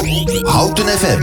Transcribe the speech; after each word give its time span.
Houten 0.00 0.86
FM. 0.86 1.22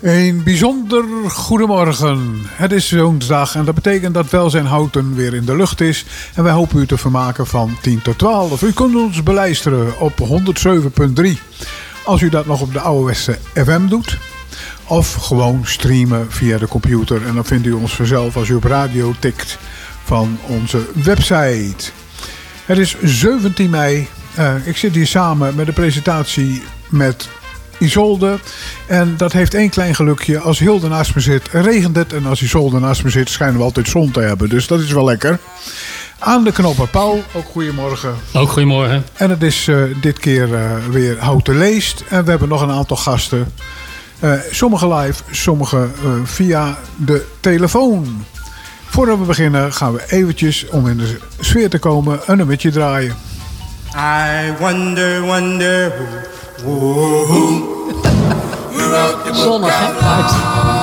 Een 0.00 0.42
bijzonder 0.44 1.04
goedemorgen. 1.30 2.42
Het 2.46 2.72
is 2.72 2.92
woensdag 2.92 3.54
en 3.54 3.64
dat 3.64 3.74
betekent 3.74 4.14
dat 4.14 4.30
Welzijn 4.30 4.66
Houten 4.66 5.14
weer 5.14 5.34
in 5.34 5.44
de 5.44 5.56
lucht 5.56 5.80
is. 5.80 6.04
En 6.34 6.42
wij 6.42 6.52
hopen 6.52 6.78
u 6.78 6.86
te 6.86 6.98
vermaken 6.98 7.46
van 7.46 7.76
10 7.82 8.02
tot 8.02 8.18
12. 8.18 8.62
U 8.62 8.72
kunt 8.72 8.96
ons 8.96 9.22
beluisteren 9.22 10.00
op 10.00 10.12
107.3. 10.18 11.38
Als 12.08 12.20
u 12.20 12.28
dat 12.28 12.46
nog 12.46 12.60
op 12.60 12.72
de 12.72 12.80
ouderwetse 12.80 13.38
FM 13.54 13.86
doet. 13.86 14.18
Of 14.84 15.12
gewoon 15.14 15.60
streamen 15.64 16.26
via 16.32 16.58
de 16.58 16.68
computer. 16.68 17.26
En 17.26 17.34
dan 17.34 17.44
vindt 17.44 17.66
u 17.66 17.72
ons 17.72 17.94
vanzelf 17.94 18.36
als 18.36 18.48
u 18.48 18.54
op 18.54 18.64
radio 18.64 19.14
tikt 19.18 19.58
van 20.04 20.38
onze 20.46 20.86
website. 20.94 21.90
Het 22.64 22.78
is 22.78 22.96
17 23.02 23.70
mei. 23.70 24.08
Uh, 24.38 24.66
ik 24.66 24.76
zit 24.76 24.94
hier 24.94 25.06
samen 25.06 25.54
met 25.54 25.66
de 25.66 25.72
presentatie 25.72 26.62
met 26.88 27.28
Isolde. 27.78 28.38
En 28.86 29.16
dat 29.16 29.32
heeft 29.32 29.54
één 29.54 29.70
klein 29.70 29.94
gelukje. 29.94 30.38
Als 30.38 30.58
Hilde 30.58 30.88
naast 30.88 31.14
me 31.14 31.20
zit, 31.20 31.48
regent 31.52 31.96
het. 31.96 32.12
En 32.12 32.26
als 32.26 32.42
Isolde 32.42 32.78
naast 32.78 33.04
me 33.04 33.10
zit, 33.10 33.28
schijnen 33.28 33.56
we 33.56 33.62
altijd 33.62 33.88
zon 33.88 34.10
te 34.10 34.20
hebben. 34.20 34.48
Dus 34.48 34.66
dat 34.66 34.80
is 34.80 34.92
wel 34.92 35.04
lekker. 35.04 35.38
Aan 36.18 36.44
de 36.44 36.52
knoppen 36.52 36.90
Paul, 36.90 37.22
ook 37.32 37.46
goedemorgen. 37.52 38.14
Ook 38.32 38.48
goedemorgen. 38.48 39.04
En 39.14 39.30
het 39.30 39.42
is 39.42 39.66
uh, 39.66 39.82
dit 40.00 40.18
keer 40.18 40.48
uh, 40.48 40.70
weer 40.90 41.18
Houten 41.18 41.58
Leest. 41.58 42.04
En 42.08 42.24
we 42.24 42.30
hebben 42.30 42.48
nog 42.48 42.60
een 42.60 42.70
aantal 42.70 42.96
gasten. 42.96 43.52
Uh, 44.20 44.32
sommige 44.50 44.94
live, 44.94 45.22
sommige 45.30 45.88
via 46.24 46.78
de 46.96 47.26
telefoon. 47.40 48.24
Voordat 48.88 49.18
we 49.18 49.24
beginnen 49.24 49.72
gaan 49.72 49.92
we 49.92 50.04
eventjes, 50.08 50.68
om 50.68 50.88
in 50.88 50.96
de 50.96 51.18
sfeer 51.40 51.70
te 51.70 51.78
komen, 51.78 52.20
een 52.26 52.36
nummertje 52.36 52.70
draaien. 52.70 53.16
I 53.96 54.52
wonder, 54.58 55.20
wonder 55.20 55.92
who... 56.62 57.76
Zonnig, 59.32 59.78
hè? 59.78 60.77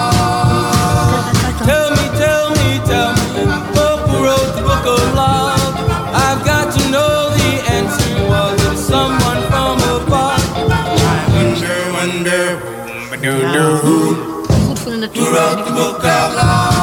Goed 13.26 14.80
voor 14.80 14.92
de 14.92 14.98
natuur. 14.98 16.75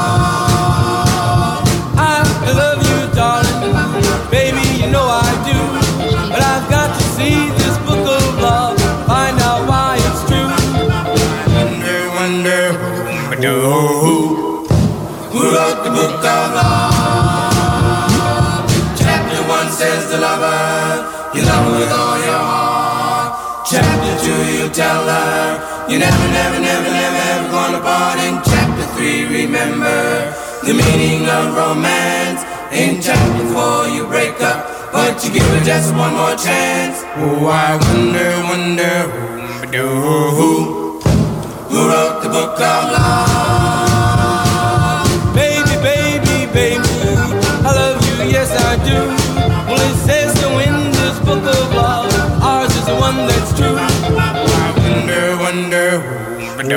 Tell 24.82 25.06
her, 25.14 25.86
you 25.90 25.96
never, 25.98 26.26
never, 26.38 26.58
never, 26.68 26.90
never, 27.00 27.22
ever 27.32 27.48
gonna 27.54 27.80
part. 27.86 28.18
In 28.26 28.34
chapter 28.50 28.86
three, 28.94 29.20
remember 29.38 30.00
the 30.66 30.74
meaning 30.82 31.22
of 31.36 31.44
romance. 31.54 32.40
In 32.80 33.00
chapter 33.06 33.44
four, 33.52 33.86
you 33.94 34.02
break 34.14 34.36
up, 34.50 34.58
but 34.92 35.22
you 35.22 35.30
give 35.36 35.46
her 35.54 35.62
just 35.72 35.88
one 35.94 36.14
more 36.20 36.36
chance. 36.46 36.96
Oh, 37.22 37.46
I 37.66 37.70
wonder, 37.84 38.30
wonder, 38.50 38.96
who, 39.72 39.86
who, 40.38 40.50
who 41.70 41.78
wrote 41.90 42.18
the 42.24 42.30
book 42.36 42.58
of 42.72 42.82
love? 42.96 43.31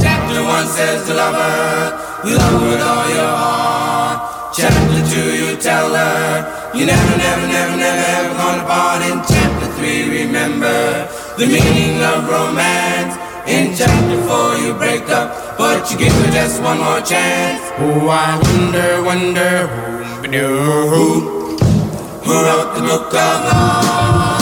Chapter 0.00 0.42
one 0.42 0.66
says 0.66 1.06
to 1.06 1.14
lover, 1.14 1.98
you 2.24 2.36
love 2.36 2.60
her 2.60 2.68
with 2.68 2.80
all 2.80 3.08
your 3.10 3.28
heart. 3.28 4.54
Chapter 4.54 5.02
two, 5.10 5.36
you 5.36 5.56
tell 5.56 5.92
her, 5.92 6.72
you 6.74 6.86
never, 6.86 7.16
never, 7.18 7.46
never, 7.46 7.76
never, 7.76 8.04
ever 8.16 8.34
gonna 8.34 8.64
part. 8.64 9.02
In 9.02 9.22
chapter 9.28 9.66
three, 9.76 10.08
remember 10.24 11.08
the 11.36 11.46
meaning 11.46 12.02
of 12.02 12.28
romance. 12.28 13.16
In 13.46 13.74
chapter 13.76 14.20
four, 14.26 14.56
you 14.56 14.74
break 14.74 15.08
up, 15.10 15.56
but 15.58 15.90
you 15.90 15.98
give 15.98 16.12
her 16.12 16.30
just 16.32 16.60
one 16.62 16.78
more 16.78 17.00
chance. 17.00 17.60
Oh, 17.78 18.08
I 18.08 18.38
wonder, 18.42 19.02
wonder, 19.04 19.66
who, 20.26 20.48
who, 20.92 21.56
who 22.24 22.32
wrote 22.32 22.74
the 22.74 22.80
book 22.82 23.14
of 23.14 23.44
love? 23.44 24.37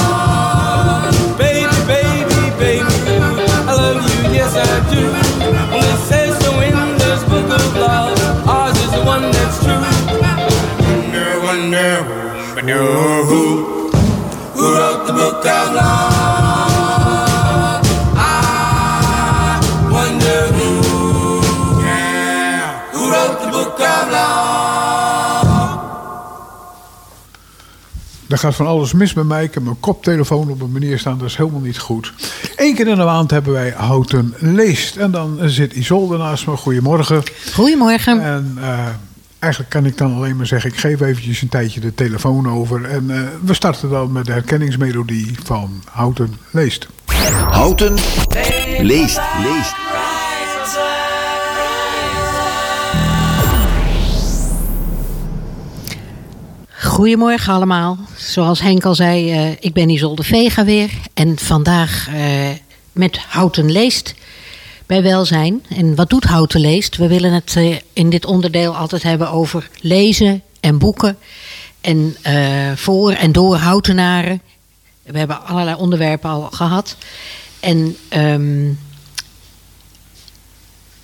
Er 28.29 28.39
gaat 28.39 28.55
van 28.55 28.67
alles 28.67 28.93
mis 28.93 29.15
met 29.15 29.27
mij. 29.27 29.45
Ik 29.45 29.55
heb 29.55 29.63
mijn 29.63 29.81
koptelefoon 29.81 30.51
op 30.51 30.61
een 30.61 30.73
manier 30.73 30.99
staan. 30.99 31.19
Dat 31.19 31.29
is 31.29 31.37
helemaal 31.37 31.61
niet 31.61 31.79
goed. 31.79 32.13
Eén 32.57 32.75
keer 32.75 32.87
in 32.87 32.97
de 32.97 33.05
maand 33.05 33.31
hebben 33.31 33.53
wij 33.53 33.75
Houten 33.77 34.35
Leest. 34.39 34.97
En 34.97 35.11
dan 35.11 35.39
zit 35.45 35.73
Isolde 35.73 36.17
naast 36.17 36.47
me. 36.47 36.57
Goedemorgen. 36.57 37.23
Goedemorgen. 37.55 38.21
En 38.21 38.59
eh, 38.61 38.87
eigenlijk 39.47 39.75
kan 39.75 39.87
ik 39.87 39.99
dan 39.99 40.15
alleen 40.15 40.37
maar 40.37 40.47
zeggen... 40.47 40.71
ik 40.71 40.77
geef 40.77 41.01
eventjes 41.01 41.43
een 41.43 41.49
tijdje 41.49 41.81
de 41.81 41.95
telefoon 41.95 42.49
over. 42.49 42.85
En 42.85 43.11
eh, 43.11 43.21
we 43.45 43.55
starten 43.55 43.91
dan 43.91 44.13
met 44.13 44.25
de 44.25 44.33
herkenningsmelodie 44.33 45.35
van 45.45 45.83
Houten 45.91 46.35
Leest. 46.51 46.89
Houten 47.49 47.95
leest. 48.79 49.21
leest. 49.43 49.75
Goedemorgen 56.69 57.53
allemaal. 57.53 57.99
Zoals 58.17 58.61
Henk 58.61 58.85
al 58.85 58.95
zei, 58.95 59.33
eh, 59.33 59.51
ik 59.51 59.73
ben 59.73 59.89
Isolde 59.89 60.23
Vega 60.23 60.65
weer. 60.65 60.91
En 61.15 61.39
vandaag 61.39 62.09
eh, 62.09 62.49
met 62.93 63.19
Houten 63.19 63.73
Leest 63.73 64.15
bij 64.87 65.03
Welzijn. 65.03 65.65
En 65.69 65.95
wat 65.95 66.11
doet 66.11 66.25
Houten 66.25 66.61
Leest? 66.61 66.97
We 66.97 67.09
willen 67.09 67.33
het 67.33 67.57
eh, 67.57 67.77
in 67.93 68.11
dit 68.11 68.25
onderdeel 68.25 68.77
altijd 68.77 69.03
hebben 69.03 69.31
over 69.31 69.69
lezen 69.81 70.43
en 70.61 70.79
boeken. 70.79 71.19
En 71.81 72.17
eh, 72.23 72.73
voor 72.75 73.13
en 73.13 73.33
door 73.33 73.57
Houtenaren. 73.57 74.41
We 75.03 75.19
hebben 75.19 75.47
allerlei 75.47 75.77
onderwerpen 75.77 76.31
al 76.31 76.43
gehad. 76.51 76.97
En 77.61 77.97
ehm, 78.09 78.73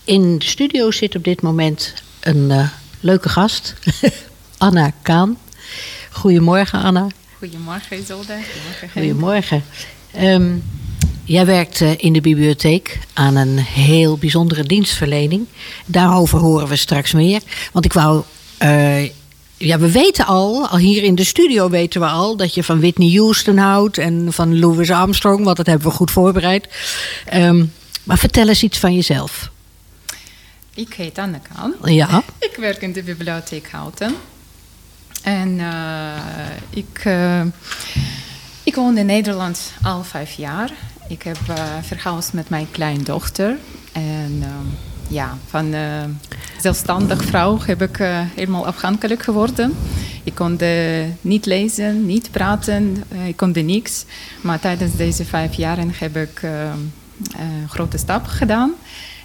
in 0.04 0.38
de 0.38 0.44
studio 0.44 0.90
zit 0.90 1.16
op 1.16 1.24
dit 1.24 1.42
moment 1.42 1.94
een 2.20 2.50
eh, 2.50 2.68
leuke 3.00 3.28
gast. 3.28 3.74
Anna 4.58 4.92
Kaan. 5.02 5.38
Goedemorgen 6.10 6.82
Anna. 6.82 7.06
Goedemorgen 7.38 7.98
Isolde. 7.98 8.38
Goedemorgen. 8.52 8.90
Goedemorgen. 8.90 9.64
Ehm, 10.10 10.56
jij 11.32 11.46
werkt 11.46 11.80
eh, 11.80 11.90
in 11.96 12.12
de 12.12 12.20
bibliotheek 12.20 12.98
aan 13.12 13.36
een 13.36 13.58
heel 13.58 14.16
bijzondere 14.18 14.62
dienstverlening. 14.62 15.46
Daarover 15.86 16.38
horen 16.38 16.68
we 16.68 16.76
straks 16.76 17.12
meer. 17.12 17.40
Want 17.72 17.84
ik 17.84 17.92
wou. 17.92 18.22
eh, 18.58 19.04
ja, 19.56 19.78
we 19.78 19.90
weten 19.90 20.26
al, 20.26 20.68
al 20.68 20.78
hier 20.78 21.02
in 21.02 21.14
de 21.14 21.24
studio 21.24 21.68
weten 21.70 22.00
we 22.00 22.06
al 22.06 22.36
dat 22.36 22.54
je 22.54 22.64
van 22.64 22.80
Whitney 22.80 23.10
Houston 23.16 23.56
houdt 23.56 23.98
en 23.98 24.32
van 24.32 24.58
Louis 24.58 24.90
Armstrong, 24.90 25.44
want 25.44 25.56
dat 25.56 25.66
hebben 25.66 25.86
we 25.88 25.94
goed 25.94 26.10
voorbereid. 26.10 26.68
Ehm, 27.26 27.64
maar 28.04 28.18
vertel 28.18 28.48
eens 28.48 28.62
iets 28.62 28.78
van 28.78 28.94
jezelf. 28.94 29.50
Ik 30.74 30.94
heet 30.94 31.18
Anne 31.18 31.40
Kaan. 31.54 31.74
Ja, 31.84 32.22
Ik 32.38 32.56
werk 32.56 32.82
in 32.82 32.92
de 32.92 33.02
bibliotheek 33.02 33.70
Houten. 33.70 34.14
En 35.22 35.60
eh, 35.60 36.50
ik, 36.70 37.06
ik 38.62 38.74
woon 38.74 38.98
in 38.98 39.06
Nederland 39.06 39.72
al 39.82 40.04
vijf 40.04 40.32
jaar. 40.32 40.70
Ik 41.08 41.22
heb 41.22 41.38
uh, 41.50 42.18
met 42.32 42.48
mijn 42.48 42.70
kleindochter. 42.70 43.56
En 43.92 44.32
uh, 44.38 44.46
ja, 45.08 45.36
van 45.46 45.74
uh, 45.74 46.04
zelfstandig 46.60 47.24
vrouw 47.24 47.58
heb 47.60 47.82
ik 47.82 47.96
helemaal 48.34 48.66
afhankelijk 48.66 49.22
geworden. 49.22 49.74
Ik 50.24 50.34
kon 50.34 50.58
niet 51.20 51.46
lezen, 51.46 52.06
niet 52.06 52.30
praten, 52.30 53.04
ik 53.26 53.36
kon 53.36 53.52
niks. 53.64 54.04
Maar 54.40 54.60
tijdens 54.60 54.96
deze 54.96 55.24
vijf 55.24 55.54
jaren 55.54 55.92
heb 55.94 56.16
ik 56.16 56.42
een 56.42 57.68
grote 57.68 57.98
stap 57.98 58.26
gedaan. 58.26 58.72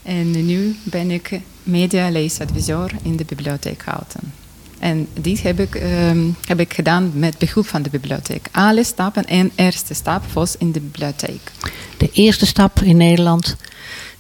En 0.04 0.46
nu 0.46 0.76
ben 0.84 1.12
ik 1.12 1.40
media-leesadviseur 1.64 2.92
in 3.02 3.16
de 3.16 3.26
bibliotheek 3.26 3.82
Houten. 3.86 4.47
En 4.80 5.08
dit 5.20 5.42
heb 5.42 5.60
ik, 5.60 5.76
um, 5.76 6.36
heb 6.46 6.60
ik 6.60 6.74
gedaan 6.74 7.12
met 7.14 7.38
behulp 7.38 7.68
van 7.68 7.82
de 7.82 7.90
bibliotheek. 7.90 8.48
Alle 8.52 8.84
stappen 8.84 9.26
en 9.26 9.52
eerste 9.56 9.94
stap 9.94 10.24
was 10.34 10.56
in 10.58 10.72
de 10.72 10.80
bibliotheek. 10.80 11.52
De 11.98 12.10
eerste 12.12 12.46
stap 12.46 12.80
in 12.80 12.98
Nederland 12.98 13.56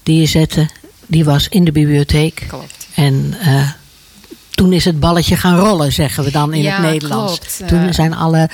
die 0.04 0.20
je 0.20 0.26
zette, 0.26 0.70
die 1.06 1.26
was 1.26 1.48
in 1.48 1.64
de 1.64 1.72
bibliotheek. 1.72 2.46
Klopt. 2.48 2.88
En 2.96 3.34
uh, 3.42 3.70
toen 4.50 4.74
is 4.74 4.86
het 4.86 5.00
balletje 5.00 5.36
gaan 5.36 5.58
rollen, 5.58 5.92
zeggen 5.92 6.24
we 6.24 6.32
dan 6.32 6.54
in 6.54 6.62
ja, 6.62 6.82
het 6.82 6.92
Nederlands. 6.92 7.40
Klopt. 7.40 7.68
Toen 7.68 7.94
zijn 7.94 8.14
alle 8.16 8.50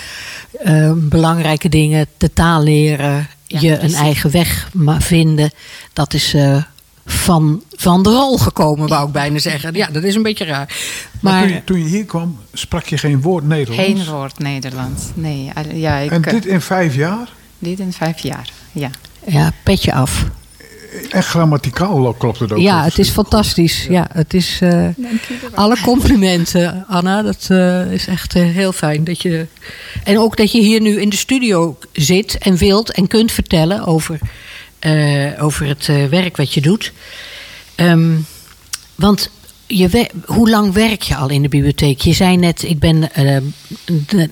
uh, 0.66 0.92
belangrijke 0.96 1.70
dingen, 1.70 2.08
de 2.18 2.34
taal 2.34 2.64
leren, 2.64 3.28
Ja, 3.48 3.60
je 3.60 3.80
een 3.80 3.94
eigen 3.94 4.32
weg 4.32 4.70
vinden. 5.00 5.52
Dat 5.94 6.14
is 6.14 6.34
uh, 6.34 6.64
van, 7.06 7.64
van 7.76 8.04
de 8.04 8.10
rol 8.10 8.38
gekomen, 8.38 8.88
wou 8.88 9.08
ik 9.08 9.14
bijna 9.14 9.40
zeggen. 9.40 9.74
Ja, 9.74 9.88
dat 9.92 10.04
is 10.04 10.16
een 10.16 10.24
beetje 10.24 10.46
raar. 10.46 10.76
Maar, 11.22 11.34
Maar, 11.34 11.42
toen, 11.42 11.52
je, 11.54 11.64
toen 11.64 11.80
je 11.80 11.86
hier 11.86 12.06
kwam, 12.06 12.38
sprak 12.54 12.86
je 12.86 12.98
geen 12.98 13.22
woord 13.22 13.48
Nederlands. 13.48 13.84
Geen 13.84 14.06
woord 14.06 14.40
Nederlands. 14.40 15.04
Nee, 15.14 15.52
ja, 15.74 15.96
ik, 15.98 16.12
En 16.12 16.24
eh, 16.24 16.34
dit 16.34 16.46
in 16.46 16.62
vijf 16.62 16.96
jaar? 16.96 17.30
dit 17.60 17.80
in 17.80 17.94
vijf 17.94 18.20
jaar. 18.20 18.50
Ja. 18.72 18.90
ja, 19.28 19.52
petje 19.64 19.94
af. 19.94 20.26
En 21.10 21.24
grammaticaal 21.24 22.14
klopt 22.14 22.40
het 22.40 22.52
ook. 22.52 22.60
Ja, 22.60 22.84
het 22.84 23.00
is 23.00 23.10
fantastisch. 23.10 23.86
Ja, 23.90 24.08
het 24.12 24.34
is. 24.34 24.60
eh, 24.62 24.88
alle 25.54 25.78
complimenten, 25.82 26.86
Anna. 26.88 27.22
Dat 27.22 27.46
eh, 27.50 27.92
is 27.92 28.08
echt 28.08 28.36
eh, 28.36 28.44
heel 28.44 28.72
fijn. 28.72 29.04
Dat 29.04 29.22
je, 29.22 29.48
en 30.04 30.20
ook 30.20 30.38
dat 30.38 30.52
je 30.52 30.62
hier 30.62 30.82
nu 30.82 31.02
in 31.02 31.10
de 31.10 31.16
studio 31.16 31.78
zit 31.92 32.38
en 32.38 32.56
wilt 32.58 32.92
en 32.92 33.08
kunt 33.08 33.32
vertellen 33.32 33.86
over, 33.86 34.20
eh, 34.84 35.44
over 35.44 35.68
het 35.68 35.90
eh, 35.90 36.06
werk 36.06 36.38
wat 36.38 36.54
je 36.54 36.62
doet. 36.62 36.92
Ehm, 37.76 38.16
want 38.96 39.30
je 39.68 40.10
hoe 40.26 40.50
lang 40.50 40.74
werk 40.74 41.02
je 41.02 41.16
al 41.16 41.30
in 41.30 41.42
de 41.42 41.48
bibliotheek? 41.50 42.02
Je 42.02 42.14
zei 42.14 42.38
net, 42.38 42.64
ik 42.64 42.80
ben 42.80 43.14
eh, 43.14 43.38
de- 44.08 44.30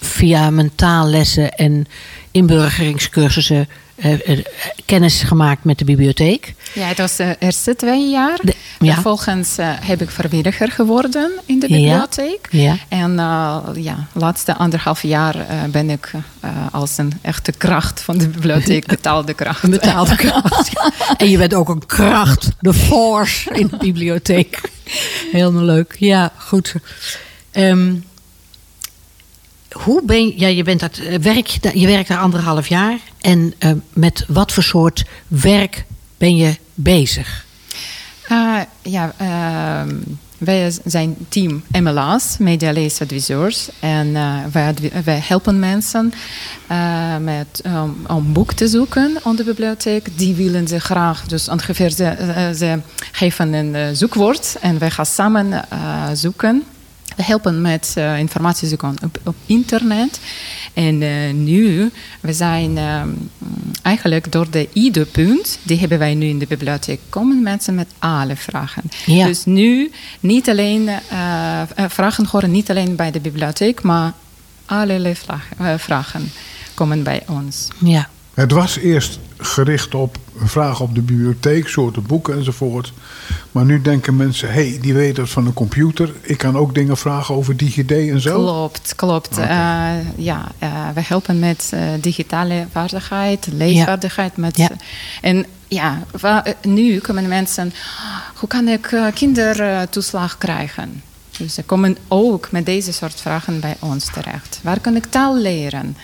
via 0.00 0.50
mijn 0.50 0.74
taallessen 0.74 1.50
en 1.54 1.86
inburgeringscursussen 2.30 3.68
eh, 3.94 4.28
eh, 4.28 4.44
kennis 4.84 5.22
gemaakt 5.22 5.64
met 5.64 5.78
de 5.78 5.84
bibliotheek. 5.84 6.54
Ja, 6.72 6.86
het 6.86 6.98
was 6.98 7.16
de 7.16 7.36
eerste 7.38 7.76
twee 7.76 8.10
jaar. 8.10 8.38
De- 8.42 8.54
ja. 8.78 8.92
Vervolgens 8.92 9.58
eh, 9.58 9.68
heb 9.80 10.02
ik 10.02 10.10
vrijwilliger 10.10 10.70
geworden 10.70 11.30
in 11.46 11.58
de 11.60 11.66
bibliotheek. 11.66 12.48
Ja. 12.50 12.76
En 12.88 13.10
uh, 13.12 13.58
ja, 13.74 14.06
laatste 14.12 14.56
anderhalf 14.56 15.02
jaar 15.02 15.36
ben 15.70 15.90
ik 15.90 16.10
als 16.70 16.98
een 16.98 17.12
echte 17.22 17.52
kracht 17.52 18.00
van 18.00 18.18
de 18.18 18.28
bibliotheek, 18.28 18.86
betaalde 18.96 19.34
kracht. 19.34 19.70
Betaalde 19.70 20.16
kracht. 20.16 20.72
en 21.16 21.30
je 21.30 21.38
bent 21.38 21.54
ook 21.54 21.68
een 21.68 21.86
kracht, 21.86 22.48
de 22.60 22.74
force 22.74 23.50
in 23.54 23.66
de 23.66 23.76
bibliotheek. 23.76 24.60
Helemaal 25.32 25.64
leuk. 25.64 25.96
Ja, 25.98 26.32
goed. 26.36 26.74
Um, 27.52 28.04
hoe 29.72 30.02
ben 30.04 30.26
je, 30.26 30.32
ja, 30.36 30.46
je 30.46 30.62
bent 30.62 30.80
dat, 30.80 31.00
werk, 31.20 31.46
je 31.74 31.86
werkt 31.86 32.08
daar 32.08 32.18
anderhalf 32.18 32.66
jaar. 32.66 32.98
En 33.22 33.54
uh, 33.58 33.72
met 33.92 34.24
wat 34.28 34.52
voor 34.52 34.62
soort 34.62 35.04
werk 35.28 35.84
ben 36.18 36.36
je 36.36 36.56
bezig? 36.74 37.44
Uh, 38.30 38.60
ja, 38.82 39.12
uh, 39.20 39.94
wij 40.38 40.72
zijn 40.84 41.16
team 41.28 41.62
MLA's, 41.80 42.36
Media 42.38 42.72
Leesadviseurs. 42.72 43.68
En 43.80 44.06
uh, 44.06 44.36
wij, 44.52 44.74
wij, 45.04 45.20
helpen 45.22 45.58
mensen 45.58 46.12
met, 47.20 47.62
um, 47.66 47.96
om 48.06 48.32
boek 48.32 48.52
te 48.52 48.68
zoeken 48.68 49.18
aan 49.22 49.36
de 49.36 49.44
bibliotheek. 49.44 50.18
Die 50.18 50.34
willen 50.34 50.68
ze 50.68 50.80
graag, 50.80 51.26
dus 51.26 51.48
ongeveer 51.48 51.90
ze, 51.90 52.52
ze 52.56 52.78
geven 53.12 53.52
een 53.52 53.96
zoekwoord. 53.96 54.56
En 54.60 54.78
wij 54.78 54.90
gaan 54.90 55.06
samen 55.06 55.64
zoeken. 56.12 56.64
We 57.16 57.22
helpen 57.24 57.60
met 57.60 57.94
uh, 57.98 58.18
informatie 58.18 58.68
zoeken 58.68 58.96
op, 59.02 59.18
op 59.24 59.34
internet. 59.46 60.20
En 60.72 61.02
uh, 61.02 61.32
nu, 61.32 61.90
we 62.20 62.32
zijn 62.32 62.76
uh, 62.76 63.02
eigenlijk 63.82 64.32
door 64.32 64.50
de 64.50 64.68
ID-punt, 64.72 65.58
die 65.62 65.78
hebben 65.78 65.98
wij 65.98 66.14
nu 66.14 66.26
in 66.26 66.38
de 66.38 66.46
bibliotheek, 66.46 67.00
komen 67.08 67.42
mensen 67.42 67.74
met 67.74 67.88
alle 67.98 68.36
vragen. 68.36 68.82
Ja. 69.06 69.26
Dus 69.26 69.44
nu 69.44 69.90
niet 70.20 70.48
alleen 70.48 70.88
uh, 71.12 71.62
vragen 71.88 72.26
horen 72.26 72.50
niet 72.50 72.70
alleen 72.70 72.96
bij 72.96 73.10
de 73.10 73.20
bibliotheek, 73.20 73.82
maar 73.82 74.12
allerlei 74.66 75.14
vragen, 75.14 75.80
vragen 75.80 76.32
komen 76.74 77.02
bij 77.02 77.22
ons. 77.28 77.68
Ja. 77.78 78.08
Het 78.34 78.52
was 78.52 78.76
eerst 78.76 79.18
gericht 79.36 79.94
op 79.94 80.18
vragen 80.36 80.84
op 80.84 80.94
de 80.94 81.00
bibliotheek, 81.00 81.68
soorten 81.68 82.06
boeken 82.06 82.36
enzovoort. 82.36 82.92
Maar 83.52 83.64
nu 83.64 83.82
denken 83.82 84.16
mensen, 84.16 84.52
hé, 84.52 84.68
hey, 84.68 84.78
die 84.80 84.94
weten 84.94 85.22
het 85.22 85.32
van 85.32 85.44
de 85.44 85.52
computer. 85.52 86.12
Ik 86.20 86.38
kan 86.38 86.56
ook 86.56 86.74
dingen 86.74 86.96
vragen 86.96 87.34
over 87.34 87.56
DigiD 87.56 87.90
en 87.90 88.20
zo. 88.20 88.42
Klopt, 88.42 88.94
klopt. 88.96 89.38
Okay. 89.38 89.98
Uh, 89.98 90.04
ja, 90.16 90.48
uh, 90.62 90.88
we 90.94 91.00
helpen 91.04 91.38
met 91.38 91.70
uh, 91.74 91.80
digitale 92.00 92.66
vaardigheid, 92.72 93.48
leesvaardigheid. 93.52 94.36
Met, 94.36 94.56
ja. 94.56 94.70
En 95.20 95.46
ja, 95.68 96.02
nu 96.62 96.98
komen 96.98 97.28
mensen, 97.28 97.72
hoe 98.34 98.48
kan 98.48 98.68
ik 98.68 98.96
kindertoeslag 99.14 100.38
krijgen? 100.38 101.02
Dus 101.38 101.54
ze 101.54 101.62
komen 101.62 101.96
ook 102.08 102.50
met 102.50 102.66
deze 102.66 102.92
soort 102.92 103.20
vragen 103.20 103.60
bij 103.60 103.76
ons 103.78 104.04
terecht. 104.12 104.60
Waar 104.62 104.80
kan 104.80 104.96
ik 104.96 105.04
taal 105.04 105.36
leren? 105.36 105.96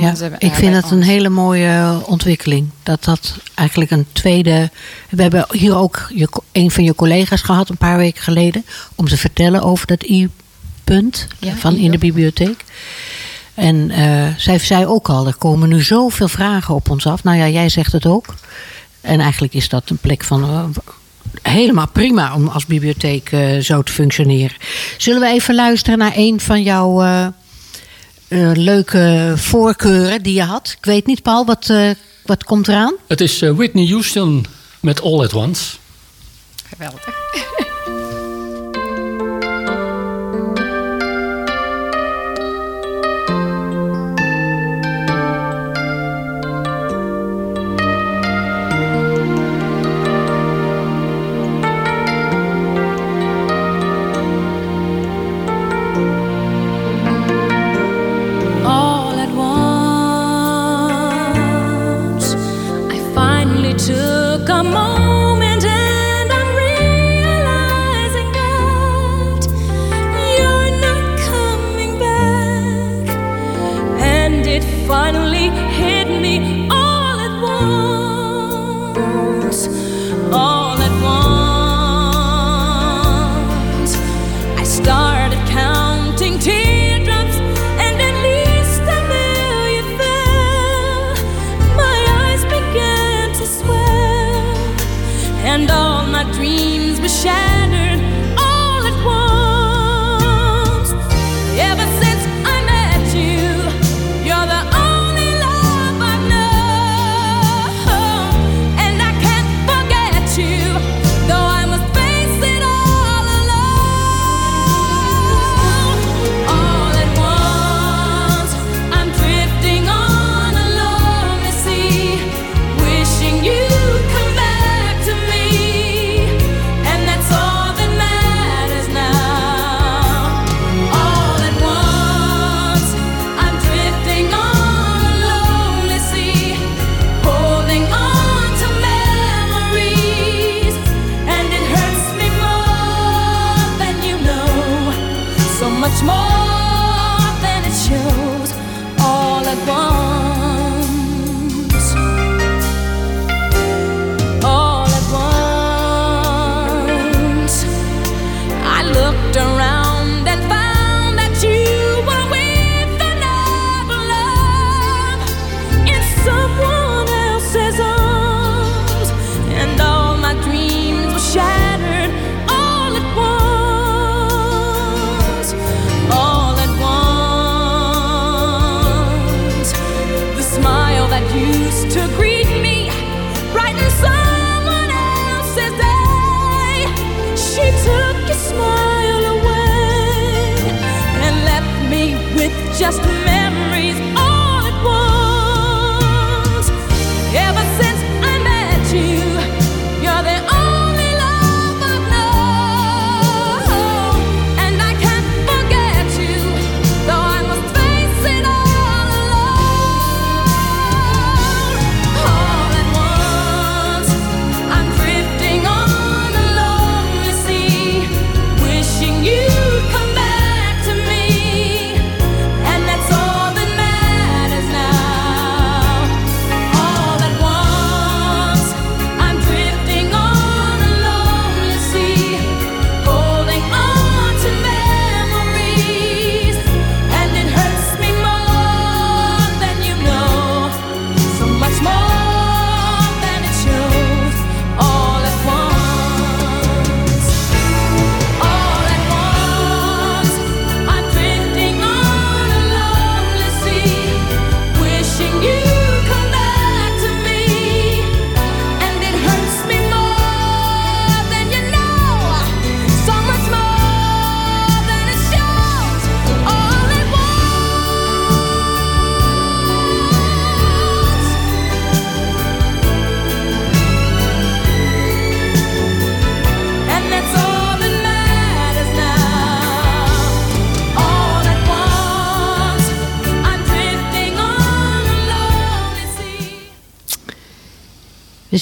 Ja, 0.00 0.14
ik 0.38 0.54
vind 0.54 0.74
dat 0.74 0.90
een 0.90 1.02
hele 1.02 1.28
mooie 1.28 2.00
ontwikkeling. 2.06 2.70
Dat 2.82 3.04
dat 3.04 3.36
eigenlijk 3.54 3.90
een 3.90 4.06
tweede. 4.12 4.70
We 5.08 5.22
hebben 5.22 5.46
hier 5.50 5.76
ook 5.76 6.10
je, 6.14 6.28
een 6.52 6.70
van 6.70 6.84
je 6.84 6.94
collega's 6.94 7.42
gehad 7.42 7.68
een 7.68 7.76
paar 7.76 7.96
weken 7.96 8.22
geleden. 8.22 8.64
om 8.94 9.08
te 9.08 9.16
vertellen 9.16 9.62
over 9.62 9.86
dat 9.86 10.02
i-punt 10.02 11.26
ja, 11.38 11.54
van 11.54 11.76
in 11.76 11.90
de 11.90 11.98
bibliotheek. 11.98 12.64
En 13.54 13.90
uh, 13.90 14.26
zij 14.36 14.58
zei 14.58 14.86
ook 14.86 15.08
al: 15.08 15.26
er 15.26 15.36
komen 15.36 15.68
nu 15.68 15.82
zoveel 15.82 16.28
vragen 16.28 16.74
op 16.74 16.90
ons 16.90 17.06
af. 17.06 17.24
Nou 17.24 17.36
ja, 17.36 17.48
jij 17.48 17.68
zegt 17.68 17.92
het 17.92 18.06
ook. 18.06 18.34
En 19.00 19.20
eigenlijk 19.20 19.54
is 19.54 19.68
dat 19.68 19.90
een 19.90 19.98
plek 19.98 20.24
van. 20.24 20.44
Uh, 20.44 20.64
helemaal 21.42 21.88
prima 21.88 22.34
om 22.34 22.48
als 22.48 22.66
bibliotheek 22.66 23.32
uh, 23.32 23.58
zo 23.60 23.82
te 23.82 23.92
functioneren. 23.92 24.56
Zullen 24.96 25.20
we 25.20 25.28
even 25.28 25.54
luisteren 25.54 25.98
naar 25.98 26.12
een 26.14 26.40
van 26.40 26.62
jouw. 26.62 27.02
Uh, 28.32 28.50
leuke 28.54 29.32
voorkeuren 29.36 30.22
die 30.22 30.34
je 30.34 30.42
had. 30.42 30.74
Ik 30.78 30.84
weet 30.84 31.06
niet, 31.06 31.22
Paul, 31.22 31.44
wat, 31.44 31.68
uh, 31.68 31.90
wat 32.24 32.44
komt 32.44 32.68
eraan? 32.68 32.94
Het 33.06 33.20
is 33.20 33.42
uh, 33.42 33.50
Whitney 33.50 33.86
Houston 33.86 34.44
met 34.80 35.00
All 35.00 35.22
at 35.22 35.34
Once. 35.34 35.76
Geweldig. 36.68 37.50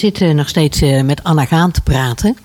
Zitten 0.01 0.37
nog 0.37 0.49
steeds 0.49 0.81
eh, 0.81 1.03
met 1.03 1.25
Anna 1.25 1.45
Gaan 1.45 1.71
te 1.71 1.81
praten. 1.81 2.37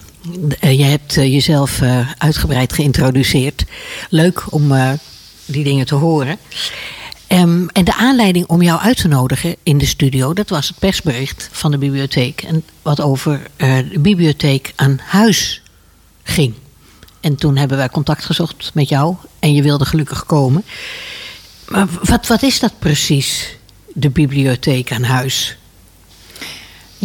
Eh, 0.59 0.77
je 0.77 0.83
hebt 0.83 1.17
eh, 1.17 1.33
jezelf 1.33 1.81
eh, 1.81 2.11
uitgebreid 2.17 2.73
geïntroduceerd. 2.73 3.65
Leuk 4.09 4.43
om 4.49 4.71
eh, 4.71 4.91
die 5.45 5.63
dingen 5.63 5.85
te 5.85 5.95
horen. 5.95 6.37
Ehm, 7.27 7.67
en 7.67 7.85
de 7.85 7.95
aanleiding 7.95 8.47
om 8.47 8.61
jou 8.61 8.79
uit 8.79 8.97
te 8.97 9.07
nodigen 9.07 9.55
in 9.63 9.77
de 9.77 9.85
studio, 9.85 10.33
dat 10.33 10.49
was 10.49 10.67
het 10.67 10.79
persbericht 10.79 11.49
van 11.51 11.71
de 11.71 11.77
bibliotheek. 11.77 12.41
En 12.41 12.63
wat 12.81 13.01
over 13.01 13.41
eh, 13.55 13.77
de 13.91 13.99
bibliotheek 13.99 14.73
aan 14.75 14.99
huis 15.03 15.61
ging. 16.23 16.53
En 17.21 17.35
toen 17.35 17.57
hebben 17.57 17.77
wij 17.77 17.89
contact 17.89 18.25
gezocht 18.25 18.71
met 18.73 18.89
jou 18.89 19.15
en 19.39 19.53
je 19.53 19.61
wilde 19.61 19.85
gelukkig 19.85 20.25
komen. 20.25 20.63
Maar 21.67 21.87
wat, 22.03 22.27
wat 22.27 22.43
is 22.43 22.59
dat 22.59 22.79
precies, 22.79 23.57
de 23.93 24.09
bibliotheek 24.09 24.91
aan 24.91 25.03
huis? 25.03 25.57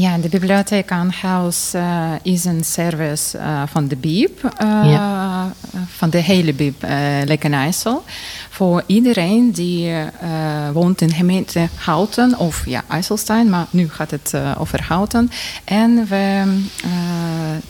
Ja, 0.01 0.19
de 0.19 0.29
bibliotheek 0.29 0.91
aan 0.91 1.11
huis 1.11 1.75
eh, 1.75 2.11
is 2.23 2.45
een 2.45 2.65
service 2.65 3.39
eh, 3.39 3.63
van 3.67 3.89
de 3.89 3.97
BIEB, 3.97 4.45
eh, 4.57 4.83
Ja. 4.91 5.53
van 5.87 6.11
de 6.11 6.19
hele 6.19 6.53
BIEB 6.55 6.83
Lekkenijssel. 7.25 8.05
Voor 8.51 8.83
iedereen 8.87 9.51
die 9.53 9.93
woont 10.73 11.01
in 11.01 11.11
gemeente 11.13 11.69
Houten 11.77 12.39
of 12.39 12.63
ja, 12.67 12.85
IJsselstein, 12.89 13.49
maar 13.51 13.67
nu 13.71 13.89
gaat 13.89 14.11
het 14.11 14.33
over 14.59 14.83
Houten. 14.89 15.31
En, 15.65 16.07
we, 16.09 16.45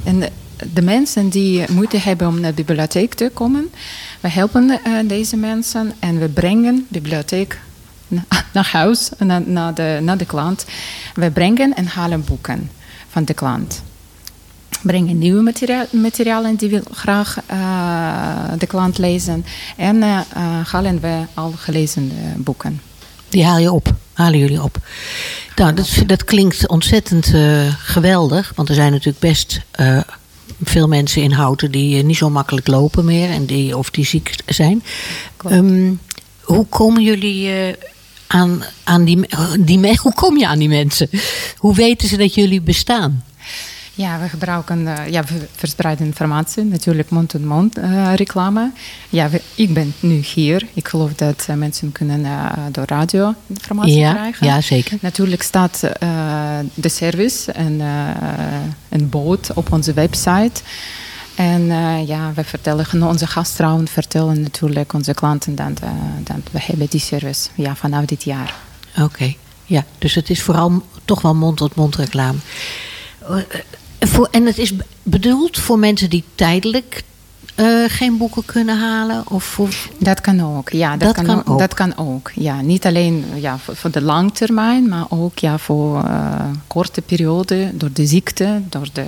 en 0.04 0.20
de, 0.20 0.30
de 0.72 0.82
mensen 0.82 1.28
die 1.28 1.64
moeite 1.72 1.98
hebben 1.98 2.26
om 2.28 2.40
naar 2.40 2.54
de 2.54 2.64
bibliotheek 2.64 3.14
te 3.14 3.30
komen, 3.34 3.70
we 4.20 4.28
helpen 4.28 4.80
deze 5.06 5.36
mensen 5.36 5.92
en 5.98 6.18
we 6.18 6.28
brengen 6.28 6.86
bibliotheek 6.88 7.52
na- 7.52 7.58
naar 8.52 8.68
huis, 8.72 9.10
naar, 9.18 9.42
naar, 9.42 9.74
de, 9.74 9.98
naar 10.02 10.18
de 10.18 10.26
klant. 10.26 10.64
We 11.14 11.30
brengen 11.30 11.74
en 11.74 11.86
halen 11.86 12.24
boeken 12.24 12.70
van 13.08 13.24
de 13.24 13.34
klant. 13.34 13.82
Brengen 14.82 15.18
nieuwe 15.18 15.42
materia- 15.42 15.86
materialen 15.90 16.56
die 16.56 16.68
wil 16.68 16.82
graag 16.92 17.36
eh, 17.46 18.52
de 18.58 18.66
klant 18.66 18.98
lezen. 18.98 19.44
En 19.76 20.02
eh, 20.02 20.18
eh, 20.18 20.66
halen 20.66 21.00
we 21.00 21.22
al 21.34 21.52
gelezen 21.56 22.12
boeken. 22.36 22.80
Die 23.28 23.44
haal 23.44 23.58
je 23.58 23.72
op, 23.72 23.94
halen 24.12 24.38
jullie 24.38 24.62
op. 24.62 24.76
Nou, 25.56 25.74
dat, 25.74 26.02
dat 26.06 26.24
klinkt 26.24 26.68
ontzettend 26.68 27.32
geweldig. 27.78 28.52
Want 28.54 28.68
er 28.68 28.74
zijn 28.74 28.92
natuurlijk 28.92 29.18
best 29.18 29.60
veel 30.62 30.88
mensen 30.88 31.22
in 31.22 31.32
Houten 31.32 31.70
die 31.70 32.04
niet 32.04 32.16
zo 32.16 32.30
makkelijk 32.30 32.66
lopen 32.66 33.04
meer. 33.04 33.30
En 33.30 33.46
die, 33.46 33.76
of 33.76 33.90
die 33.90 34.06
ziek 34.06 34.34
zijn. 34.46 34.82
Ehm, 35.44 35.92
hoe 36.40 36.66
komen 36.66 37.02
jullie 37.02 37.50
aan, 38.32 38.62
aan 38.84 39.04
die, 39.04 39.26
die 39.60 39.96
Hoe 40.02 40.14
kom 40.14 40.36
je 40.38 40.46
aan 40.46 40.58
die 40.58 40.68
mensen? 40.68 41.08
Hoe 41.58 41.74
weten 41.74 42.08
ze 42.08 42.16
dat 42.16 42.34
jullie 42.34 42.60
bestaan? 42.60 43.24
Ja, 43.94 44.20
we 44.20 44.28
gebruiken, 44.28 44.96
eh, 44.96 45.08
ja, 45.12 45.24
we 45.24 45.46
verspreiden 45.56 46.06
informatie, 46.06 46.64
natuurlijk 46.64 47.10
mond-tot-mond 47.10 47.78
eh, 47.78 48.12
reclame. 48.14 48.70
Ja, 49.08 49.30
we- 49.30 49.40
ik 49.54 49.74
ben 49.74 49.94
nu 50.00 50.14
hier. 50.34 50.66
Ik 50.74 50.88
geloof 50.88 51.12
dat 51.14 51.44
eh, 51.48 51.56
mensen 51.56 51.92
kunnen 51.92 52.26
door 52.72 52.84
radio 52.86 53.34
informatie 53.46 53.98
Ja, 53.98 54.12
krijgen. 54.12 54.46
ja, 54.46 54.60
zeker. 54.60 54.98
Natuurlijk 55.00 55.42
staat 55.42 55.80
de 56.74 56.88
service 56.88 57.52
en 57.52 57.80
een 58.88 59.08
boot 59.08 59.50
op 59.54 59.72
onze 59.72 59.92
website. 59.92 60.62
En 61.40 61.70
eh, 61.70 62.06
ja, 62.08 62.32
we 62.34 62.44
vertellen, 62.44 63.02
onze 63.02 63.26
gastvrouwen 63.26 63.88
vertellen 63.88 64.40
natuurlijk 64.42 64.92
onze 64.92 65.14
klanten 65.14 65.54
dat, 65.54 65.80
dat 66.22 66.36
we 66.50 66.58
hebben 66.62 66.86
die 66.90 67.00
service 67.00 67.48
ja, 67.54 67.74
vanaf 67.76 68.04
dit 68.04 68.22
jaar. 68.22 68.54
Oké, 68.98 69.34
ja. 69.64 69.84
Dus 69.98 70.14
het 70.14 70.30
is 70.30 70.42
vooral 70.42 70.82
toch 71.04 71.22
wel 71.22 71.34
mond-tot-mond 71.34 71.96
reclame. 71.96 72.38
Eh, 73.98 74.18
en 74.30 74.46
het 74.46 74.58
is 74.58 74.76
be- 74.76 74.84
bedoeld 75.02 75.58
voor 75.58 75.78
mensen 75.78 76.10
die 76.10 76.24
tijdelijk 76.34 77.02
geen 77.86 78.16
boeken 78.16 78.44
kunnen 78.44 78.78
halen? 78.78 79.28
Of 79.28 79.60
Dat 79.98 80.20
kan 80.20 80.56
ook, 80.56 80.70
ja. 80.70 80.90
Dat, 80.96 81.00
Dat 81.00 81.24
kan, 81.24 81.24
kan 81.24 81.52
ook. 81.52 81.58
Dat 81.58 81.74
kan 81.74 81.96
ook, 81.96 82.30
ja. 82.34 82.60
Niet 82.60 82.86
alleen 82.86 83.24
ja, 83.34 83.58
voor, 83.58 83.76
voor 83.76 83.90
de 83.90 84.02
langtermijn, 84.02 84.88
maar 84.88 85.06
ook 85.08 85.38
ja, 85.38 85.58
voor 85.58 86.10
korte 86.66 87.00
periode, 87.00 87.70
door 87.74 87.92
de 87.92 88.06
ziekte, 88.06 88.60
door 88.68 88.88
de 88.92 89.04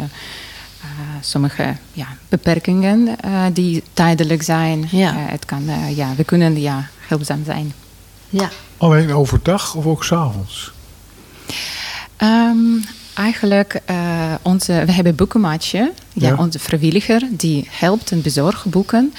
sommige 1.20 1.76
ja, 1.92 2.06
beperkingen 2.28 3.20
eh, 3.20 3.44
die 3.52 3.82
tijdelijk 3.92 4.42
zijn. 4.42 4.88
Ja. 4.90 5.10
Eh, 5.10 5.16
het 5.18 5.44
kan, 5.44 5.68
eh, 5.68 5.96
ja, 5.96 6.14
we 6.16 6.24
kunnen 6.24 6.60
ja, 6.60 6.88
hulpzaam 7.08 7.44
zijn. 7.44 7.72
ja. 8.30 8.48
Alleen 8.76 9.12
overdag 9.14 9.74
of 9.74 9.86
ook 9.86 10.04
s'avonds? 10.04 10.72
Ehm, 12.16 12.56
eigenlijk, 13.14 13.80
eh, 13.84 14.34
onze, 14.42 14.82
we 14.86 14.92
hebben 14.92 15.14
boekenmaatje, 15.14 15.92
ja, 16.12 16.28
Ja. 16.28 16.34
onze 16.36 16.58
vrijwilliger, 16.58 17.22
die 17.30 17.68
helpt 17.70 18.10
en 18.10 18.22
bezorgt 18.22 18.64
boeken 18.64 19.14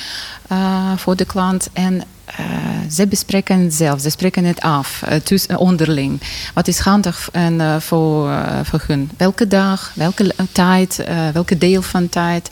eh, 0.48 0.98
voor 0.98 1.16
de 1.16 1.26
klant. 1.26 1.70
En 1.74 2.04
eh, 2.26 2.46
ze 2.92 3.08
bespreken 3.08 3.72
zelf, 3.72 4.02
ze 4.02 4.10
spreken 4.10 4.44
het 4.46 4.62
af, 4.62 5.02
eh, 5.06 5.16
tussen, 5.20 5.58
onderling. 5.58 6.22
Wat 6.54 6.68
is 6.68 6.80
handig 6.80 7.30
en, 7.32 7.62
eh, 7.62 7.80
voor, 7.80 8.30
eh, 8.30 8.60
voor 8.64 8.84
hun? 8.88 9.10
Welke 9.18 9.48
dag, 9.48 9.92
welke 9.96 10.36
tijd, 10.52 11.00
eh, 11.00 11.30
welke 11.34 11.58
deel 11.58 11.82
van 11.82 12.10
tijd 12.10 12.50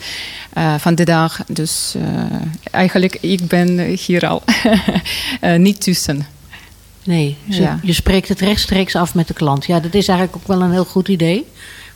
eh, 0.52 0.74
van 0.78 0.94
de 0.94 1.04
dag. 1.04 1.40
Dus 1.48 1.94
eh, 1.96 2.02
eigenlijk, 2.70 3.18
ik 3.20 3.46
ben 3.46 3.78
hier 3.80 4.26
al 4.28 4.42
eh, 5.40 5.58
niet 5.58 5.80
tussen. 5.80 6.26
Nee, 7.04 7.36
ze- 7.50 7.62
Ja. 7.62 7.78
je 7.82 7.92
spreekt 7.92 8.28
het 8.28 8.40
rechtstreeks 8.40 8.94
af 8.94 9.14
met 9.14 9.28
de 9.28 9.34
klant. 9.34 9.66
Ja, 9.66 9.80
dat 9.80 9.94
is 9.94 10.08
eigenlijk 10.08 10.36
ook 10.38 10.46
wel 10.46 10.62
een 10.62 10.72
heel 10.72 10.84
goed 10.84 11.08
idee. 11.08 11.46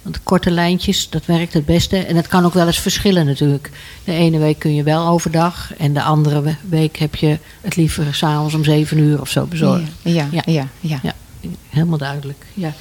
Want 0.07 0.23
korte 0.23 0.51
lijntjes, 0.51 1.11
dat 1.11 1.25
werkt 1.25 1.53
het 1.53 1.65
beste. 1.65 1.97
En 1.99 2.17
het 2.17 2.27
kan 2.27 2.45
ook 2.45 2.55
wel 2.55 2.67
eens 2.67 2.79
verschillen 2.79 3.27
natuurlijk. 3.27 3.71
De 4.05 4.13
ene 4.13 4.39
week 4.39 4.59
kun 4.59 4.75
je 4.75 4.83
wel 4.83 5.07
overdag. 5.09 5.75
En 5.77 5.95
de 5.95 6.03
andere 6.03 6.41
we- 6.43 6.55
week 6.69 6.97
heb 6.97 7.15
je 7.15 7.39
het 7.61 7.77
liever 7.77 8.15
s'avonds 8.15 8.55
om 8.55 8.65
zeven 8.65 8.99
uur 8.99 9.21
of 9.21 9.29
zo 9.31 9.45
bezorgd. 9.47 9.83
Ja, 10.03 10.13
ja, 10.13 10.29
Ja. 10.31 10.43
ja. 10.47 10.69
ja. 10.81 11.15
Ja, 11.41 11.51
helemaal 11.69 11.99
duidelijk. 11.99 12.47
Ja. 12.55 12.73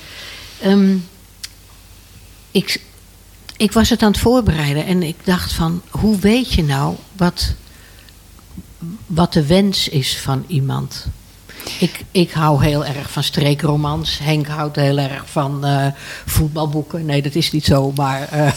Ehm, 0.62 0.96
ik, 2.52 2.82
ik 3.58 3.72
was 3.72 3.90
het 3.90 4.02
aan 4.02 4.12
het 4.12 4.20
voorbereiden 4.20 4.86
en 4.86 5.04
ik 5.04 5.16
dacht 5.24 5.54
van... 5.54 5.82
hoe 5.90 6.20
weet 6.20 6.54
je 6.54 6.64
nou 6.64 6.96
wat, 7.18 7.54
wat 9.06 9.34
de 9.34 9.46
wens 9.46 9.88
is 9.90 10.18
van 10.18 10.44
iemand? 10.48 11.06
Ik, 11.80 12.04
ik 12.12 12.32
hou 12.32 12.64
heel 12.64 12.86
erg 12.86 13.12
van 13.12 13.24
streekromans. 13.24 14.20
Henk 14.20 14.48
houdt 14.48 14.76
heel 14.76 14.98
erg 14.98 15.24
van 15.26 15.66
eh, 15.66 15.88
voetbalboeken. 16.26 17.06
Nee, 17.06 17.22
dat 17.22 17.36
is 17.36 17.52
niet 17.52 17.66
zo, 17.66 17.92
maar 17.96 18.28
eh, 18.32 18.52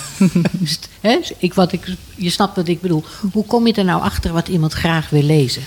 ik, 1.39 1.55
wat 1.55 1.73
ik, 1.73 1.87
je 2.15 2.31
snapt 2.31 2.57
wat 2.57 2.69
ik 2.69 2.81
bedoel. 2.81 3.05
Hoe 3.33 3.45
kom 3.45 3.67
je 3.67 3.73
er 3.73 3.85
nou 3.85 4.03
achter 4.03 4.33
wat 4.33 4.49
iemand 4.49 4.73
graag 4.73 5.11
wil 5.11 5.23
lezen? 5.23 5.63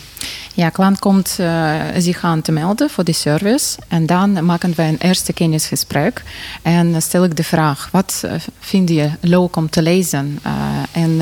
Ja, 0.53 0.69
klant 0.69 0.99
komt 0.99 1.35
eh, 1.39 1.81
zich 1.97 2.23
aan 2.23 2.41
te 2.41 2.51
melden 2.51 2.89
voor 2.89 3.03
die 3.03 3.13
service. 3.13 3.79
En 3.87 4.05
dan 4.05 4.45
maken 4.45 4.73
wij 4.75 4.87
een 4.87 5.01
eerste 5.01 5.33
kennisgesprek. 5.33 6.23
En 6.61 7.01
stel 7.01 7.23
ik 7.23 7.35
de 7.35 7.43
vraag, 7.43 7.89
wat 7.91 8.23
vind 8.59 8.89
je 8.89 9.09
leuk 9.19 9.55
om 9.55 9.69
te 9.69 9.81
lezen? 9.81 10.39
En, 10.91 11.21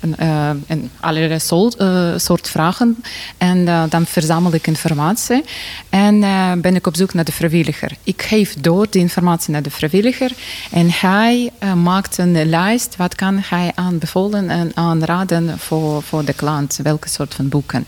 en, 0.00 0.18
eh, 0.18 0.48
en 0.48 0.90
allerlei 1.00 1.38
soort, 1.38 1.76
eh, 1.76 2.12
soort 2.16 2.48
vragen. 2.48 2.96
En 3.38 3.68
eh, 3.68 3.82
dan 3.88 4.06
verzamel 4.06 4.54
ik 4.54 4.66
informatie. 4.66 5.44
En 5.88 6.20
ben 6.60 6.74
ik 6.74 6.86
op 6.86 6.96
zoek 6.96 7.14
naar 7.14 7.24
de 7.24 7.32
vrijwilliger. 7.32 7.92
Ik 8.02 8.22
geef 8.22 8.54
door 8.54 8.86
die 8.90 9.00
informatie 9.00 9.52
naar 9.52 9.62
de 9.62 9.70
vrijwilliger. 9.70 10.30
En 10.70 10.90
hij 10.90 11.50
maakt 11.76 12.18
een 12.18 12.48
lijst. 12.48 12.96
Wat 12.96 13.14
kan 13.14 13.42
hij 13.48 13.72
aanbevolen 13.74 14.50
en 14.50 14.70
aanraden 14.74 15.58
voor, 15.58 16.02
voor 16.02 16.24
de 16.24 16.32
klant? 16.32 16.78
Welke 16.82 17.08
soort 17.08 17.34
van 17.34 17.48
boeken? 17.48 17.84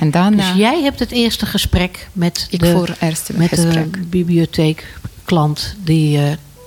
En 0.00 0.10
dan, 0.10 0.36
Dus 0.36 0.52
jij 0.56 0.82
hebt 0.82 0.98
het 0.98 1.10
eerste 1.10 1.46
gesprek 1.46 2.08
met 2.12 2.46
Ik 2.50 2.60
de, 2.60 2.70
voer 2.70 2.96
eerst 3.00 3.28
het 3.28 3.36
met 3.36 3.48
gesprek. 3.48 3.92
de 3.92 3.98
bibliotheekklant 4.00 5.74
die 5.78 6.18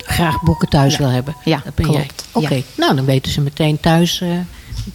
graag 0.05 0.41
boeken 0.41 0.69
thuis 0.69 0.91
Ja. 0.93 0.97
wil 0.99 1.09
hebben. 1.09 1.35
Ja, 1.43 1.61
dat 1.63 1.75
ben. 1.75 2.05
Oké, 2.31 2.53
Ja. 2.53 2.61
nou 2.77 2.95
dan 2.95 3.05
weten 3.05 3.31
ze 3.31 3.41
meteen 3.41 3.79
thuis 3.79 4.21
eh, 4.21 4.29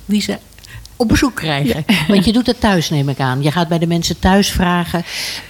wie 0.05 0.23
ze 0.23 0.39
op 0.97 1.09
bezoek 1.09 1.35
krijgen. 1.35 1.85
Want 2.09 2.25
je 2.25 2.33
doet 2.33 2.47
het 2.47 2.61
thuis, 2.61 2.91
neem 2.91 3.09
ik 3.09 3.21
aan. 3.21 3.43
Je 3.43 3.53
gaat 3.53 3.69
bij 3.69 3.79
de 3.79 3.87
mensen 3.87 4.19
thuis 4.19 4.51
vragen. 4.51 5.05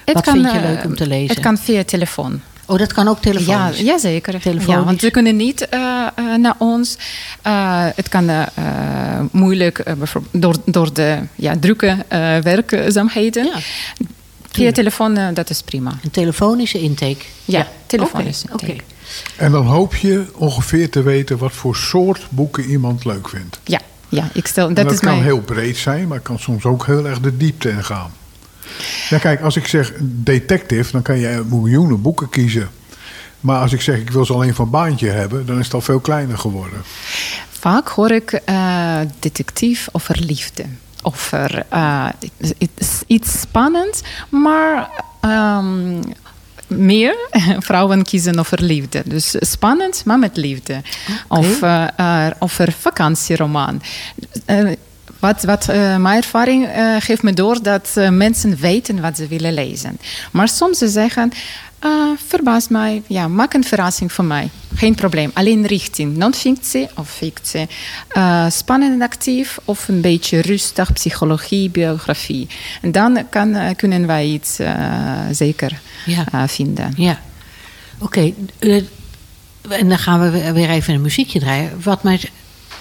wat 0.05 0.25
vind 0.25 0.51
je 0.53 0.59
eh, 0.59 0.63
leuk 0.63 0.85
om 0.85 0.97
te 0.97 1.07
lezen? 1.07 1.29
Het 1.35 1.41
kan 1.45 1.59
via 1.59 1.85
telefoon. 1.85 2.41
Oh, 2.67 2.79
dat 2.79 2.93
kan 2.93 3.09
ook 3.09 3.17
Ja, 3.25 3.31
telefonisch? 3.33 3.81
jazeker. 3.81 4.41
Telefonisch. 4.41 4.67
Ja, 4.79 4.85
want 4.85 5.01
ze 5.01 5.11
kunnen 5.11 5.37
niet 5.37 5.69
eh, 5.69 6.07
eh, 6.15 6.35
naar 6.39 6.55
ons. 6.59 6.97
Eh, 7.43 7.87
het 7.97 8.09
kan 8.09 8.29
eh, 8.29 8.41
eh, 8.55 9.21
moeilijk 9.33 9.79
eh, 9.79 9.95
door, 10.31 10.55
door 10.65 10.93
de 10.95 11.19
ja, 11.35 11.55
drukke 11.61 11.97
eh, 12.09 12.37
werkzaamheden. 12.39 13.45
Ja, 13.45 13.59
Via 14.53 14.73
telefoon, 14.73 15.17
eh, 15.17 15.27
dat 15.35 15.51
is 15.51 15.63
prima. 15.63 15.93
Een 16.03 16.11
telefonische 16.11 16.81
intake. 16.81 17.25
Ja, 17.45 17.67
telefonisch. 17.87 18.45
Oké, 18.53 18.65
oké. 18.65 18.77
En 19.37 19.53
dan 19.53 19.67
hoop 19.67 19.95
je 19.95 20.25
ongeveer 20.35 20.91
te 20.91 21.03
weten 21.03 21.39
wat 21.39 21.53
voor 21.53 21.77
soort 21.77 22.27
boeken 22.31 22.65
iemand 22.65 23.05
leuk 23.05 23.29
vindt. 23.29 23.61
Ja, 23.65 23.81
ja, 24.09 24.29
ik 24.33 24.47
stel, 24.47 24.67
dat, 24.67 24.77
dat 24.77 24.93
is 24.93 24.99
kan 24.99 25.11
mijn... 25.11 25.23
heel 25.23 25.41
breed 25.41 25.77
zijn, 25.77 26.09
maar 26.09 26.21
kan 26.21 26.39
soms 26.39 26.65
ook 26.65 26.87
heel 26.87 27.07
erg 27.07 27.21
de 27.21 27.37
diepte 27.37 27.71
in 27.71 27.85
gaan. 27.85 28.11
Ja, 29.09 29.19
kijk, 29.19 29.41
als 29.41 29.57
ik 29.57 29.67
zeg 29.67 29.93
detective, 30.01 30.93
dan 30.93 31.03
kan 31.03 31.19
je 31.19 31.45
miljoenen 31.49 32.03
boeken 32.03 32.29
kiezen. 32.29 32.69
Maar 33.41 33.61
als 33.61 33.73
ik 33.73 33.81
zeg 33.81 33.99
ik 33.99 34.11
wil 34.11 34.25
ze 34.25 34.33
alleen 34.33 34.55
van 34.55 34.71
baantje 34.71 35.09
hebben, 35.09 35.47
dan 35.47 35.59
is 35.59 35.65
het 35.65 35.75
al 35.75 35.81
veel 35.81 36.01
kleiner 36.01 36.39
geworden. 36.39 36.83
Vaak 37.51 37.89
hoor 37.89 38.11
ik 38.11 38.33
eh, 38.33 39.01
detectief 39.19 39.89
over 39.93 40.19
liefde. 40.21 40.65
Over 41.03 41.67
iets, 42.59 43.03
iets 43.07 43.41
spannends, 43.41 44.01
maar 44.29 45.05
ehm, 45.21 46.03
meer 46.71 47.17
vrouwen 47.69 48.05
kiezen 48.05 48.39
over 48.39 48.63
liefde. 48.63 49.03
Dus 49.05 49.35
spannend, 49.39 50.03
maar 50.05 50.19
met 50.19 50.37
liefde. 50.37 50.83
Of 51.29 51.63
eh, 51.63 51.87
eh, 51.97 52.33
over 52.39 52.73
vakantieroman. 52.79 53.83
Eh, 54.45 54.69
wat, 55.19 55.43
wat 55.43 55.67
mijn 55.67 56.07
ervaring 56.07 56.69
geeft 56.99 57.23
me 57.23 57.33
door 57.33 57.63
dat 57.63 57.97
mensen 58.11 58.57
weten 58.57 59.01
wat 59.01 59.17
ze 59.17 59.27
willen 59.27 59.55
lezen. 59.55 59.99
Maar 60.31 60.49
soms 60.49 60.79
ze 60.79 60.89
zeggen, 60.89 61.33
ah, 61.81 62.17
verbaast 62.27 62.71
mij, 62.71 63.03
ja, 63.07 63.29
maak 63.29 63.55
een 63.55 63.65
verrassing 63.65 64.13
voor 64.13 64.25
mij. 64.25 64.51
Geen 64.75 64.95
probleem, 64.95 65.31
alleen 65.35 65.67
richting 65.67 66.17
non-fictie 66.17 66.89
of 66.97 67.11
fictie. 67.11 67.67
Eh, 68.09 68.51
spannend 68.51 68.93
en 68.95 69.03
actief 69.03 69.59
of 69.65 69.89
een 69.89 70.01
beetje 70.01 70.41
rustig, 70.41 70.93
psychologie, 70.93 71.71
biografie. 71.71 72.49
En 72.83 72.93
dan 72.93 73.27
kan, 73.31 73.55
eh, 73.55 73.77
kunnen 73.77 74.07
wij 74.07 74.27
iets 74.27 74.59
eh, 74.59 75.19
zeker 75.31 75.81
Ja. 76.07 76.25
eh, 76.33 76.43
vinden. 76.47 76.93
Ja. 76.97 77.21
Oké, 77.99 78.33
eh, 78.59 78.83
en 79.69 79.89
dan 79.89 79.99
gaan 79.99 80.21
we 80.21 80.31
weer- 80.31 80.53
weer 80.53 80.71
even 80.71 80.95
een 80.95 81.01
muziekje 81.03 81.39
draaien. 81.41 81.81
Wat 81.83 82.03
mij, 82.03 82.21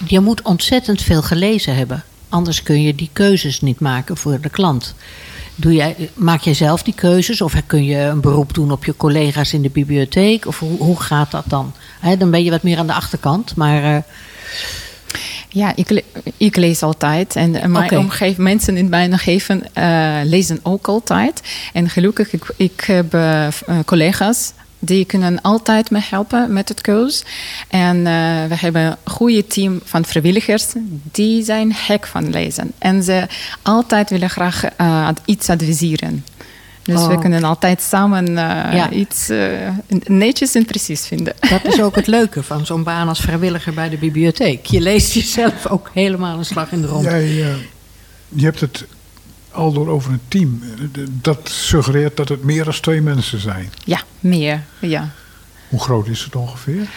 je 0.07 0.19
moet 0.19 0.41
ontzettend 0.41 1.01
veel 1.01 1.21
gelezen 1.21 1.75
hebben. 1.75 2.03
Anders 2.29 2.63
kun 2.63 2.81
je 2.81 2.95
die 2.95 3.09
keuzes 3.13 3.61
niet 3.61 3.79
maken 3.79 4.17
voor 4.17 4.39
de 4.41 4.49
klant. 4.49 4.95
Doe 5.59 5.73
jij, 5.73 6.09
maak 6.13 6.41
jij 6.41 6.53
zelf 6.53 6.83
die 6.83 6.93
keuzes? 6.93 7.41
Of 7.41 7.53
kun 7.65 7.83
je 7.83 7.97
een 7.97 8.21
beroep 8.21 8.53
doen 8.53 8.71
op 8.71 8.85
je 8.85 8.95
collega's 8.97 9.53
in 9.53 9.61
de 9.61 9.69
bibliotheek? 9.69 10.45
Of 10.47 10.59
hoe, 10.59 10.77
hoe 10.77 10.99
gaat 11.01 11.31
dat 11.31 11.43
dan? 11.47 11.73
Dan 12.17 12.31
ben 12.31 12.43
je 12.43 12.49
wat 12.49 12.63
meer 12.63 12.77
aan 12.77 12.87
de 12.87 12.93
achterkant. 12.93 13.55
Maar 13.55 13.83
eh, 13.83 14.01
Ja, 15.49 15.75
ik, 15.75 15.89
le- 15.89 16.03
ik 16.37 16.55
lees 16.55 16.83
altijd. 16.83 17.35
En 17.35 17.55
eh, 17.55 17.65
mijn 17.65 17.97
omgeving, 17.97 18.37
mensen 18.37 18.77
in 18.77 18.89
mijn 18.89 19.11
omgeving 19.11 19.63
eh, 19.73 20.19
lezen 20.23 20.59
ook 20.63 20.87
altijd. 20.87 21.41
En 21.73 21.89
gelukkig, 21.89 22.33
ik, 22.33 22.53
ik 22.57 22.83
heb 22.85 23.17
collega's 23.85 24.53
die 24.79 25.05
kunnen 25.05 25.41
altijd 25.41 25.91
me 25.91 25.99
helpen 26.09 26.53
met 26.53 26.69
het 26.69 26.81
keus. 26.81 27.23
En 27.67 27.97
eh, 27.97 28.03
we 28.47 28.55
hebben 28.55 28.81
een 28.85 29.11
goede 29.11 29.47
team 29.47 29.79
van 29.83 30.05
vrijwilligers. 30.05 30.65
Die 31.11 31.43
zijn 31.43 31.73
hek 31.75 32.07
van 32.07 32.29
lezen. 32.29 32.71
En 32.77 33.03
ze 33.03 33.25
altijd 33.61 34.09
willen 34.09 34.29
graag 34.29 34.63
eh, 34.65 35.09
iets 35.25 35.49
adviseren. 35.49 36.25
Dus 36.83 36.99
Oh. 36.99 37.07
we 37.07 37.19
kunnen 37.19 37.43
altijd 37.43 37.81
samen 37.81 38.27
eh, 38.27 38.73
Ja. 38.73 38.89
iets 38.89 39.29
netjes 40.05 40.55
en 40.55 40.65
precies 40.65 41.05
vinden. 41.07 41.33
dat 41.49 41.65
is 41.65 41.81
ook 41.81 41.95
het 41.95 42.07
leuke 42.17 42.43
van 42.43 42.65
zo'n 42.65 42.83
baan 42.83 43.07
als 43.07 43.19
vrijwilliger 43.19 43.73
bij 43.73 43.89
de 43.89 43.97
bibliotheek. 43.97 44.65
Je 44.65 44.81
leest 44.81 45.13
jezelf 45.13 45.67
ook 45.67 45.89
helemaal 45.93 46.37
een 46.37 46.45
slag 46.45 46.71
in 46.71 46.81
de 46.81 46.87
rond. 46.87 47.03
Jij, 47.03 47.27
je 48.29 48.43
hebt 48.43 48.59
het 48.59 48.85
al 49.51 49.71
door 49.73 49.87
over 49.87 50.11
een 50.11 50.21
team. 50.27 50.61
Eh, 50.93 51.01
Dat 51.21 51.39
suggereert 51.49 52.17
dat 52.17 52.29
het 52.29 52.43
meer 52.43 52.63
dan 52.63 52.73
twee 52.79 53.01
mensen 53.01 53.39
zijn. 53.39 53.69
Ja, 53.83 54.01
meer. 54.19 54.61
Ja. 54.79 55.09
Hoe 55.69 55.79
groot 55.79 56.07
is 56.07 56.23
het 56.23 56.35
ongeveer? 56.35 56.87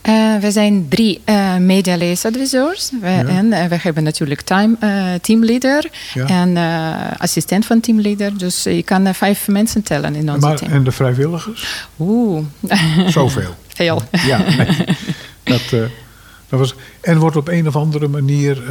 Eh, 0.00 0.36
we 0.40 0.50
zijn 0.50 0.86
drie 0.88 1.20
uh, 1.26 1.56
medialeesadviseurs. 1.56 2.90
We, 3.00 3.06
En 3.06 3.52
eh, 3.52 3.66
we 3.66 3.76
hebben 3.82 4.02
natuurlijk 4.02 4.40
time, 4.40 4.76
eh, 4.80 5.14
teamleader 5.20 5.90
Ja. 6.14 6.26
en 6.26 6.56
eh, 6.56 7.20
assistent 7.20 7.66
van 7.66 7.80
teamleader. 7.80 8.38
Dus 8.38 8.62
je 8.62 8.82
kan 8.82 9.06
eh, 9.06 9.14
vijf 9.14 9.48
mensen 9.48 9.82
tellen 9.82 10.14
in 10.14 10.30
onze 10.32 10.46
Maar, 10.46 10.56
team. 10.56 10.72
en 10.72 10.84
de 10.84 10.92
vrijwilligers? 10.92 11.86
Oeh, 11.98 12.44
Zoveel. 13.06 13.54
veel. 13.68 14.02
Ja, 14.26 14.38
nee. 14.56 14.66
dat, 15.44 15.60
eh, 15.72 15.80
dat 16.48 16.58
was, 16.60 16.74
en 17.00 17.18
wordt 17.18 17.36
op 17.36 17.48
een 17.48 17.66
of 17.68 17.76
andere 17.76 18.08
manier. 18.08 18.62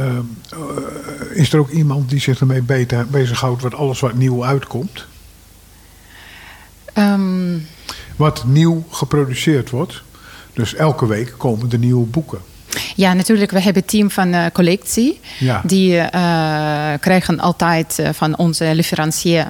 Is 1.34 1.52
er 1.52 1.58
ook 1.58 1.70
iemand 1.70 2.08
die 2.10 2.20
zich 2.20 2.40
ermee 2.40 2.62
bezighoudt 3.10 3.62
wat 3.62 3.74
alles 3.74 4.00
wat 4.00 4.14
nieuw 4.14 4.44
uitkomt? 4.44 5.06
Ehm, 6.92 7.58
Wat 8.16 8.44
nieuw 8.44 8.84
geproduceerd 8.90 9.70
wordt. 9.70 10.02
Dus 10.52 10.74
elke 10.74 11.06
week 11.06 11.34
komen 11.36 11.72
er 11.72 11.78
nieuwe 11.78 12.06
boeken. 12.06 12.38
ja, 12.96 13.12
natuurlijk. 13.12 13.50
We 13.50 13.60
hebben 13.60 13.82
een 13.82 13.88
team 13.88 14.10
van 14.10 14.32
eh, 14.32 14.46
collectie. 14.52 15.20
Ja. 15.38 15.60
Die 15.64 15.98
eh, 15.98 16.92
krijgen 17.00 17.40
altijd 17.40 17.98
eh, 17.98 18.08
van 18.12 18.36
onze 18.36 18.74
leverancier 18.74 19.46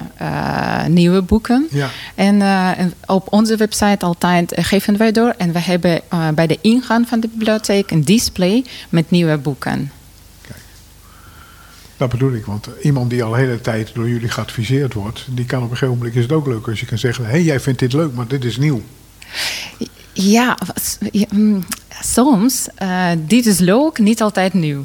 nieuwe 0.87 1.21
boeken. 1.21 1.67
Ja. 1.71 1.89
En 2.15 2.93
op 3.05 3.27
onze 3.33 3.55
website 3.55 4.05
altijd 4.05 4.53
geven 4.55 4.97
wij 4.97 5.11
door. 5.11 5.33
En 5.37 5.53
we 5.53 5.59
hebben 5.59 6.01
bij 6.35 6.47
de 6.47 6.57
ingang 6.61 7.07
van 7.07 7.19
de 7.19 7.27
bibliotheek 7.27 7.91
een 7.91 8.03
display 8.03 8.63
met 8.89 9.11
nieuwe 9.11 9.37
boeken. 9.37 9.91
Dat 12.03 12.11
bedoel 12.11 12.33
ik, 12.33 12.45
want 12.45 12.67
iemand 12.81 13.09
die 13.09 13.23
al 13.23 13.31
de 13.31 13.37
hele 13.37 13.61
tijd 13.61 13.91
door 13.93 14.09
jullie 14.09 14.29
geadviseerd 14.29 14.93
wordt, 14.93 15.25
die 15.29 15.45
kan 15.45 15.63
op 15.63 15.71
een 15.71 15.77
gegeven 15.77 15.97
moment 15.97 16.15
is 16.15 16.21
het 16.23 16.31
ook 16.31 16.47
leuk 16.47 16.67
als 16.67 16.79
je 16.79 16.85
kan 16.85 16.97
zeggen: 16.97 17.23
hé, 17.25 17.29
hey, 17.29 17.43
jij 17.43 17.59
vindt 17.59 17.79
dit 17.79 17.93
leuk, 17.93 18.13
maar 18.13 18.27
dit 18.27 18.43
is 18.43 18.57
nieuw. 18.57 18.81
Ja, 20.13 20.57
mm, 21.29 21.65
soms. 22.01 22.67
eh, 22.75 23.09
dit 23.17 23.45
is 23.45 23.59
leuk, 23.59 23.97
niet 23.97 24.21
altijd 24.21 24.53
nieuw. 24.53 24.83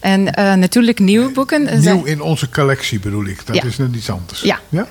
En 0.00 0.34
eh, 0.34 0.54
natuurlijk 0.54 0.98
nieuwe 0.98 1.30
boeken. 1.32 1.82
zijn- 1.82 1.96
Nieuw 1.96 2.04
in 2.04 2.20
onze 2.22 2.48
collectie 2.48 3.00
bedoel 3.00 3.24
ik. 3.24 3.46
Dat 3.46 3.56
Ja. 3.56 3.62
is 3.64 3.76
net 3.76 3.94
iets 3.94 4.10
anders. 4.10 4.40
Ja. 4.40 4.60
ja? 4.68 4.86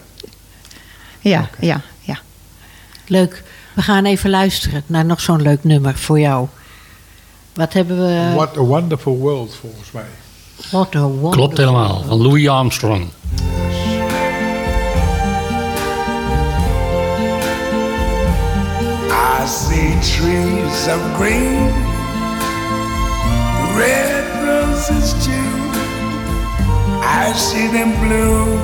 Ja, 1.19 1.49
ja, 1.59 1.81
ja. 1.99 2.19
Leuk. 3.07 3.43
We 3.75 3.81
gaan 3.81 4.05
even 4.05 4.29
luisteren 4.29 4.83
naar 4.85 5.05
nog 5.05 5.21
zo'n 5.21 5.41
leuk 5.41 5.63
nummer 5.63 5.97
voor 5.97 6.19
jou. 6.19 6.47
Wat 7.53 7.73
hebben 7.73 7.97
we? 7.97 8.31
What 8.35 8.57
a 8.57 8.61
wonderful 8.61 9.17
world, 9.17 9.55
volgens 9.59 9.91
mij. 9.91 10.05
What 10.71 10.95
a 10.95 10.99
wonderful 10.99 11.29
Klopt 11.29 11.57
helemaal, 11.57 12.03
van 12.07 12.17
Louis 12.21 12.47
Armstrong. 12.49 13.09
I 19.11 19.45
see 19.45 19.89
trees 20.15 20.87
of 20.87 21.01
green, 21.17 21.71
red 23.75 24.25
roses 24.45 25.13
too. 25.25 25.49
I 27.01 27.33
see 27.35 27.67
them 27.71 27.91
bloom 28.03 28.59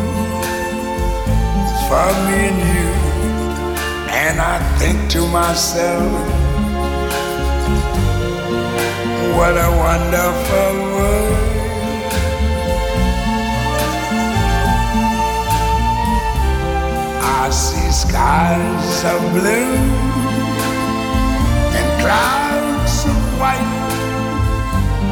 for 1.88 2.08
me 2.28 2.38
and 2.50 2.60
you. 2.70 2.92
And 4.14 4.40
I 4.40 4.60
think 4.78 5.10
to 5.12 5.22
myself, 5.28 6.12
what 9.38 9.56
a 9.58 9.70
wonderful 9.86 10.74
world. 10.94 11.35
I 17.46 17.50
see 17.52 17.92
skies 17.92 19.04
of 19.06 19.22
blue 19.34 19.78
and 21.78 22.02
clouds 22.02 23.06
of 23.06 23.18
white, 23.40 23.74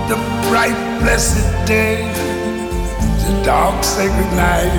the 0.10 0.16
bright 0.50 0.80
blessed 1.00 1.46
day, 1.68 2.02
the 3.22 3.44
dark 3.46 3.84
sacred 3.84 4.32
night. 4.34 4.74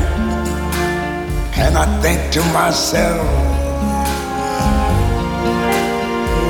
And 1.55 1.79
I 1.79 1.87
think 2.03 2.33
to 2.33 2.43
myself, 2.53 3.25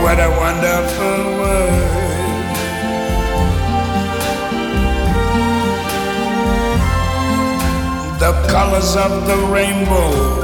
what 0.03 0.19
a 0.19 0.31
wonderful 0.41 1.21
world. 1.39 2.15
The 8.19 8.33
colors 8.49 8.97
of 8.97 9.27
the 9.27 9.37
rainbow, 9.53 10.44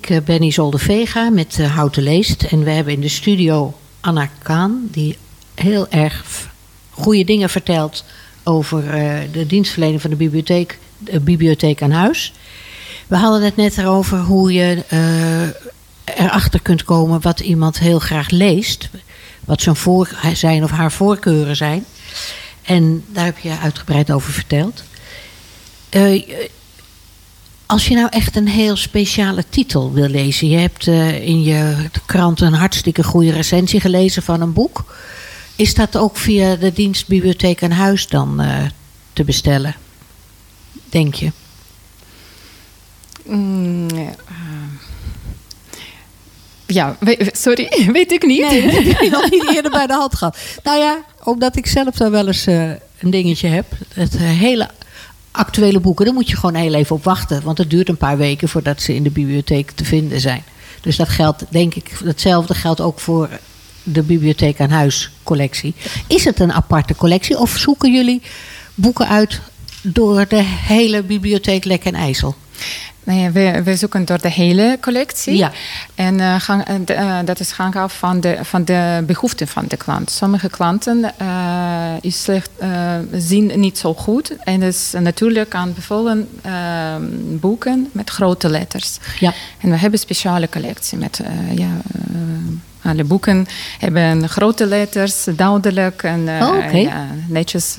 Ik 0.00 0.10
eh, 0.10 0.20
ben 0.20 0.42
Isolde 0.42 0.78
Vega 0.78 1.30
met 1.30 1.58
eh, 1.58 1.74
Houten 1.74 2.02
Leest. 2.02 2.42
En 2.42 2.64
we 2.64 2.70
hebben 2.70 2.92
in 2.92 3.00
de 3.00 3.08
studio 3.08 3.74
Anna 4.00 4.30
Kaan, 4.42 4.88
die 4.90 5.18
heel 5.54 5.88
erg 5.88 6.48
goede 6.90 7.24
dingen 7.24 7.50
vertelt 7.50 8.04
over 8.44 8.88
eh, 8.88 9.18
de 9.32 9.46
dienstverlening 9.46 10.00
van 10.00 10.10
de 10.10 10.16
bibliotheek, 10.16 10.78
de 10.98 11.20
bibliotheek 11.20 11.82
aan 11.82 11.90
huis. 11.90 12.32
We 13.06 13.16
hadden 13.16 13.42
het 13.42 13.56
net 13.56 13.78
erover 13.78 14.18
hoe 14.18 14.52
je 14.52 14.84
eh, 14.88 16.22
erachter 16.24 16.60
kunt 16.60 16.84
komen 16.84 17.20
wat 17.20 17.40
iemand 17.40 17.78
heel 17.78 17.98
graag 17.98 18.30
leest. 18.30 18.88
Wat 19.44 19.62
zijn, 19.62 19.76
voor, 19.76 20.08
zijn 20.32 20.64
of 20.64 20.70
haar 20.70 20.92
voorkeuren 20.92 21.56
zijn. 21.56 21.84
En 22.62 23.04
daar 23.08 23.24
heb 23.24 23.38
je 23.38 23.58
uitgebreid 23.62 24.10
over 24.10 24.32
verteld. 24.32 24.82
Als 27.66 27.88
je 27.88 27.94
nou 27.94 28.08
echt 28.10 28.36
een 28.36 28.48
heel 28.48 28.76
speciale 28.76 29.44
titel 29.48 29.92
wil 29.92 30.08
lezen. 30.08 30.48
Je 30.48 30.56
hebt 30.58 30.86
eh, 30.86 31.26
in 31.26 31.42
je 31.42 31.74
krant 32.06 32.40
een 32.40 32.52
hartstikke 32.52 33.02
goede 33.04 33.32
recensie 33.32 33.80
gelezen 33.80 34.22
van 34.22 34.40
een 34.40 34.52
boek. 34.52 34.94
Is 35.56 35.74
dat 35.74 35.96
ook 35.96 36.16
via 36.16 36.56
de 36.56 36.72
dienst 36.72 37.06
Bibliotheek 37.08 37.62
aan 37.62 37.70
Huis 37.70 38.08
dan 38.08 38.40
eh, 38.40 38.56
te 39.12 39.24
bestellen? 39.24 39.74
Denk 40.90 41.14
je? 41.14 41.32
Mm, 43.24 43.88
eh, 43.90 44.06
ja, 46.66 46.96
we- 47.00 47.30
sorry, 47.32 47.68
weet 47.92 48.12
ik 48.12 48.26
niet. 48.26 48.40
Nee, 48.50 48.62
dat 48.62 48.82
heb 48.82 49.00
je 49.00 49.10
nog 49.10 49.30
niet 49.30 49.50
eerder 49.54 49.70
bij 49.70 49.86
de 49.86 49.92
hand 49.92 50.14
gehad. 50.14 50.38
Nou 50.62 50.78
ja, 50.78 50.98
omdat 51.24 51.56
ik 51.56 51.66
zelf 51.66 51.94
daar 51.94 52.10
wel 52.10 52.26
eens 52.26 52.46
eh, 52.46 52.70
een 52.98 53.10
dingetje 53.10 53.48
heb. 53.48 53.66
Het 53.94 54.14
eh, 54.16 54.20
hele 54.22 54.70
actuele 55.36 55.80
boeken, 55.80 56.04
daar 56.04 56.14
moet 56.14 56.30
je 56.30 56.36
gewoon 56.36 56.54
heel 56.54 56.74
even 56.74 56.96
op 56.96 57.04
wachten. 57.04 57.42
Want 57.42 57.58
het 57.58 57.70
duurt 57.70 57.88
een 57.88 57.96
paar 57.96 58.16
weken 58.16 58.48
voordat 58.48 58.82
ze 58.82 58.94
in 58.94 59.02
de 59.02 59.10
bibliotheek 59.10 59.70
te 59.70 59.84
vinden 59.84 60.20
zijn. 60.20 60.42
Dus 60.80 60.96
dat 60.96 61.08
geldt, 61.08 61.44
denk 61.48 61.74
ik, 61.74 61.98
hetzelfde 62.04 62.54
geldt 62.54 62.80
ook 62.80 63.00
voor 63.00 63.28
de 63.82 64.02
bibliotheek 64.02 64.60
aan 64.60 64.70
huis 64.70 65.10
collectie. 65.22 65.74
Is 66.06 66.24
het 66.24 66.40
een 66.40 66.52
aparte 66.52 66.94
collectie 66.94 67.38
of 67.38 67.56
zoeken 67.56 67.92
jullie 67.92 68.22
boeken 68.74 69.08
uit 69.08 69.40
door 69.82 70.28
de 70.28 70.42
hele 70.42 71.02
bibliotheek 71.02 71.64
Lek 71.64 71.84
en 71.84 71.94
IJssel? 71.94 72.34
Nee, 73.06 73.30
we, 73.30 73.62
we 73.64 73.76
zoeken 73.76 74.04
door 74.04 74.20
de 74.20 74.30
hele 74.30 74.78
collectie. 74.80 75.36
Ja. 75.36 75.52
En 75.94 76.20
eh, 76.20 76.40
gang, 76.40 76.64
eh, 76.64 77.18
eh, 77.18 77.26
dat 77.26 77.40
is 77.40 77.52
gang 77.52 77.76
af 77.76 77.98
van 77.98 78.20
de, 78.20 78.38
van 78.42 78.64
de 78.64 79.02
behoeften 79.06 79.48
van 79.48 79.64
de 79.68 79.76
klant. 79.76 80.10
Sommige 80.10 80.48
klanten 80.48 81.14
is 82.00 82.22
slecht, 82.22 82.50
zien 83.12 83.60
niet 83.60 83.78
zo 83.78 83.94
goed. 83.94 84.36
En 84.44 84.60
dus 84.60 84.94
natuurlijk 84.98 85.54
aan 85.54 85.74
bevolen 85.74 86.28
eh, 86.42 86.52
boeken 87.40 87.88
met 87.92 88.10
grote 88.10 88.48
letters. 88.48 88.98
Ja. 89.20 89.32
En 89.60 89.70
we 89.70 89.76
hebben 89.76 89.92
een 89.92 89.98
speciale 89.98 90.48
collectie 90.48 90.98
met 90.98 91.20
ja, 91.54 91.68
alle 92.82 93.04
boeken 93.04 93.46
hebben 93.78 94.28
grote 94.28 94.66
letters, 94.66 95.24
duidelijk 95.36 96.02
en 96.02 96.20
Oh, 96.42 96.72
ja, 96.72 97.06
netjes 97.28 97.76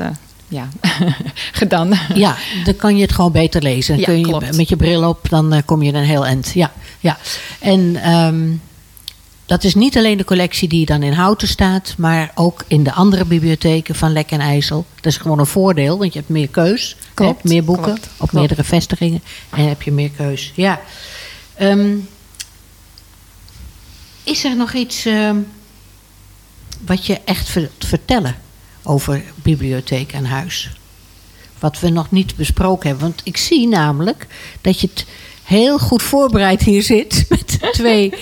ja, 0.47 0.69
gedaan. 1.51 1.91
Ja, 2.13 2.37
dan 2.63 2.75
kan 2.75 2.95
je 2.95 3.01
het 3.01 3.11
gewoon 3.11 3.31
beter 3.31 3.61
lezen. 3.61 3.97
Ja, 3.97 4.03
kun 4.03 4.19
je 4.19 4.23
klopt. 4.23 4.55
met 4.55 4.69
je 4.69 4.75
bril 4.75 5.09
op, 5.09 5.29
dan 5.29 5.53
eh, 5.53 5.61
kom 5.65 5.83
je 5.83 5.93
een 5.93 6.03
heel 6.03 6.25
eind. 6.25 6.51
Ja, 6.53 6.71
ja. 6.99 7.17
En 7.59 7.95
ehm, 7.95 8.55
dat 9.45 9.63
is 9.63 9.75
niet 9.75 9.97
alleen 9.97 10.17
de 10.17 10.23
collectie 10.23 10.67
die 10.67 10.85
dan 10.85 11.03
in 11.03 11.13
Houten 11.13 11.47
staat, 11.47 11.95
maar 11.97 12.31
ook 12.35 12.63
in 12.67 12.83
de 12.83 12.91
andere 12.91 13.25
bibliotheken 13.25 13.95
van 13.95 14.11
Lek 14.11 14.31
en 14.31 14.39
IJssel. 14.39 14.85
Dat 14.95 15.11
is 15.11 15.17
gewoon 15.17 15.39
een 15.39 15.45
voordeel, 15.45 15.97
want 15.97 16.13
je 16.13 16.19
hebt 16.19 16.31
meer 16.31 16.49
keus. 16.49 16.95
Klopt, 17.13 17.33
hebt 17.33 17.49
meer 17.49 17.63
boeken 17.63 17.83
klopt, 17.83 18.05
op 18.05 18.17
klopt. 18.17 18.33
meerdere 18.33 18.63
vestigingen 18.63 19.21
en 19.49 19.67
heb 19.67 19.81
je 19.81 19.91
meer 19.91 20.09
keus. 20.09 20.51
Ja. 20.55 20.81
Ehm, 21.55 21.95
is 24.23 24.43
er 24.43 24.55
nog 24.55 24.73
iets 24.73 25.05
ehm, 25.05 25.37
wat 26.85 27.05
je 27.05 27.19
echt 27.25 27.53
wilt 27.53 27.85
vertellen 27.85 28.35
over 28.87 29.23
bibliotheek 29.35 30.11
en 30.11 30.25
huis? 30.25 30.69
Wat 31.59 31.79
we 31.79 31.89
nog 31.89 32.11
niet 32.11 32.35
besproken 32.35 32.89
hebben. 32.89 33.07
Want 33.07 33.21
ik 33.23 33.37
zie 33.37 33.67
namelijk 33.67 34.27
dat 34.61 34.79
je 34.79 34.87
het 34.93 35.05
heel 35.43 35.79
goed 35.79 36.01
voorbereid 36.03 36.61
hier 36.61 36.81
zit. 36.83 37.25
Met 37.29 37.59
twee 37.71 38.13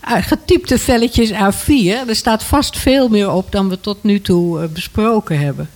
eh, 0.00 0.22
getypte 0.22 0.78
velletjes 0.78 1.30
A4. 1.32 2.08
Er 2.08 2.16
staat 2.16 2.44
vast 2.44 2.78
veel 2.78 3.08
meer 3.08 3.30
op 3.30 3.52
dan 3.52 3.68
we 3.68 3.80
tot 3.80 4.02
nu 4.02 4.20
toe 4.20 4.62
eh, 4.62 4.68
besproken 4.68 5.38
hebben. 5.38 5.70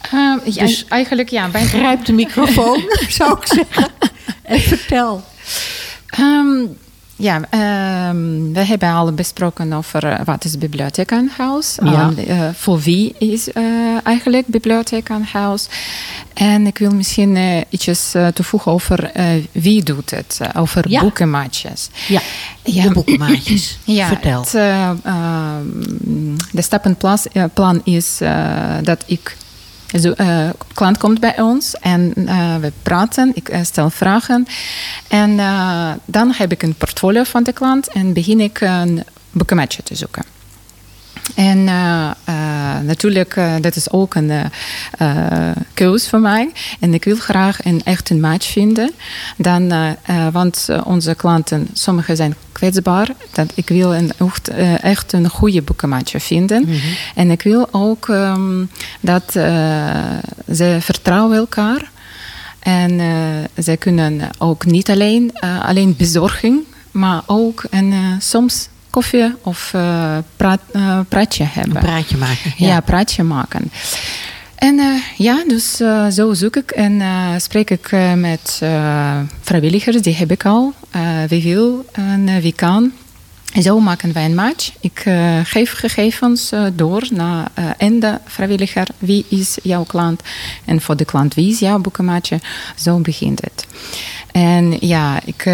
Ehm, 0.00 0.38
ja, 0.44 0.64
Dus- 0.64 0.84
eigenlijk 0.88 1.28
ja. 1.30 1.48
Bij, 1.48 1.64
Grijp 1.64 2.04
de 2.04 2.12
microfoon, 2.12 2.82
zou 3.18 3.38
ik 3.38 3.46
zeggen. 3.46 3.88
En 4.42 4.60
vertel. 4.60 5.24
Ehm, 6.06 6.64
ja, 7.16 7.40
ehm, 7.50 8.52
we 8.52 8.64
hebben 8.64 8.88
al 8.92 9.12
besproken 9.12 9.72
over 9.72 10.04
eh, 10.06 10.20
wat 10.24 10.44
is 10.44 10.58
bibliotheek 10.58 11.12
aan 11.12 11.30
huis. 11.36 11.78
Ja. 11.84 12.12
Eh, 12.26 12.48
voor 12.54 12.80
wie 12.80 13.14
is 13.18 13.52
eh, 13.52 13.64
eigenlijk 14.04 14.46
bibliotheek 14.46 15.10
aan 15.10 15.22
huis. 15.32 15.68
En 16.34 16.66
ik 16.66 16.78
wil 16.78 16.90
misschien 16.94 17.36
ietsjes 17.68 18.14
eh, 18.14 18.26
toevoegen 18.26 18.72
over 18.72 19.10
wie 19.52 19.82
doet 19.82 20.10
het. 20.10 20.38
over 20.56 20.88
Ja. 20.88 21.00
boekenmaatjes. 21.00 21.88
Ja, 22.08 22.20
Ja. 22.62 22.82
de 22.82 22.90
boekenmaatjes. 22.92 23.78
Ja, 23.84 24.06
vertel. 24.06 24.40
Het, 24.40 24.54
eh, 24.54 24.90
ehm, 25.04 25.66
de 26.52 26.62
stappenplan 26.62 27.18
plan 27.54 27.80
is 27.84 28.18
dat 28.82 29.02
ik. 29.06 29.36
Eh, 29.92 30.48
klant 30.72 30.98
komt 30.98 31.20
bij 31.20 31.40
ons 31.40 31.74
en 31.74 32.12
eh, 32.26 32.56
we 32.56 32.72
praten, 32.82 33.30
ik 33.34 33.48
eh, 33.48 33.60
stel 33.62 33.90
vragen. 33.90 34.46
En 35.08 35.36
dan 36.04 36.32
heb 36.32 36.52
ik 36.52 36.62
een 36.62 36.74
portfolio 36.74 37.22
van 37.22 37.42
de 37.42 37.52
klant 37.52 37.88
en 37.88 38.12
begin 38.12 38.40
ik 38.40 38.60
een 38.60 39.04
boekenmatchen 39.30 39.84
te 39.84 39.94
zoeken. 39.94 40.24
En 41.34 41.68
eh, 41.68 42.10
eh, 42.24 42.80
natuurlijk, 42.84 43.36
eh, 43.36 43.54
dat 43.60 43.76
is 43.76 43.90
ook 43.90 44.14
een 44.14 44.32
keus 45.74 46.08
voor 46.08 46.20
mij. 46.20 46.52
En 46.80 46.94
ik 46.94 47.04
wil 47.04 47.16
graag 47.16 47.64
een 47.64 47.80
echt 47.84 48.10
een 48.10 48.20
match 48.20 48.46
vinden. 48.46 48.92
Dan, 49.36 49.72
want 50.32 50.68
onze 50.84 51.14
klanten, 51.14 51.68
sommigen 51.72 52.16
zijn 52.16 52.34
kwetsbaar. 52.52 53.08
Dat 53.32 53.52
ik 53.54 53.68
wil 53.68 53.94
een, 53.94 54.12
echt, 54.80 55.12
een 55.12 55.28
goede 55.28 55.62
boekenmatch 55.62 56.14
vinden. 56.16 56.68
En 57.14 57.30
ik 57.30 57.42
wil 57.42 57.68
ook 57.70 58.08
ehm, 58.08 58.64
dat 59.00 59.32
ze 60.52 60.76
vertrouwen 60.80 61.36
elkaar. 61.36 61.90
En 62.58 63.00
zij 63.56 63.76
kunnen 63.76 64.20
ook 64.38 64.64
niet 64.64 64.90
alleen, 64.90 65.32
alleen 65.40 65.96
bezorging, 65.96 66.64
maar 66.92 67.22
ook 67.26 67.64
eh, 67.70 67.80
soms 68.18 68.68
koffie 68.92 69.34
of 69.42 69.70
eh, 69.74 70.16
praat, 70.36 70.60
eh, 70.72 70.98
praatje 71.08 71.44
hebben. 71.44 71.76
Een 71.76 71.82
praatje 71.82 72.16
maken. 72.16 72.52
Ja, 72.56 72.80
praatje 72.80 73.22
maken. 73.22 73.70
En 74.62 74.78
eh, 74.78 74.86
ja, 75.16 75.44
dus 75.48 75.80
eh, 75.80 76.06
zo 76.08 76.32
zoek 76.34 76.56
ik 76.56 76.70
en 76.70 77.00
eh, 77.00 77.28
spreek 77.36 77.70
ik 77.70 77.90
met 78.16 78.62
vrijwilligers, 79.40 80.02
die 80.02 80.14
heb 80.14 80.30
ik 80.30 80.44
al. 80.44 80.72
Wie 81.28 81.42
wil 81.42 81.84
en 81.92 82.40
wie 82.40 82.52
kan. 82.52 82.92
Zo 83.60 83.80
maken 83.80 84.12
wij 84.12 84.24
een 84.24 84.34
match. 84.34 84.72
Ik 84.80 85.02
eh, 85.04 85.38
geef 85.44 85.72
gegevens 85.72 86.52
eh, 86.52 86.64
door 86.74 87.02
naar 87.10 87.50
eh, 87.54 87.64
en 87.78 88.00
de 88.00 88.18
vrijwilliger. 88.24 88.86
Wie 88.98 89.24
is 89.28 89.58
jouw 89.62 89.82
klant? 89.82 90.22
En 90.64 90.80
voor 90.80 90.96
de 90.96 91.04
klant, 91.04 91.34
wie 91.34 91.50
is 91.50 91.58
jouw 91.58 91.78
boekenmaatje? 91.78 92.40
Zo 92.76 92.98
begint 92.98 93.40
het. 93.40 93.66
En 94.32 94.76
ja, 94.80 95.20
ik, 95.24 95.50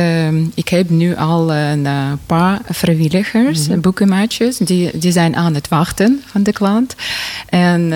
ik 0.54 0.68
heb 0.68 0.90
nu 0.90 1.16
al 1.16 1.52
een 1.54 1.86
paar 2.26 2.60
vrijwilligers, 2.68 3.80
boekenmaatjes, 3.80 4.56
die, 4.56 4.98
die 4.98 5.12
zijn 5.12 5.36
aan 5.36 5.54
het 5.54 5.68
wachten 5.68 6.22
van 6.26 6.42
de 6.42 6.52
klant. 6.52 6.94
En 7.48 7.92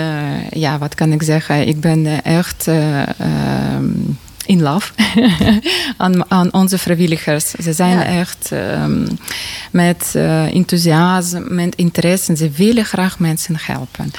ja, 0.51 0.79
wat 0.79 0.95
kan 0.95 1.13
ik 1.13 1.23
zeggen? 1.23 1.69
Ik 1.69 1.81
ben 1.81 2.25
echt 2.25 2.69
eh, 2.69 3.03
ehm, 3.03 3.91
in 4.47 4.63
love 4.63 4.93
aan, 5.97 6.31
aan 6.31 6.53
onze 6.53 6.79
vrijwilligers. 6.79 7.51
Ze 7.51 7.73
zijn 7.73 7.99
Ja. 7.99 8.05
echt 8.05 8.53
ehm, 8.53 9.07
met 9.71 10.13
eh, 10.15 10.55
enthousiasme, 10.55 11.41
met 11.49 11.75
interesse. 11.75 12.37
Ze 12.37 12.51
willen 12.51 12.85
graag 12.85 13.19
mensen 13.19 13.57
helpen. 13.61 14.11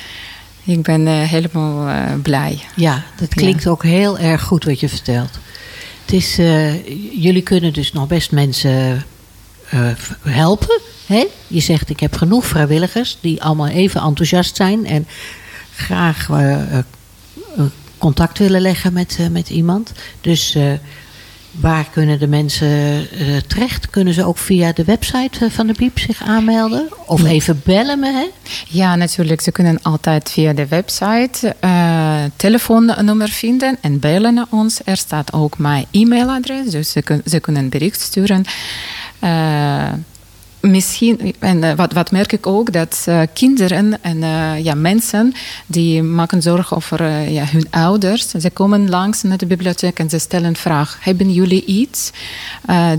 Ik 0.64 0.82
ben 0.82 1.08
eh, 1.08 1.22
helemaal 1.22 1.88
eh, 1.88 2.14
blij. 2.22 2.60
Ja, 2.76 3.04
dat 3.20 3.34
klinkt 3.34 3.68
ook 3.68 3.84
heel 3.84 4.18
erg 4.18 4.42
goed 4.42 4.64
wat 4.64 4.80
je 4.80 4.90
vertelt. 4.90 5.40
Het 6.06 6.14
is, 6.14 6.36
jullie 7.12 7.42
kunnen 7.42 7.74
dus 7.74 7.94
nog 7.94 8.08
best 8.08 8.32
mensen 8.32 9.04
helpen. 10.22 10.82
Hè? 11.06 11.26
Je 11.48 11.60
zegt, 11.60 11.90
ik 11.90 12.00
heb 12.00 12.16
genoeg 12.16 12.46
vrijwilligers 12.46 13.18
die 13.22 13.44
allemaal 13.44 13.68
even 13.68 14.02
enthousiast 14.02 14.56
zijn 14.56 14.86
en 14.86 15.08
graag 15.76 16.28
contact 18.04 18.40
willen 18.40 18.62
leggen 18.62 18.94
met, 18.94 19.16
eh, 19.20 19.28
met 19.28 19.50
iemand. 19.50 19.92
Dus 20.22 20.56
eh, 20.56 20.64
waar 21.52 21.86
kunnen 21.92 22.20
de 22.20 22.28
mensen 22.28 22.68
eh, 22.68 23.38
terecht? 23.48 23.90
Kunnen 23.90 24.14
ze 24.14 24.26
ook 24.26 24.38
via 24.38 24.72
de 24.72 24.84
website 24.84 25.50
van 25.52 25.68
de 25.68 25.74
Biep 25.74 26.00
zich 26.00 26.24
aanmelden? 26.24 26.88
Of 27.06 27.24
even 27.24 27.62
bellen 27.66 28.00
me, 28.00 28.12
hè? 28.12 28.26
Ja, 28.68 28.96
natuurlijk. 28.96 29.42
Ze 29.42 29.52
kunnen 29.52 29.80
altijd 29.82 30.30
via 30.32 30.54
de 30.54 30.68
website 30.68 31.56
eh 31.60 32.24
telefoonnummer 32.36 33.30
vinden 33.30 33.78
en 33.82 34.00
bellen 34.00 34.34
naar 34.34 34.48
ons. 34.50 34.80
Er 34.86 34.98
staat 34.98 35.34
ook 35.34 35.58
mijn 35.58 35.86
e-mailadres, 35.92 36.70
dus 36.70 36.92
ze, 36.92 37.02
kun- 37.02 37.22
ze 37.26 37.40
kunnen 37.40 37.64
een 37.64 37.70
bericht 37.70 38.02
sturen. 38.02 38.44
Misschien, 40.70 41.36
en 41.40 41.64
eh, 41.64 41.76
wat, 41.76 41.94
wat 41.94 42.12
merk 42.12 42.32
ik 42.32 42.48
ook, 42.48 42.74
dat 42.74 43.04
eh, 43.06 43.22
kinderen 43.34 44.04
en 44.04 44.24
eh, 44.24 44.64
ja, 44.64 44.74
mensen 44.74 45.34
die 45.66 46.04
maken 46.04 46.42
zorgen 46.42 46.78
over 46.78 47.30
ja, 47.30 47.46
hun 47.46 47.68
ouders. 47.70 48.30
Ze 48.30 48.50
komen 48.50 48.90
langs 48.90 49.22
naar 49.22 49.38
de 49.38 49.46
bibliotheek 49.46 50.00
en 50.00 50.10
ze 50.10 50.18
stellen 50.18 50.56
vraag. 50.56 50.98
Hebben 51.02 51.32
jullie 51.32 51.66
iets? 51.66 52.12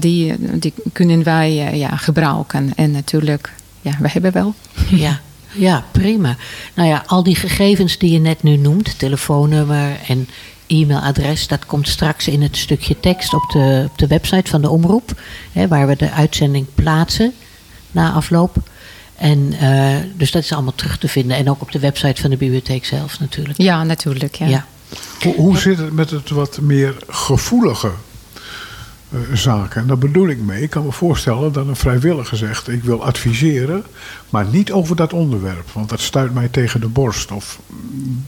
Die, 0.00 0.34
die 0.58 0.72
kunnen 0.92 1.22
wij 1.22 1.76
ja, 1.76 1.96
gebruiken. 1.96 2.72
En 2.76 2.90
natuurlijk, 2.90 3.52
ja, 3.80 3.96
we 4.00 4.08
hebben 4.10 4.32
wel. 4.32 4.54
Ja, 4.90 5.20
ja, 5.52 5.84
prima. 5.92 6.36
Nou 6.74 6.88
ja, 6.88 7.02
al 7.06 7.22
die 7.22 7.36
gegevens 7.36 7.98
die 7.98 8.12
je 8.12 8.18
net 8.18 8.42
nu 8.42 8.56
noemt, 8.56 8.98
telefoonnummer 8.98 9.96
en 10.06 10.28
e-mailadres, 10.66 11.48
dat 11.48 11.66
komt 11.66 11.88
straks 11.88 12.28
in 12.28 12.42
het 12.42 12.56
stukje 12.56 13.00
tekst 13.00 13.34
op 13.34 13.50
de, 13.52 13.88
op 13.90 13.98
de 13.98 14.06
website 14.06 14.50
van 14.50 14.60
de 14.60 14.70
omroep, 14.70 15.20
hè, 15.52 15.68
waar 15.68 15.86
we 15.86 15.96
de 15.96 16.10
uitzending 16.10 16.66
plaatsen 16.74 17.34
na 17.94 18.12
afloop. 18.12 18.56
En 19.16 19.52
eh, 19.52 19.96
dus 20.16 20.30
dat 20.30 20.42
is 20.42 20.52
allemaal 20.52 20.74
terug 20.74 20.98
te 20.98 21.08
vinden. 21.08 21.36
En 21.36 21.50
ook 21.50 21.60
op 21.60 21.72
de 21.72 21.78
website 21.78 22.20
van 22.20 22.30
de 22.30 22.36
bibliotheek 22.36 22.84
zelf 22.84 23.20
natuurlijk. 23.20 23.58
Ja, 23.58 23.84
natuurlijk. 23.84 24.34
Ja. 24.34 24.46
Ja. 24.46 24.66
Hoe, 25.22 25.34
hoe 25.34 25.58
zit 25.58 25.78
het 25.78 25.92
met 25.92 26.10
het 26.10 26.30
wat 26.30 26.60
meer 26.60 26.96
gevoelige 27.08 27.90
eh, 29.10 29.18
zaken? 29.32 29.80
En 29.80 29.86
daar 29.86 29.98
bedoel 29.98 30.28
ik 30.28 30.38
mee. 30.38 30.62
Ik 30.62 30.70
kan 30.70 30.84
me 30.84 30.92
voorstellen 30.92 31.52
dat 31.52 31.66
een 31.66 31.76
vrijwilliger 31.76 32.36
zegt: 32.36 32.68
Ik 32.68 32.84
wil 32.84 33.04
adviseren, 33.04 33.84
maar 34.30 34.46
niet 34.46 34.72
over 34.72 34.96
dat 34.96 35.12
onderwerp, 35.12 35.70
want 35.72 35.88
dat 35.88 36.00
stuit 36.00 36.34
mij 36.34 36.48
tegen 36.48 36.80
de 36.80 36.88
borst. 36.88 37.32
Of 37.32 37.58
mm, 37.66 38.26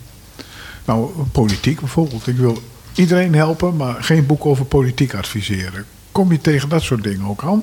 nou, 0.84 1.10
politiek 1.32 1.80
bijvoorbeeld. 1.80 2.26
Ik 2.26 2.36
wil 2.36 2.62
iedereen 2.94 3.34
helpen, 3.34 3.76
maar 3.76 4.04
geen 4.04 4.26
boek 4.26 4.46
over 4.46 4.64
politiek 4.64 5.14
adviseren. 5.14 5.84
Kom 6.12 6.32
je 6.32 6.40
tegen 6.40 6.68
dat 6.68 6.82
soort 6.82 7.02
dingen 7.02 7.26
ook 7.26 7.42
aan? 7.42 7.62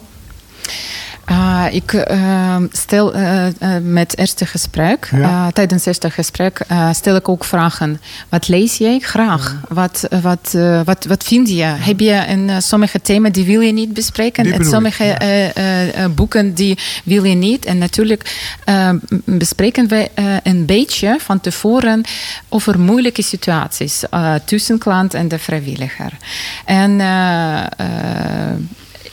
Ah, 1.25 1.65
ik 1.71 1.93
eh, 1.93 2.55
stel 2.71 3.13
eh, 3.13 3.45
met 3.81 4.11
het 4.11 4.19
eerste 4.19 4.45
gesprek, 4.45 5.09
Ja. 5.11 5.19
eh, 5.21 5.47
tijdens 5.53 5.79
het 5.85 5.87
eerste 5.87 6.09
gesprek, 6.09 6.59
stel 6.93 7.15
ik 7.15 7.29
ook 7.29 7.43
vragen. 7.45 8.01
Wat 8.29 8.47
lees 8.47 8.77
jij 8.77 8.99
graag? 8.99 9.59
Wat, 9.69 10.07
wat, 10.21 10.55
wat, 10.85 11.05
wat 11.05 11.23
vind 11.23 11.49
je? 11.49 11.63
Heb 11.63 11.99
je 11.99 12.23
een, 12.27 12.61
sommige 12.61 13.01
thema's 13.01 13.31
die 13.31 13.45
wil 13.45 13.59
je 13.61 13.71
niet 13.73 13.93
bespreken? 13.93 14.51
En 14.53 14.65
sommige 14.65 15.17
boeken 16.15 16.53
die 16.53 16.77
wil 17.03 17.23
je 17.23 17.35
niet. 17.35 17.65
En 17.65 17.77
natuurlijk 17.77 18.35
eh, 18.65 18.89
m- 18.89 18.99
bespreken 19.25 19.87
wij 19.87 20.09
eh, 20.13 20.25
een 20.43 20.65
beetje 20.65 21.17
van 21.19 21.39
tevoren 21.41 22.01
over 22.49 22.79
moeilijke 22.79 23.21
situaties 23.23 24.03
tussen 24.45 24.77
klant 24.77 25.13
en 25.13 25.27
de 25.27 25.39
vrijwilliger. 25.39 26.11
En 26.65 26.99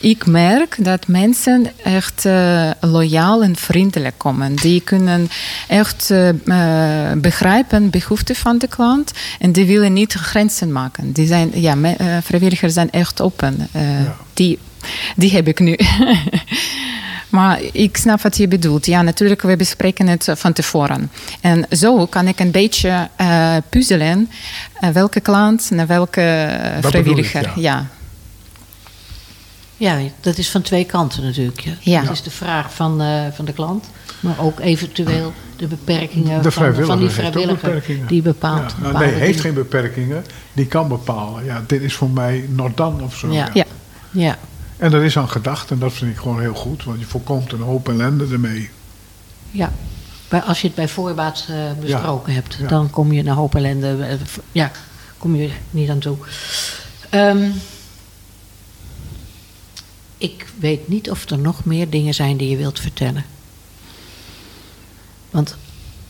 ik 0.01 0.25
merk 0.25 0.75
dat 0.79 1.07
mensen 1.07 1.67
echt 1.83 2.25
eh, 2.25 2.69
loyaal 2.79 3.43
en 3.43 3.55
vriendelijk 3.55 4.17
komen. 4.17 4.55
Die 4.55 4.81
kunnen 4.81 5.29
echt 5.67 6.11
eh, 6.11 6.29
eh, 6.29 7.17
begrijpen 7.17 7.89
behoeften 7.89 8.35
van 8.35 8.57
de 8.57 8.67
klant. 8.67 9.11
En 9.39 9.51
die 9.51 9.65
willen 9.65 9.93
niet 9.93 10.13
grenzen 10.13 10.71
maken. 10.71 11.11
Die 11.11 11.27
zijn, 11.27 11.51
ja, 11.53 11.75
me- 11.75 12.19
vrijwilligers 12.23 12.73
zijn 12.73 12.91
echt 12.91 13.21
open. 13.21 13.67
Die, 14.33 14.59
die 15.15 15.31
heb 15.31 15.47
ik 15.47 15.59
nu. 15.59 15.77
Maar 17.29 17.59
ik 17.71 17.97
snap 17.97 18.21
wat 18.21 18.37
je 18.37 18.47
bedoelt. 18.47 18.85
Ja, 18.85 19.01
natuurlijk, 19.01 19.41
we 19.41 19.55
bespreken 19.55 20.07
het 20.07 20.27
van 20.33 20.53
tevoren. 20.53 21.11
En 21.41 21.65
zo 21.69 22.05
kan 22.05 22.27
ik 22.27 22.39
een 22.39 22.51
beetje 22.51 23.09
puzzelen 23.69 24.29
welke 24.93 25.19
klant 25.19 25.69
naar 25.69 25.87
welke 25.87 26.49
ik, 26.77 26.85
vrijwilliger. 26.87 27.41
ja. 27.43 27.51
ja. 27.55 27.87
Ja, 29.81 29.99
dat 30.19 30.37
is 30.37 30.49
van 30.49 30.61
twee 30.61 30.85
kanten 30.85 31.23
natuurlijk. 31.23 31.59
Ja. 31.59 31.73
Ja. 31.79 32.01
Het 32.01 32.09
is 32.11 32.21
de 32.21 32.29
vraag 32.31 32.73
van, 32.73 33.01
eh, 33.01 33.21
van 33.33 33.45
de 33.45 33.53
klant, 33.53 33.85
maar 34.19 34.39
ook 34.39 34.59
eventueel 34.59 35.33
de 35.57 35.67
beperkingen 35.67 36.41
De 36.41 36.51
van, 36.51 36.75
van 36.75 36.99
die 36.99 37.09
vrijwilliger 37.09 37.83
die 38.07 38.21
bepaalt. 38.21 38.75
Ja, 38.81 38.91
nou, 38.91 38.97
nee, 39.05 39.13
heeft 39.13 39.21
dingen. 39.25 39.41
geen 39.41 39.53
beperkingen. 39.53 40.25
Die 40.53 40.65
kan 40.65 40.87
bepalen. 40.87 41.45
Ja, 41.45 41.63
dit 41.67 41.81
is 41.81 41.93
voor 41.93 42.09
mij 42.09 42.45
not 42.49 42.77
dan 42.77 43.01
of 43.03 43.15
zo. 43.15 43.31
Ja. 43.31 43.49
Ja. 43.53 43.65
Ja, 44.11 44.37
En 44.77 44.93
er 44.93 45.03
is 45.03 45.17
aan 45.17 45.29
gedacht 45.29 45.71
en 45.71 45.79
dat 45.79 45.93
vind 45.93 46.11
ik 46.11 46.17
gewoon 46.17 46.39
heel 46.39 46.53
goed, 46.53 46.83
want 46.83 46.99
je 46.99 47.05
voorkomt 47.05 47.51
een 47.51 47.61
hoop 47.61 47.89
ellende 47.89 48.27
ermee. 48.31 48.69
ja. 49.51 49.71
Maar 50.29 50.41
als 50.41 50.61
je 50.61 50.67
het 50.67 50.75
bij 50.75 50.87
voorbaat 50.87 51.45
eh, 51.49 51.55
besproken 51.79 52.33
hebt, 52.33 52.57
ja. 52.59 52.67
dan 52.67 52.89
kom 52.89 53.11
je 53.11 53.19
een 53.19 53.27
hoop 53.27 53.55
ellende. 53.55 53.97
eh, 54.05 54.15
ja, 54.51 54.71
kom 55.17 55.35
je 55.35 55.49
niet 55.71 55.89
aan 55.89 55.99
toe. 55.99 56.17
Ehm, 57.09 57.49
ik 60.21 60.45
weet 60.59 60.87
niet 60.87 61.09
of 61.11 61.29
er 61.29 61.39
nog 61.39 61.65
meer 61.65 61.89
dingen 61.89 62.13
zijn 62.13 62.37
die 62.37 62.49
je 62.49 62.57
wilt 62.57 62.79
vertellen. 62.79 63.23
Want 65.29 65.55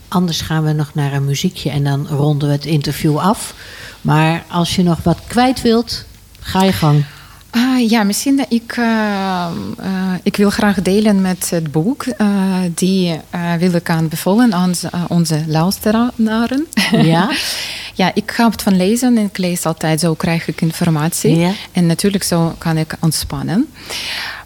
anders 0.08 0.40
gaan 0.40 0.64
we 0.64 0.72
nog 0.72 0.94
naar 0.94 1.12
een 1.12 1.24
muziekje 1.24 1.70
en 1.70 1.84
dan 1.84 2.06
ronden 2.06 2.48
we 2.48 2.54
het 2.54 2.64
interview 2.64 3.18
af. 3.18 3.54
Maar 4.00 4.44
als 4.48 4.76
je 4.76 4.82
nog 4.82 4.98
wat 5.02 5.18
kwijt 5.26 5.62
wilt, 5.62 6.04
ga 6.40 6.62
je 6.62 6.72
gang. 6.72 7.04
Ah, 7.50 7.90
ja, 7.90 8.02
misschien 8.02 8.36
dat 8.36 8.46
ik, 8.48 8.72
eh, 8.76 9.46
eh, 9.78 10.12
ik 10.22 10.36
wil 10.36 10.50
graag 10.50 10.82
delen 10.82 11.20
met 11.20 11.50
het 11.50 11.72
boek. 11.72 12.04
eh, 12.04 12.58
die 12.74 13.20
wil 13.58 13.72
ik 13.72 13.90
aanbevelen 13.90 14.54
aan 14.54 14.74
z- 14.74 14.84
aan 14.84 15.06
onze 15.08 15.44
luisteraren. 15.46 16.66
Ja? 16.92 17.30
Ja, 17.92 18.10
ik 18.14 18.30
hou 18.30 18.52
van 18.62 18.76
lezen 18.76 19.16
en 19.16 19.24
ik 19.24 19.38
lees 19.38 19.64
altijd, 19.64 20.00
zo 20.00 20.14
krijg 20.14 20.48
ik 20.48 20.60
informatie. 20.60 21.36
Ja. 21.36 21.52
En 21.72 21.86
natuurlijk 21.86 22.24
zo 22.24 22.54
kan 22.58 22.76
ik 22.76 22.96
ontspannen. 23.00 23.68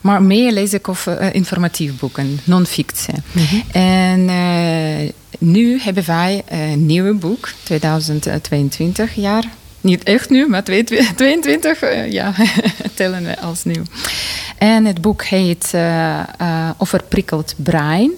Maar 0.00 0.22
meer 0.22 0.52
lees 0.52 0.72
ik 0.72 0.88
over 0.88 1.16
eh, 1.16 1.34
informatief 1.34 1.98
boeken, 1.98 2.40
non-fictie. 2.44 3.14
En 3.72 4.28
eh, 4.28 5.10
nu 5.38 5.80
hebben 5.80 6.04
wij 6.06 6.42
een 6.48 6.86
nieuwe 6.86 7.12
boek, 7.12 7.48
2022 7.62 9.14
jaar. 9.14 9.44
Niet 9.86 10.02
echt 10.02 10.30
nu, 10.30 10.48
maar 10.48 10.64
22 10.64 11.82
eh, 11.82 12.12
ja, 12.12 12.34
tellen 12.94 13.24
we 13.24 13.40
als 13.40 13.64
nieuw. 13.64 13.82
En 14.58 14.84
het 14.84 15.00
boek 15.00 15.24
heet 15.24 15.70
eh, 15.72 16.18
eh, 16.18 16.70
Overprikkeld 16.78 17.54
brein 17.56 18.10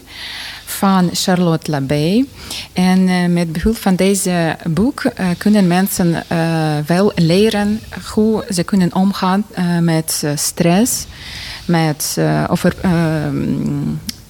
van 0.79 1.11
Charlotte 1.13 1.71
Labé. 1.71 2.25
En 2.73 3.09
eh, 3.09 3.27
met 3.29 3.53
behulp 3.53 3.77
van 3.77 3.95
deze 3.95 4.57
boek 4.69 5.05
eh, 5.05 5.27
kunnen 5.39 5.67
mensen 5.67 6.25
eh, 6.29 6.39
wel 6.87 7.13
leren 7.15 7.81
hoe 8.15 8.45
ze 8.51 8.63
kunnen 8.63 8.95
omgaan 8.95 9.45
met 9.81 10.25
stress, 10.35 11.07
met 11.65 12.19
over, 12.49 12.75
ehm, 12.83 13.35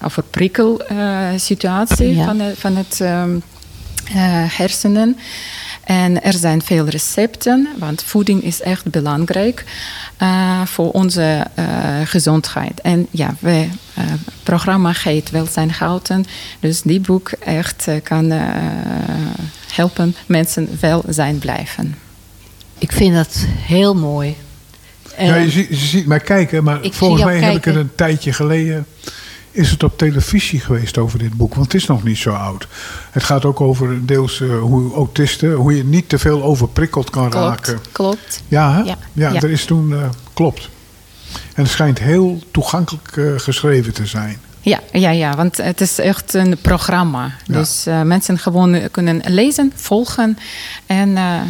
overprikkelsituatie 0.03 2.15
Ja. 2.15 2.25
van, 2.25 2.39
het- 2.39 2.59
van 2.59 2.75
het 2.75 3.01
ehm, 3.01 3.35
eh, 4.05 4.43
hersenen. 4.47 5.17
En 5.89 6.23
er 6.23 6.33
zijn 6.33 6.61
veel 6.61 6.85
recepten, 6.85 7.67
want 7.77 8.03
voeding 8.03 8.43
is 8.43 8.61
echt 8.61 8.91
belangrijk 8.91 9.63
eh, 10.17 10.61
voor 10.65 10.91
onze 10.91 11.45
eh, 11.53 11.65
gezondheid. 12.03 12.81
En 12.81 13.07
ja, 13.11 13.35
we, 13.39 13.67
het 13.93 14.19
programma 14.43 14.93
heet 15.03 15.29
Welzijn 15.29 15.71
Houten. 15.71 16.25
Dus 16.59 16.81
die 16.81 16.99
boek 16.99 17.29
echt 17.29 17.87
kan 18.03 18.31
helpen 19.73 20.15
mensen 20.25 20.77
welzijn 20.79 21.39
blijven. 21.39 21.95
Ik 22.77 22.91
vind 22.91 23.15
dat 23.15 23.45
heel 23.47 23.95
mooi. 23.95 24.35
Ja, 25.17 25.35
je, 25.35 25.49
ziet, 25.49 25.67
je 25.69 25.75
ziet 25.75 26.05
mij 26.05 26.19
kijken, 26.19 26.63
maar 26.63 26.83
ik 26.83 26.93
volgens 26.93 27.23
mij 27.23 27.39
heb 27.39 27.55
ik 27.55 27.65
het 27.65 27.75
een 27.75 27.95
tijdje 27.95 28.33
geleden. 28.33 28.85
Is 29.59 29.71
het 29.71 29.83
op 29.83 29.97
televisie 29.97 30.59
geweest 30.59 30.97
over 30.97 31.19
dit 31.19 31.33
boek? 31.33 31.53
Want 31.55 31.71
het 31.71 31.81
is 31.81 31.87
nog 31.87 32.03
niet 32.03 32.17
zo 32.17 32.29
oud. 32.31 32.67
Het 33.11 33.23
gaat 33.23 33.45
ook 33.45 33.61
over 33.61 34.05
deels 34.05 34.41
eh, 34.41 34.59
hoe 34.59 34.93
autisten, 34.93 35.53
hoe 35.53 35.75
je 35.75 35.83
niet 35.83 36.09
te 36.09 36.19
veel 36.19 36.43
overprikkeld 36.43 37.09
kan 37.09 37.31
raken. 37.31 37.73
Klopt, 37.73 37.91
klopt. 37.91 38.43
Ja, 38.47 38.73
hè? 38.73 38.79
Ja, 38.79 38.97
ja, 39.13 39.29
ja. 39.31 39.41
er 39.41 39.49
is 39.49 39.65
toen. 39.65 39.93
eh, 39.93 40.09
klopt. 40.33 40.69
En 41.53 41.63
het 41.63 41.71
schijnt 41.71 41.99
heel 41.99 42.41
toegankelijk 42.51 43.17
eh, 43.17 43.25
geschreven 43.37 43.93
te 43.93 44.05
zijn. 44.05 44.37
Ja, 44.61 44.79
ja, 44.91 45.09
ja, 45.09 45.35
want 45.35 45.57
het 45.57 45.81
is 45.81 45.99
echt 45.99 46.33
een 46.33 46.57
programma. 46.61 47.31
Ja. 47.45 47.53
Dus 47.57 47.83
mensen 48.03 48.37
gewoon 48.39 48.79
kunnen 48.91 49.21
lezen, 49.25 49.71
volgen 49.75 50.37
en 50.85 51.17
eh, 51.17 51.41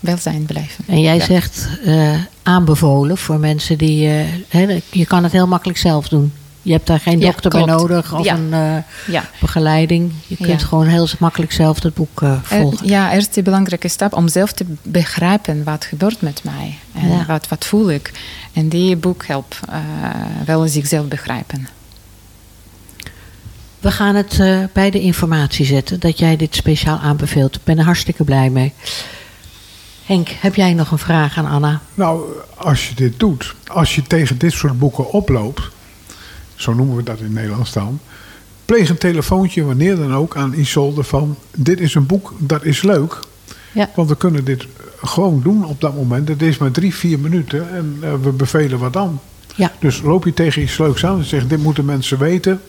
welzijn 0.00 0.44
blijven. 0.46 0.84
En 0.86 1.00
jij 1.00 1.16
Ja. 1.16 1.24
zegt 1.24 1.68
eh, 1.84 2.12
aanbevolen 2.42 3.18
voor 3.18 3.38
mensen 3.38 3.78
die. 3.78 4.08
eh, 4.08 4.24
hè, 4.48 4.80
je 4.90 5.06
kan 5.06 5.22
het 5.22 5.32
heel 5.32 5.46
makkelijk 5.46 5.78
zelf 5.78 6.08
doen. 6.08 6.32
Je 6.62 6.72
hebt 6.72 6.86
daar 6.86 7.00
geen 7.00 7.20
Ja, 7.20 7.26
dokter 7.26 7.50
bij 7.50 7.64
nodig 7.64 8.14
of 8.14 8.24
Ja. 8.24 8.34
een 8.34 8.52
eh, 8.52 9.12
Ja. 9.14 9.24
begeleiding. 9.40 10.12
Je 10.26 10.36
kunt 10.36 10.60
Ja. 10.60 10.66
gewoon 10.66 10.86
heel 10.86 11.08
makkelijk 11.18 11.52
zelf 11.52 11.82
het 11.82 11.94
boek 11.94 12.22
eh, 12.22 12.32
Eh, 12.32 12.38
volgen. 12.42 12.86
ja, 12.88 13.12
eerst 13.12 13.34
die 13.34 13.42
belangrijke 13.42 13.88
stap 13.88 14.12
om 14.12 14.28
zelf 14.28 14.52
te 14.52 14.64
begrijpen 14.82 15.64
wat 15.64 15.84
gebeurt 15.84 16.20
met 16.20 16.44
mij. 16.44 16.78
En 16.94 17.08
Ja. 17.08 17.24
wat, 17.26 17.48
wat 17.48 17.64
voel 17.66 17.90
ik. 17.90 18.12
En 18.52 18.68
die 18.68 18.96
boek 18.96 19.26
helpt 19.26 19.60
eh, 19.68 19.76
wel 20.44 20.68
zichzelf 20.68 21.06
begrijpen. 21.06 21.68
We 23.80 23.90
gaan 23.90 24.14
het 24.14 24.40
eh, 24.40 24.58
bij 24.72 24.90
de 24.90 25.00
informatie 25.00 25.64
zetten 25.66 26.00
dat 26.00 26.18
jij 26.18 26.36
dit 26.36 26.54
speciaal 26.54 26.98
aanbeveelt. 26.98 27.54
Ik 27.56 27.64
ben 27.64 27.78
er 27.78 27.84
hartstikke 27.84 28.24
blij 28.24 28.50
mee. 28.50 28.72
Henk, 30.06 30.28
heb 30.28 30.54
jij 30.54 30.74
nog 30.74 30.90
een 30.90 30.98
vraag 30.98 31.38
aan 31.38 31.46
Anna? 31.46 31.80
Nou, 31.94 32.22
als 32.56 32.88
je 32.88 32.94
dit 32.94 33.18
doet, 33.18 33.54
als 33.66 33.94
je 33.94 34.02
tegen 34.02 34.38
dit 34.38 34.52
soort 34.52 34.78
boeken 34.78 35.10
oploopt, 35.12 35.60
zo 36.60 36.74
noemen 36.74 36.96
we 36.96 37.02
dat 37.02 37.20
in 37.20 37.32
Nederlands 37.32 37.72
dan, 37.72 38.00
pleeg 38.64 38.88
een 38.88 38.98
telefoontje 38.98 39.64
wanneer 39.64 39.96
dan 39.96 40.14
ook 40.14 40.36
aan 40.36 40.54
Isolde 40.54 41.02
van 41.02 41.36
dit 41.56 41.80
is 41.80 41.94
een 41.94 42.06
boek, 42.06 42.32
dat 42.38 42.64
is 42.64 42.82
leuk. 42.82 43.18
Ja. 43.72 43.90
Want 43.94 44.08
we 44.08 44.16
kunnen 44.16 44.44
dit 44.44 44.66
gewoon 45.02 45.40
doen 45.42 45.64
op 45.64 45.80
dat 45.80 45.94
moment. 45.94 46.28
Het 46.28 46.42
is 46.42 46.58
maar 46.58 46.70
drie, 46.70 46.94
vier 46.94 47.18
minuten 47.18 47.74
en 47.74 47.98
eh, 48.00 48.12
we 48.22 48.30
bevelen 48.30 48.78
wat 48.78 48.92
dan. 48.92 49.20
Ja. 49.56 49.72
Dus 49.78 50.02
loop 50.02 50.24
je 50.24 50.34
tegen 50.34 50.62
iets 50.62 50.78
leuks 50.78 51.04
aan 51.04 51.18
en 51.18 51.24
zeg 51.24 51.46
dit 51.46 51.62
moeten 51.62 51.84
mensen 51.84 52.18
weten, 52.18 52.60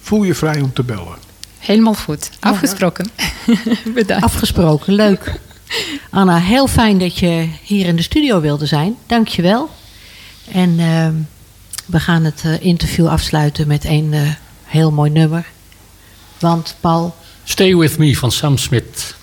voel 0.00 0.22
je 0.22 0.34
vrij 0.34 0.60
om 0.60 0.72
te 0.72 0.82
bellen. 0.82 1.16
Helemaal 1.58 1.94
goed. 1.94 2.30
Afgesproken. 2.40 3.10
Bedankt. 3.94 4.24
Afgesproken, 4.24 4.92
leuk. 4.92 5.40
Anna, 6.10 6.38
heel 6.38 6.66
fijn 6.66 6.98
dat 6.98 7.18
je 7.18 7.48
hier 7.62 7.86
in 7.86 7.96
de 7.96 8.02
studio 8.02 8.40
wilde 8.40 8.66
zijn. 8.66 8.96
Dank 9.06 9.28
je 9.28 9.42
wel. 9.42 9.70
En 10.52 10.78
ehm, 10.78 11.14
we 11.88 12.00
gaan 12.00 12.24
het 12.24 12.42
eh, 12.44 12.60
interview 12.60 13.06
afsluiten 13.06 13.66
met 13.66 13.84
een 13.84 14.12
eh, 14.12 14.20
heel 14.64 14.90
mooi 14.90 15.10
nummer. 15.10 15.46
Want 16.38 16.76
Paul, 16.80 17.14
Stay 17.44 17.76
With 17.76 17.98
Me 17.98 18.16
van 18.16 18.32
Sam 18.32 18.56
Smith. 18.56 19.16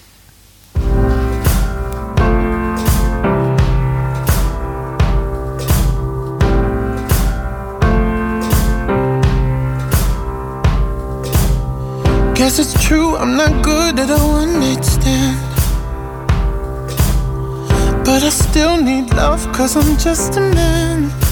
Guess 12.33 12.59
it's 12.59 12.85
true, 12.87 13.15
I'm 13.17 13.35
not 13.35 13.63
good 13.63 13.99
at 13.99 14.09
a 14.09 14.23
one 14.23 14.59
night 14.59 14.85
stand. 14.85 15.37
But 18.03 18.23
I 18.23 18.29
still 18.29 18.81
need 18.83 19.13
love, 19.13 19.51
cause 19.51 19.75
I'm 19.75 19.97
just 19.97 20.37
a 20.37 20.39
man. 20.39 21.24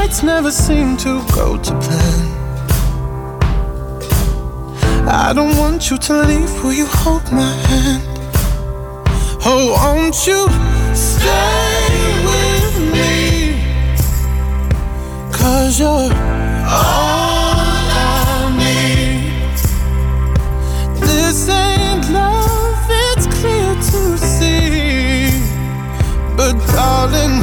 Nights 0.00 0.22
never 0.22 0.52
seem 0.52 0.96
to 0.98 1.20
go 1.34 1.56
to 1.56 1.72
plan. 1.80 2.28
I 5.08 5.32
don't 5.34 5.56
want 5.56 5.90
you 5.90 5.98
to 5.98 6.22
leave, 6.22 6.62
will 6.62 6.72
you 6.72 6.86
hold 6.86 7.32
my 7.32 7.52
hand? 7.68 8.04
Oh, 9.44 9.72
won't 9.74 10.24
you 10.24 10.48
stay 10.94 11.88
with 12.30 12.78
me? 12.94 13.60
Cause 15.32 15.80
you're 15.80 15.88
all 15.88 16.12
I 17.90 17.92
need. 18.62 19.58
This 21.00 21.48
ain't 21.48 22.08
love, 22.10 22.86
it's 22.88 23.26
clear 23.40 23.74
to 23.90 24.16
see. 24.16 25.32
But 26.36 26.54
darling, 26.72 27.37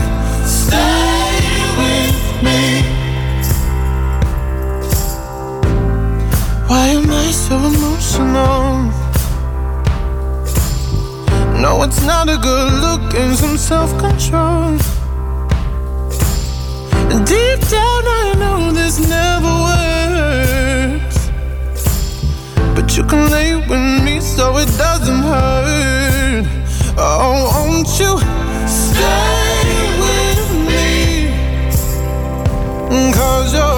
It's 11.88 12.02
not 12.04 12.28
a 12.30 12.38
good 12.38 12.74
look 12.82 13.14
and 13.14 13.38
some 13.38 13.58
self 13.60 13.92
control. 14.00 14.76
Deep 17.26 17.60
down, 17.70 18.04
I 18.22 18.34
know 18.40 18.72
this 18.72 18.98
never 19.08 19.54
works. 19.70 21.30
But 22.76 22.98
you 22.98 23.04
can 23.04 23.30
lay 23.30 23.56
with 23.56 24.04
me 24.04 24.20
so 24.20 24.58
it 24.58 24.70
doesn't 24.80 25.22
hurt. 25.30 26.48
Oh, 26.98 27.52
won't 27.54 27.88
you 28.00 28.18
stay 28.68 29.70
with 30.02 30.44
me? 30.68 30.90
Cause 33.14 33.54
you're 33.54 33.75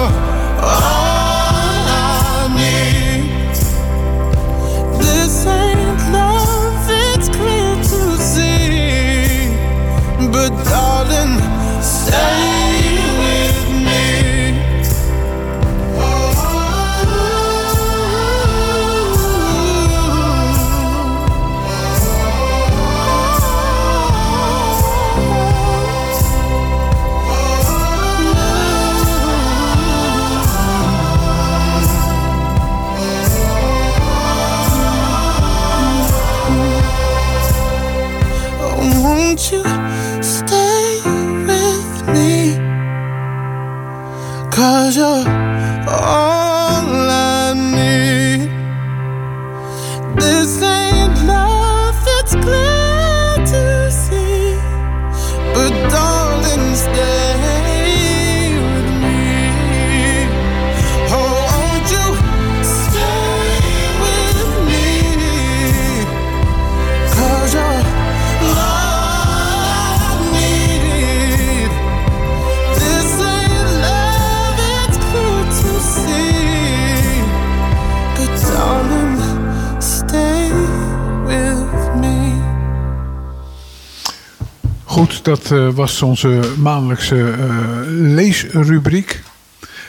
Goed, 84.98 85.24
dat 85.24 85.50
eh, 85.50 85.68
was 85.68 86.02
onze 86.02 86.40
maandelijkse 86.56 87.30
eh, 87.30 87.56
leesrubriek. 87.86 89.22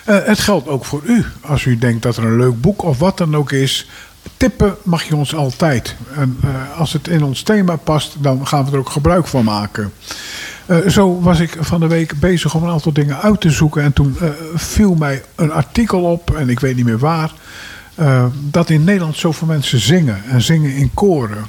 Eh, 0.06 0.18
het 0.24 0.40
geldt 0.40 0.68
ook 0.68 0.86
voor 0.86 1.02
u. 1.06 1.26
Als 1.42 1.66
u 1.66 1.78
denkt 1.78 2.02
dat 2.04 2.18
er 2.18 2.24
een 2.24 2.38
leuk 2.38 2.62
boek 2.62 2.84
of 2.84 3.00
wat 3.00 3.18
dan 3.18 3.36
ook 3.36 3.52
is, 3.52 3.90
tippen 4.38 4.76
mag 4.84 5.04
je 5.04 5.16
ons 5.16 5.36
altijd. 5.36 5.96
En 6.16 6.40
als 6.78 6.94
het 6.94 7.08
in 7.08 7.24
ons 7.24 7.42
thema 7.42 7.76
past, 7.76 8.16
dan 8.20 8.48
gaan 8.48 8.66
we 8.66 8.72
er 8.72 8.78
ook 8.78 8.90
gebruik 8.90 9.28
van 9.28 9.44
maken. 9.44 9.94
Zo 10.88 11.22
was 11.22 11.40
ik 11.40 11.58
van 11.60 11.80
de 11.80 11.88
week 11.88 12.20
bezig 12.20 12.56
om 12.56 12.64
een 12.64 12.70
aantal 12.70 12.94
dingen 12.94 13.22
uit 13.22 13.42
te 13.42 13.50
zoeken. 13.50 13.84
En 13.84 13.94
toen 13.94 14.18
viel 14.56 14.96
mij 14.96 15.24
een 15.36 15.52
artikel 15.52 16.02
op, 16.02 16.36
en 16.36 16.50
ik 16.50 16.60
weet 16.60 16.76
niet 16.76 16.86
meer 16.86 17.00
waar, 17.00 17.32
eh, 18.00 18.26
dat 18.50 18.70
in 18.70 18.84
Nederland 18.84 19.18
zoveel 19.18 19.48
mensen 19.48 19.80
zingen 19.80 20.24
en 20.26 20.42
zingen 20.42 20.76
in 20.76 20.92
koren. 20.94 21.46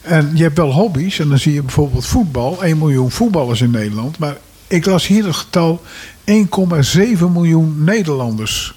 En 0.00 0.30
je 0.34 0.42
hebt 0.42 0.56
wel 0.56 0.72
hobby's, 0.72 1.18
en 1.18 1.28
dan 1.28 1.38
zie 1.38 1.52
je 1.52 1.62
bijvoorbeeld 1.62 2.06
voetbal, 2.06 2.62
1 2.64 2.78
miljoen 2.78 3.10
voetballers 3.10 3.60
in 3.60 3.70
Nederland. 3.70 4.18
Maar 4.18 4.36
ik 4.66 4.86
las 4.86 5.06
hier 5.06 5.24
het 5.24 5.36
getal 5.36 5.82
1,7 6.24 7.32
miljoen 7.32 7.84
Nederlanders. 7.84 8.74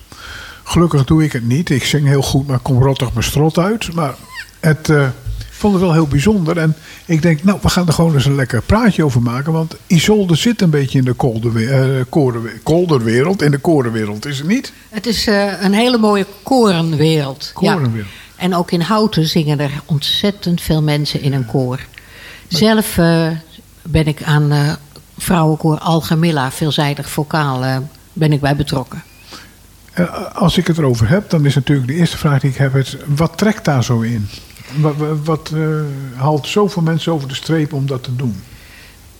Gelukkig 0.64 1.06
doe 1.06 1.24
ik 1.24 1.32
het 1.32 1.48
niet. 1.48 1.70
Ik 1.70 1.86
zing 1.86 2.08
heel 2.08 2.22
goed, 2.22 2.48
maar 2.48 2.60
kom 2.60 2.82
rottig 2.82 3.14
mijn 3.14 3.26
strot 3.26 3.58
uit. 3.58 3.94
Maar 3.94 4.16
het, 4.60 4.90
eh, 4.90 5.08
vond 5.58 5.74
het 5.74 5.84
wel 5.84 5.94
heel 5.94 6.08
bijzonder. 6.08 6.58
En 6.58 6.76
ik 7.06 7.22
denk, 7.22 7.44
nou, 7.44 7.60
we 7.62 7.70
gaan 7.70 7.88
er 7.88 7.94
gewoon 7.94 8.14
eens 8.14 8.26
een 8.26 8.36
lekker 8.36 8.62
praatje 8.62 9.04
over 9.04 9.22
maken. 9.22 9.54
Want 9.54 9.76
Isolde 9.88 10.36
zit 10.36 10.62
een 10.62 10.70
beetje 10.70 10.98
in 10.98 11.04
de 11.04 11.16
eh, 11.70 12.02
kolderwereld. 12.64 13.42
In 13.42 13.52
de 13.52 13.58
korenwereld, 13.58 14.26
is 14.26 14.38
het 14.38 14.48
niet? 14.48 14.74
Het 14.90 15.06
is 15.06 15.28
eh, 15.28 15.62
een 15.62 15.74
hele 15.74 15.98
mooie 15.98 16.26
korenwereld. 16.44 17.52
Korenwereld. 17.54 17.94
Ja. 17.94 18.44
En 18.44 18.56
ook 18.56 18.72
in 18.72 18.82
Houten 18.82 19.28
zingen 19.28 19.60
er 19.60 19.72
ontzettend 19.86 20.62
veel 20.62 20.82
mensen 20.82 21.22
in 21.22 21.34
een 21.34 21.46
koor. 21.46 21.80
Zelf 22.48 22.98
eh, 22.98 23.28
ben 23.82 24.08
ik 24.08 24.24
aan 24.24 24.78
vrouwenkoor 25.18 25.78
Algemilla, 25.78 26.52
veelzijdig 26.52 27.10
vocaal, 27.10 27.82
ben 28.14 28.32
ik 28.32 28.42
bij 28.42 28.56
betrokken. 28.56 29.04
Als 30.34 30.58
ik 30.58 30.68
het 30.68 30.78
erover 30.78 31.10
heb, 31.10 31.30
dan 31.30 31.46
is 31.46 31.56
natuurlijk 31.56 31.88
de 31.88 31.94
eerste 31.94 32.18
vraag 32.18 32.42
die 32.42 32.50
ik 32.50 32.58
heb... 32.58 32.74
Het, 32.74 32.98
wat 33.06 33.38
trekt 33.38 33.66
daar 33.66 33.84
zo 33.84 34.00
in? 34.02 34.30
Wat, 34.76 34.96
wat, 35.24 35.52
eh, 35.54 35.80
haalt 36.16 36.48
zoveel 36.48 36.82
mensen 36.82 37.14
over 37.14 37.28
de 37.28 37.36
streep 37.36 37.74
om 37.74 37.86
dat 37.86 38.04
te 38.04 38.16
doen? 38.16 38.42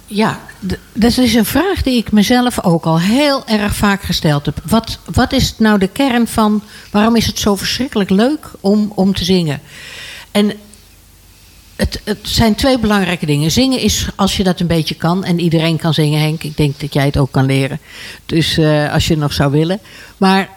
Ja, 0.08 0.40
dat 0.94 1.18
is 1.18 1.34
een 1.34 1.46
vraag 1.46 1.82
die 1.84 1.98
ik 1.98 2.12
mezelf 2.12 2.64
ook 2.64 2.86
al 2.86 3.00
heel 3.00 3.48
erg 3.48 3.76
vaak 3.76 4.04
gesteld 4.04 4.46
heb. 4.46 4.58
Wat, 4.66 5.00
wat 5.14 5.34
is 5.34 5.56
nou 5.58 5.80
de 5.80 5.88
kern 5.88 6.28
van 6.28 6.64
waarom 6.92 7.16
is 7.16 7.26
het 7.26 7.40
zo 7.40 7.56
verschrikkelijk 7.56 8.10
leuk 8.10 8.52
om, 8.60 8.92
om 8.96 9.14
te 9.14 9.24
zingen? 9.24 9.62
En 10.32 10.54
het, 11.76 12.02
het 12.04 12.20
zijn 12.22 12.56
twee 12.56 12.80
belangrijke 12.80 13.26
dingen. 13.26 13.52
Zingen 13.52 13.80
is 13.80 14.08
als 14.16 14.38
je 14.38 14.44
dat 14.44 14.60
een 14.60 14.68
beetje 14.68 14.96
kan. 14.96 15.24
En 15.24 15.40
iedereen 15.40 15.78
kan 15.78 15.94
zingen, 15.94 16.20
Henk. 16.22 16.44
Ik 16.44 16.58
denk 16.58 16.80
dat 16.80 16.94
jij 16.94 17.06
het 17.06 17.18
ook 17.18 17.32
kan 17.32 17.46
leren. 17.46 17.80
Dus 18.26 18.58
eh, 18.58 18.94
als 18.94 19.08
je 19.08 19.18
nog 19.18 19.34
zou 19.34 19.52
willen. 19.52 19.80
Maar 20.18 20.50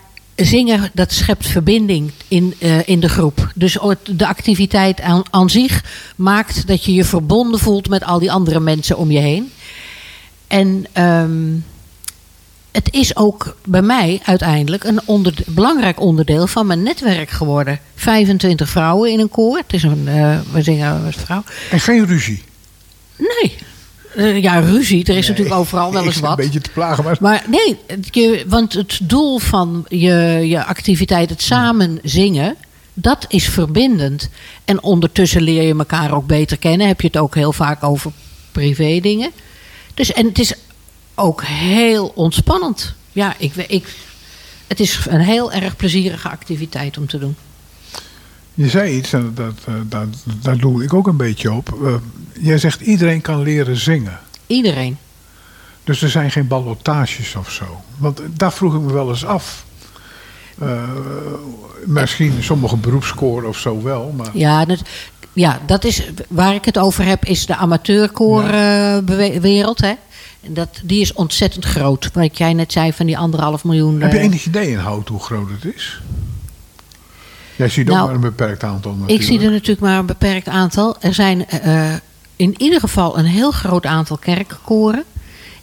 zingen, 0.44 0.90
dat 0.94 1.12
schept 1.12 1.46
verbinding 1.46 2.10
in, 2.28 2.54
eh, 2.58 2.88
in 2.88 3.00
de 3.00 3.08
groep. 3.08 3.52
Dus 3.54 3.78
de 4.04 4.26
activiteit 4.26 5.00
aan, 5.00 5.22
aan 5.30 5.50
zich 5.50 5.84
maakt 6.16 6.66
dat 6.66 6.84
je 6.84 6.94
je 6.94 7.04
verbonden 7.04 7.60
voelt 7.60 7.88
met 7.88 8.04
al 8.04 8.18
die 8.18 8.32
andere 8.32 8.60
mensen 8.60 8.96
om 8.98 9.10
je 9.10 9.18
heen. 9.18 9.52
En 10.46 10.86
ehm, 10.92 11.54
het 12.70 12.88
is 12.92 13.16
ook 13.16 13.56
bij 13.64 13.82
mij 13.82 14.20
uiteindelijk 14.24 14.84
een 14.84 15.00
onder, 15.04 15.34
belangrijk 15.46 16.00
onderdeel 16.00 16.46
van 16.46 16.66
mijn 16.66 16.82
netwerk 16.82 17.30
geworden. 17.30 17.80
25 17.94 18.68
vrouwen 18.68 19.10
in 19.10 19.20
een 19.20 19.28
koor. 19.28 19.56
Het 19.56 19.72
is 19.72 19.82
een, 19.82 20.08
eh, 20.08 20.38
we 20.52 20.62
zingen 20.62 21.04
met 21.04 21.16
vrouw. 21.16 21.42
En 21.70 21.80
geen 21.80 22.06
ruzie. 22.06 22.42
Nee. 23.16 23.56
Eh, 24.14 24.42
ja, 24.42 24.58
ruzie. 24.58 25.04
Er 25.04 25.16
is 25.16 25.28
natuurlijk 25.28 25.56
overal 25.56 25.92
wel 25.92 26.04
eens 26.06 26.20
wat. 26.20 26.30
Een 26.30 26.44
beetje 26.44 26.60
te 26.60 26.70
plagen, 26.70 27.04
maar... 27.04 27.16
Maar 27.20 27.44
nee, 27.48 27.78
je, 28.10 28.44
want 28.46 28.72
het 28.72 29.00
doel 29.02 29.38
van 29.38 29.84
je, 29.88 30.40
je 30.44 30.64
activiteit, 30.64 31.30
het 31.30 31.42
samen 31.42 31.98
zingen, 32.02 32.56
dat 32.92 33.24
is 33.28 33.48
verbindend. 33.48 34.28
En 34.64 34.82
ondertussen 34.82 35.42
leer 35.42 35.62
je 35.62 35.74
elkaar 35.78 36.12
ook 36.12 36.26
beter 36.26 36.56
kennen. 36.56 36.86
Heb 36.86 37.00
je 37.00 37.06
het 37.06 37.16
ook 37.16 37.34
heel 37.34 37.52
vaak 37.52 37.84
over 37.84 38.12
privé 38.52 39.00
dingen. 39.00 39.30
Dus, 39.94 40.12
en 40.12 40.26
het 40.26 40.38
is 40.38 40.54
ook 41.14 41.42
heel 41.44 42.12
ontspannend. 42.14 42.94
Ja, 43.12 43.34
ik, 43.38 43.54
ik, 43.54 43.86
het 44.66 44.80
is 44.80 44.98
een 45.08 45.20
heel 45.20 45.52
erg 45.52 45.76
plezierige 45.76 46.28
activiteit 46.28 46.98
om 46.98 47.06
te 47.06 47.18
doen. 47.18 47.36
Je 48.58 48.68
zei 48.68 48.96
iets, 48.96 49.12
en 49.12 49.30
dat, 49.34 49.52
eh, 49.64 49.74
dat, 49.84 50.06
daar 50.42 50.56
doe 50.56 50.82
ik 50.82 50.94
ook 50.94 51.06
een 51.06 51.16
beetje 51.16 51.52
op. 51.52 51.78
Eh, 51.84 51.94
jij 52.40 52.58
zegt 52.58 52.80
iedereen 52.80 53.20
kan 53.20 53.42
leren 53.42 53.76
zingen. 53.76 54.18
Iedereen. 54.46 54.96
Dus 55.84 56.02
er 56.02 56.08
zijn 56.08 56.30
geen 56.30 56.46
ballotages 56.46 57.34
of 57.34 57.50
zo. 57.50 57.64
Want 57.96 58.20
daar 58.30 58.52
vroeg 58.52 58.74
ik 58.74 58.80
me 58.80 58.92
wel 58.92 59.08
eens 59.08 59.24
af. 59.24 59.64
Eh, 60.58 60.82
misschien 61.84 62.32
sommige 62.40 62.76
beroepskoren 62.76 63.48
of 63.48 63.58
zo 63.58 63.82
wel. 63.82 64.14
Maar 64.16 64.30
Ja, 64.32 64.64
dat, 64.64 64.82
ja, 65.32 65.60
dat 65.66 65.84
is 65.84 66.10
waar 66.28 66.54
ik 66.54 66.64
het 66.64 66.78
over 66.78 67.04
heb, 67.04 67.24
is 67.24 67.46
de 67.46 67.56
amateurkoorwereld. 67.56 69.80
hè? 69.80 69.92
En 70.40 70.54
dat, 70.54 70.68
die 70.82 71.00
is 71.00 71.12
ontzettend 71.12 71.64
groot. 71.64 72.10
Wat 72.12 72.38
jij 72.38 72.52
net 72.52 72.72
zei 72.72 72.92
van 72.92 73.06
die 73.06 73.18
anderhalf 73.18 73.64
miljoen. 73.64 74.00
heb 74.00 74.12
je 74.12 74.18
eh, 74.18 74.24
enig 74.24 74.46
idee 74.46 74.70
in 74.70 74.78
hout 74.78 75.08
hoe 75.08 75.20
groot 75.20 75.48
het 75.50 75.74
is? 75.74 76.00
Jij 77.58 77.68
ziet 77.68 77.88
ook 77.88 77.94
Nou, 77.94 78.06
maar 78.06 78.14
een 78.14 78.20
beperkt 78.20 78.62
aantal 78.62 78.90
natuurlijk. 78.90 79.20
Ik 79.20 79.26
zie 79.26 79.40
er 79.40 79.50
natuurlijk 79.50 79.80
maar 79.80 79.98
een 79.98 80.06
beperkt 80.06 80.48
aantal. 80.48 80.96
Er 81.00 81.14
zijn 81.14 81.48
eh, 81.48 81.92
in 82.36 82.54
ieder 82.56 82.80
geval 82.80 83.18
een 83.18 83.24
heel 83.24 83.50
groot 83.50 83.86
aantal 83.86 84.16
kerkkoren. 84.16 85.04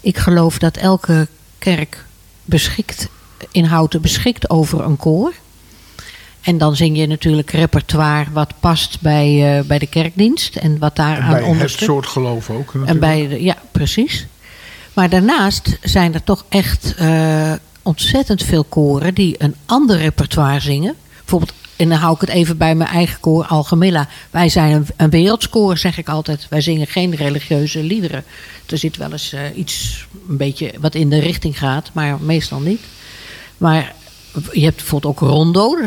Ik 0.02 0.18
geloof 0.18 0.58
dat 0.58 0.78
elke 0.78 1.28
kerk 1.58 2.06
beschikt, 2.44 3.10
in 3.52 3.64
Houten 3.64 4.02
beschikt 4.02 4.50
over 4.50 4.82
een 4.82 4.98
koor. 4.98 5.34
En 6.42 6.58
dan 6.58 6.76
zing 6.76 6.98
je 6.98 7.08
natuurlijk 7.08 7.52
repertoire 7.52 8.32
wat 8.32 8.54
past 8.60 9.02
bij, 9.02 9.58
eh, 9.58 9.66
bij 9.66 9.80
de 9.80 9.88
kerkdienst. 9.88 10.56
En 10.56 10.80
wat 10.80 10.96
daar 10.96 11.18
En 11.18 11.24
aan 11.24 11.30
bij 11.30 11.40
het 11.40 11.48
ondersteunt. 11.48 11.92
soort 11.92 12.08
geloof 12.08 12.50
ook 12.50 12.66
natuurlijk. 12.66 12.92
En 12.92 13.00
bij 13.00 13.28
de, 13.28 13.44
ja, 13.44 13.58
precies. 13.72 14.28
Maar 14.94 15.10
daarnaast 15.10 15.78
zijn 15.82 16.14
er 16.14 16.24
toch 16.24 16.46
echt 16.50 16.96
eh, 16.98 17.54
ontzettend 17.82 18.44
veel 18.44 18.64
koren 18.64 19.14
die 19.14 19.36
een 19.38 19.56
ander 19.66 19.98
repertoire 19.98 20.60
zingen. 20.60 20.96
Bijvoorbeeld, 21.20 21.54
en 21.76 21.90
dan 21.90 21.98
hou 21.98 22.16
ik 22.16 22.22
het 22.22 22.30
even 22.30 22.58
bij 22.58 22.76
mijn 22.76 22.90
eigen 22.90 23.20
koor, 23.20 23.46
Algemilla. 23.46 24.08
Wij 24.32 24.50
zijn 24.50 24.86
een, 24.98 25.12
een 25.12 25.78
zeg 25.78 25.98
ik 25.98 26.10
altijd. 26.10 26.48
Wij 26.50 26.62
zingen 26.62 26.88
geen 26.88 27.16
religieuze 27.16 27.84
liederen. 27.84 28.24
Er 28.66 28.78
zit 28.78 28.98
wel 28.98 29.12
eens 29.12 29.34
eh, 29.34 29.58
iets 29.58 30.06
een 30.30 30.38
beetje 30.38 30.74
wat 30.80 30.96
in 30.96 31.10
de 31.10 31.20
richting 31.20 31.58
gaat, 31.58 31.90
maar 31.94 32.22
meestal 32.22 32.60
niet. 32.60 32.82
Maar 33.58 33.94
je 34.52 34.64
hebt 34.64 34.76
bijvoorbeeld 34.76 35.14
ook 35.14 35.30
rondo. 35.30 35.78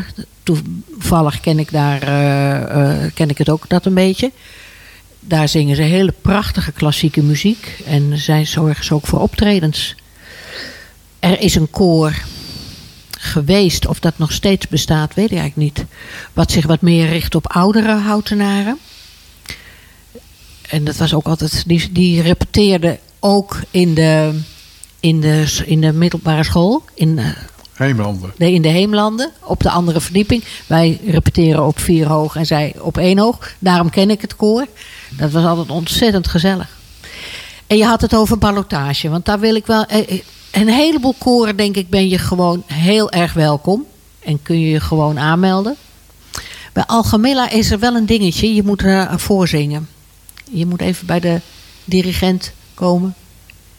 Toevallig 0.43 1.41
ken 1.41 1.59
ik, 1.59 1.73
daar, 1.73 2.03
eh, 2.03 3.05
eh, 3.05 3.13
ken 3.15 3.31
ik 3.31 3.39
het 3.39 3.51
ook 3.51 3.69
dat 3.69 3.87
een 3.87 3.95
beetje. 3.95 4.33
Daar 5.21 5.49
zingen 5.49 5.77
ze 5.77 5.83
hele 5.83 6.15
prachtige 6.23 6.73
klassieke 6.73 7.23
muziek. 7.23 7.83
En 7.87 8.19
zij 8.19 8.45
zorgen 8.45 8.85
ze 8.85 8.95
ook 8.95 9.07
voor 9.07 9.21
optredens. 9.21 9.95
Er 11.19 11.41
is 11.41 11.55
een 11.55 11.71
koor 11.71 12.23
geweest, 13.19 13.87
of 13.87 14.01
dat 14.01 14.19
nog 14.19 14.33
steeds 14.33 14.69
bestaat, 14.69 15.15
weet 15.15 15.31
ik 15.31 15.39
eigenlijk 15.39 15.77
niet. 15.77 15.87
Wat 16.33 16.51
zich 16.51 16.67
wat 16.67 16.81
meer 16.81 17.09
richt 17.09 17.35
op 17.35 17.47
oudere 17.47 17.95
houtenaren. 17.95 18.79
En 20.69 20.85
dat 20.85 20.97
was 20.97 21.15
ook 21.15 21.27
altijd, 21.27 21.65
die, 21.67 21.93
die 21.93 22.23
repeteerde 22.23 22.99
ook 23.21 23.61
in 23.71 23.95
de, 23.95 24.41
in 25.01 25.21
de, 25.21 25.63
in 25.67 25.81
de 25.81 25.93
middelbare 25.93 26.45
school. 26.45 26.83
In, 26.95 27.19
eh, 27.19 27.27
Heemlanden. 27.73 28.33
Nee, 28.37 28.53
in 28.53 28.63
de 28.63 28.69
Heemlanden, 28.69 29.31
op 29.41 29.63
de 29.63 29.71
andere 29.71 30.01
verdieping. 30.01 30.45
Wij 30.67 31.01
repeteren 31.07 31.67
op 31.67 31.79
vier 31.79 32.07
hoog 32.07 32.37
en 32.37 32.47
zij 32.47 32.75
op 32.79 32.99
één 32.99 33.19
hoog. 33.19 33.55
Daarom 33.59 33.91
ken 33.91 34.11
ik 34.11 34.21
het 34.21 34.37
koor. 34.37 34.67
Dat 35.11 35.31
was 35.31 35.45
altijd 35.45 35.71
ontzettend 35.71 36.29
gezellig. 36.29 36.77
En 37.67 37.77
je 37.77 37.85
had 37.85 38.01
het 38.01 38.15
over 38.15 38.39
ballotage, 38.39 39.09
want 39.09 39.25
daar 39.25 39.41
wil 39.41 39.55
ik 39.55 39.67
wel. 39.67 39.87
Eh, 40.59 40.63
eh, 40.63 40.69
Een 40.69 40.75
heleboel 40.75 41.15
koren, 41.19 41.57
denk 41.57 41.77
ik, 41.77 41.91
ben 41.91 42.09
je 42.09 42.19
gewoon 42.19 42.63
heel 42.67 43.11
erg 43.11 43.33
welkom. 43.33 43.87
En 44.21 44.43
kun 44.43 44.61
je 44.61 44.69
je 44.69 44.81
gewoon 44.81 45.19
aanmelden. 45.19 45.77
Bij 46.73 46.85
Algemilla 46.87 47.51
is 47.51 47.71
er 47.71 47.79
wel 47.79 47.95
een 47.95 48.07
dingetje. 48.07 48.55
Je 48.55 48.63
moet 48.63 48.83
er 48.83 49.21
voorzingen. 49.21 49.89
Je 50.51 50.67
moet 50.67 50.81
even 50.81 51.07
bij 51.07 51.21
de 51.21 51.41
dirigent 51.85 52.53
komen. 52.75 53.15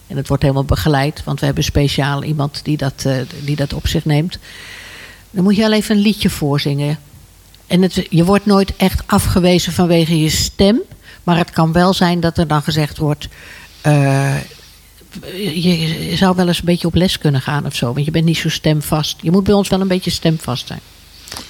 En 0.06 0.16
het 0.16 0.28
wordt 0.28 0.42
helemaal 0.42 0.64
begeleid, 0.64 1.24
want 1.24 1.40
we 1.40 1.46
hebben 1.46 1.64
speciaal 1.64 2.22
iemand 2.22 2.60
die 2.64 2.76
dat, 2.76 3.04
eh, 3.06 3.14
die 3.44 3.56
dat 3.56 3.72
op 3.72 3.86
zich 3.86 4.04
neemt. 4.04 4.38
Dan 5.30 5.44
moet 5.44 5.56
je 5.56 5.64
al 5.64 5.72
even 5.72 5.96
een 5.96 6.02
liedje 6.02 6.30
voorzingen. 6.30 6.98
En 7.66 7.82
het, 7.82 8.06
je 8.10 8.24
wordt 8.24 8.46
nooit 8.46 8.76
echt 8.76 9.02
afgewezen 9.06 9.72
vanwege 9.72 10.20
je 10.20 10.28
stem. 10.28 10.80
Maar 11.24 11.36
het 11.36 11.50
kan 11.50 11.72
wel 11.72 11.94
zijn 11.94 12.20
dat 12.20 12.38
er 12.38 12.46
dan 12.46 12.62
gezegd 12.62 12.98
wordt. 12.98 13.28
eh, 13.80 14.34
je, 15.34 16.12
zou 16.16 16.36
wel 16.36 16.48
eens 16.48 16.58
een 16.58 16.64
beetje 16.64 16.86
op 16.86 16.94
les 16.94 17.18
kunnen 17.18 17.40
gaan 17.40 17.66
of 17.66 17.74
zo. 17.74 17.92
Want 17.92 18.04
je 18.04 18.10
bent 18.10 18.24
niet 18.24 18.36
zo 18.36 18.48
stemvast. 18.48 19.16
Je 19.20 19.30
moet 19.30 19.44
bij 19.44 19.54
ons 19.54 19.68
wel 19.68 19.80
een 19.80 19.88
beetje 19.88 20.10
stemvast 20.10 20.66
zijn. 20.66 20.80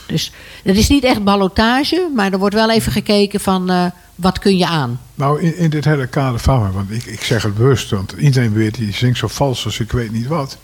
Dus 0.07 0.33
het 0.63 0.77
is 0.77 0.89
niet 0.89 1.05
echt 1.05 1.25
ballotage. 1.25 2.11
Maar 2.15 2.33
er 2.33 2.39
wordt 2.39 2.55
wel 2.55 2.71
even 2.71 2.93
gekeken 2.93 3.41
van. 3.41 3.71
eh, 3.71 3.85
wat 4.15 4.39
kun 4.39 4.57
je 4.57 4.67
aan? 4.67 5.01
Nou, 5.15 5.41
in, 5.43 5.57
in 5.57 5.71
dit 5.71 5.85
hele 5.85 6.07
kader 6.07 6.41
van 6.41 6.63
me, 6.63 6.71
want 6.71 6.91
ik, 6.91 7.05
ik 7.05 7.23
zeg 7.23 7.43
het 7.43 7.55
bewust, 7.55 7.91
want 7.91 8.13
iedereen 8.19 8.53
weet, 8.53 8.75
die 8.75 8.93
zingt 8.93 9.19
zo 9.19 9.27
vals 9.29 9.65
als 9.65 9.81
ik 9.81 9.93
weet 9.93 10.13
niet 10.13 10.27
wat. 10.27 10.59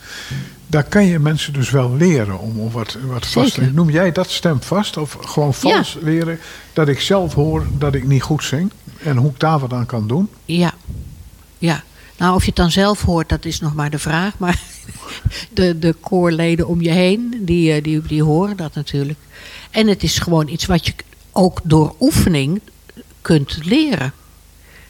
Daar 0.67 0.85
kan 0.85 1.05
je 1.07 1.19
mensen 1.19 1.53
dus 1.53 1.71
wel 1.71 1.95
leren 1.97 2.39
om, 2.39 2.61
om 2.61 2.71
wat, 2.71 2.97
wat 3.07 3.27
vast 3.27 3.55
te. 3.55 3.61
Noem 3.73 3.91
jij 3.91 4.13
dat 4.13 4.31
stem 4.31 4.63
vast? 4.63 4.97
Of 4.97 5.17
gewoon 5.21 5.55
vals 5.55 5.97
leren? 6.01 6.39
Dat 6.73 6.89
ik 6.89 7.01
zelf 7.01 7.35
hoor 7.35 7.67
dat 7.79 7.95
ik 7.95 8.07
niet 8.07 8.23
goed 8.23 8.45
zing. 8.45 8.71
En 9.03 9.17
hoe 9.17 9.31
ik 9.31 9.41
daar 9.41 9.59
wat 9.59 9.73
aan 9.73 9.87
kan 9.87 10.07
doen. 10.09 10.29
Ja, 10.45 10.73
ja. 11.59 11.83
Nou, 12.19 12.35
of 12.35 12.41
je 12.41 12.47
het 12.47 12.57
dan 12.57 12.71
zelf 12.71 13.03
hoort, 13.03 13.29
dat 13.29 13.45
is 13.45 13.61
nog 13.61 13.75
maar 13.75 13.91
de 13.91 13.99
vraag. 13.99 14.39
Maar 14.39 14.61
de, 15.53 15.79
de 15.79 15.95
koorleden 16.01 16.69
om 16.69 16.81
je 16.83 16.91
heen, 16.91 17.41
die, 17.41 17.73
eh, 17.73 17.83
die, 17.83 18.03
die 18.03 18.23
horen 18.23 18.57
dat 18.57 18.75
natuurlijk. 18.75 19.19
En 19.71 19.87
het 19.87 20.03
is 20.03 20.19
gewoon 20.19 20.49
iets 20.49 20.67
wat 20.67 20.87
je 20.87 20.95
ook 21.33 21.61
door 21.63 21.95
oefening 22.01 22.61
kunt 23.21 23.59
leren. 23.65 24.13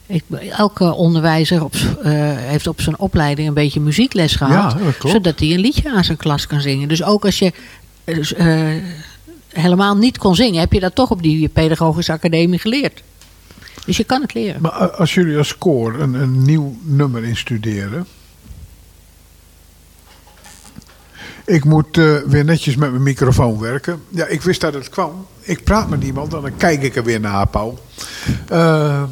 Ik, 0.07 0.23
elke 0.51 0.95
onderwijzer 0.95 1.65
op, 1.65 1.75
eh, 2.03 2.13
heeft 2.37 2.67
op 2.67 2.81
zijn 2.81 2.99
opleiding 2.99 3.49
een 3.49 3.55
beetje 3.55 3.81
muziekles 3.81 4.35
gehad. 4.35 4.77
Ja, 5.03 5.09
zodat 5.09 5.39
hij 5.41 5.53
een 5.53 5.61
liedje 5.61 5.93
aan 5.93 6.05
zijn 6.05 6.17
klas 6.17 6.47
kan 6.47 6.61
zingen. 6.61 6.89
Dus 6.89 7.03
ook 7.03 7.25
als 7.25 7.39
je 7.39 7.53
eh, 8.37 8.75
helemaal 9.49 9.97
niet 9.97 10.19
kon 10.19 10.35
zingen, 10.35 10.61
heb 10.61 10.73
je 10.73 10.81
dat 10.81 10.95
toch 10.95 11.11
op 11.11 11.23
die 11.23 11.49
pedagogische 11.49 12.13
academie 12.13 12.59
geleerd. 12.59 13.03
Dus 13.85 13.97
je 13.97 14.05
kan 14.05 14.23
het 14.23 14.35
leren. 14.35 14.61
Maar 14.61 14.73
als 14.73 15.15
jullie 15.15 15.37
als 15.37 15.59
koor 15.59 15.95
een, 15.95 16.15
een 16.15 16.43
nieuw 16.43 16.77
nummer 16.83 17.25
instuderen. 17.25 18.07
Ik 21.45 21.65
moet 21.65 21.99
eh, 21.99 22.17
weer 22.17 22.45
netjes 22.45 22.77
met 22.77 22.91
mijn 22.91 23.03
microfoon 23.03 23.61
werken. 23.61 24.03
Ja, 24.09 24.27
ik 24.27 24.43
wist 24.43 24.61
dat 24.61 24.75
het 24.75 24.89
kwam. 24.89 25.27
Ik 25.41 25.65
praat 25.65 25.89
met 25.89 26.03
iemand 26.03 26.35
en 26.35 26.41
dan 26.41 26.57
kijk 26.57 26.83
ik 26.83 26.97
er 26.97 27.05
weer 27.05 27.21
naar, 27.21 27.47
Paul. 27.47 27.79
Eh, 28.49 29.03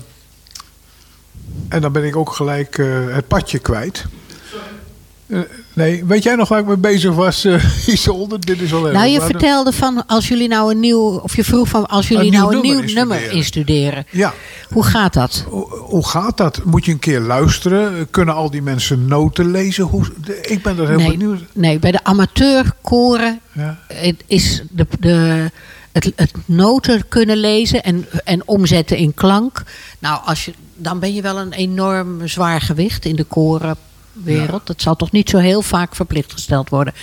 en 1.68 1.80
dan 1.80 1.92
ben 1.92 2.04
ik 2.04 2.16
ook 2.16 2.32
gelijk 2.32 2.78
eh, 2.78 3.14
het 3.14 3.28
padje 3.28 3.58
kwijt. 3.58 4.04
Nee, 5.74 6.04
weet 6.04 6.22
jij 6.22 6.34
nog 6.34 6.48
waar 6.48 6.58
ik 6.60 6.66
mee 6.66 6.76
bezig 6.76 7.14
was, 7.14 7.44
eh 7.44 7.86
Isolde? 7.94 8.38
Dit 8.38 8.60
is 8.60 8.72
al 8.72 8.80
Nou, 8.80 9.06
je 9.06 9.20
vertelde 9.20 9.72
van 9.72 10.06
als 10.06 10.28
jullie 10.28 10.48
nou 10.48 10.70
een 10.70 10.80
nieuw, 10.80 11.16
of 11.18 11.36
je 11.36 11.44
vroeg 11.44 11.68
van 11.68 11.86
als 11.86 12.08
jullie 12.08 12.26
Een 12.26 12.32
nou 12.32 12.54
een 12.56 12.60
nieuw 12.62 12.74
nummer 12.74 12.94
nummer 12.94 13.30
instuderen. 13.32 14.06
Ja. 14.10 14.34
Hoe 14.70 14.84
gaat 14.84 15.12
dat? 15.12 15.44
Hoe, 15.48 15.66
hoe 15.70 16.06
gaat 16.08 16.36
dat? 16.36 16.60
Moet 16.64 16.84
je 16.84 16.92
een 16.92 16.98
keer 16.98 17.20
luisteren? 17.20 18.10
Kunnen 18.10 18.34
al 18.34 18.50
die 18.50 18.62
mensen 18.62 19.06
noten 19.06 19.50
lezen? 19.50 19.84
Hoe, 19.84 20.06
ik 20.42 20.62
ben 20.62 20.78
er 20.78 20.88
heel 20.88 20.96
Nee, 20.98 21.10
benieuwd. 21.10 21.40
nee, 21.52 21.78
bij 21.78 21.90
de 21.90 22.04
amateurkoren 22.04 23.40
Ja. 23.52 23.78
is 24.26 24.62
de, 24.70 24.86
de, 25.00 25.50
het, 25.92 26.12
het 26.16 26.32
noten 26.44 27.08
kunnen 27.08 27.36
lezen 27.36 27.82
en, 27.82 28.06
en 28.24 28.48
omzetten 28.48 28.96
in 28.96 29.14
klank. 29.14 29.62
Nou, 29.98 30.20
als 30.24 30.44
je, 30.44 30.52
dan 30.76 30.98
ben 30.98 31.14
je 31.14 31.22
wel 31.22 31.38
een 31.38 31.52
enorm 31.52 32.28
zwaar 32.28 32.60
gewicht 32.60 33.04
in 33.04 33.16
de 33.16 33.24
korenwereld. 34.14 34.66
Dat 34.66 34.82
zal 34.82 34.96
toch 34.96 35.12
niet 35.12 35.30
zo 35.30 35.38
heel 35.38 35.62
vaak 35.62 35.94
verplicht 35.94 36.32
gesteld 36.32 36.68
worden. 36.68 36.94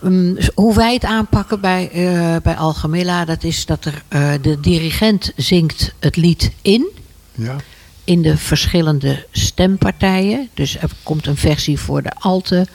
Mm, 0.00 0.36
hoe 0.54 0.74
wij 0.74 0.94
het 0.94 1.04
aanpakken 1.04 1.60
bij, 1.60 1.90
eh 1.92 2.36
bij 2.42 2.56
Algemilla, 2.56 3.24
dat 3.24 3.44
is 3.44 3.66
dat 3.66 3.84
er, 3.84 4.02
eh, 4.08 4.32
de 4.42 4.60
dirigent 4.60 5.32
zingt 5.36 5.94
het 5.98 6.16
lied 6.16 6.52
in. 6.62 6.88
Ja. 7.34 7.56
in 8.04 8.22
de 8.22 8.36
verschillende 8.36 9.26
stempartijen. 9.30 10.48
Dus 10.54 10.78
er 10.78 10.90
komt 11.02 11.26
een 11.26 11.36
versie 11.36 11.78
voor 11.78 12.02
de 12.02 12.12
alten, 12.18 12.66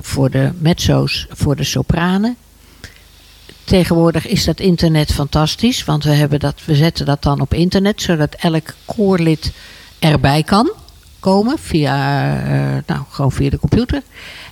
voor 0.00 0.30
de 0.30 0.50
mezzo's, 0.58 1.26
voor 1.30 1.56
de 1.56 1.64
sopranen. 1.64 2.36
Tegenwoordig 3.64 4.26
is 4.26 4.44
dat 4.44 4.60
internet 4.60 5.12
fantastisch, 5.12 5.84
want 5.84 6.04
we, 6.04 6.10
hebben 6.10 6.40
dat, 6.40 6.60
we 6.64 6.74
zetten 6.74 7.06
dat 7.06 7.22
dan 7.22 7.40
op 7.40 7.54
internet, 7.54 8.02
zodat 8.02 8.34
elk 8.34 8.74
koorlid 8.84 9.52
erbij 9.98 10.42
kan 10.42 10.72
komen, 11.20 11.58
via, 11.58 11.94
eh, 12.44 12.82
nou, 12.86 13.02
gewoon 13.08 13.32
via 13.32 13.50
de 13.50 13.58
computer. 13.58 14.02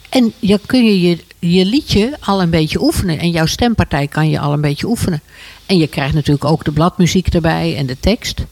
En 0.08 0.32
dan 0.40 0.58
kun 0.66 0.84
je, 0.84 1.00
je 1.00 1.18
je 1.38 1.64
liedje 1.64 2.16
al 2.20 2.42
een 2.42 2.50
beetje 2.50 2.82
oefenen. 2.82 3.18
En 3.18 3.30
jouw 3.30 3.46
stempartij 3.46 4.06
kan 4.06 4.30
je 4.30 4.38
al 4.38 4.52
een 4.52 4.60
beetje 4.60 4.86
oefenen. 4.86 5.20
En 5.66 5.78
je 5.78 5.86
krijgt 5.86 6.14
natuurlijk 6.14 6.44
ook 6.44 6.64
de 6.64 6.72
bladmuziek 6.72 7.26
erbij 7.26 7.76
en 7.76 7.86
de 7.86 8.00
tekst. 8.00 8.44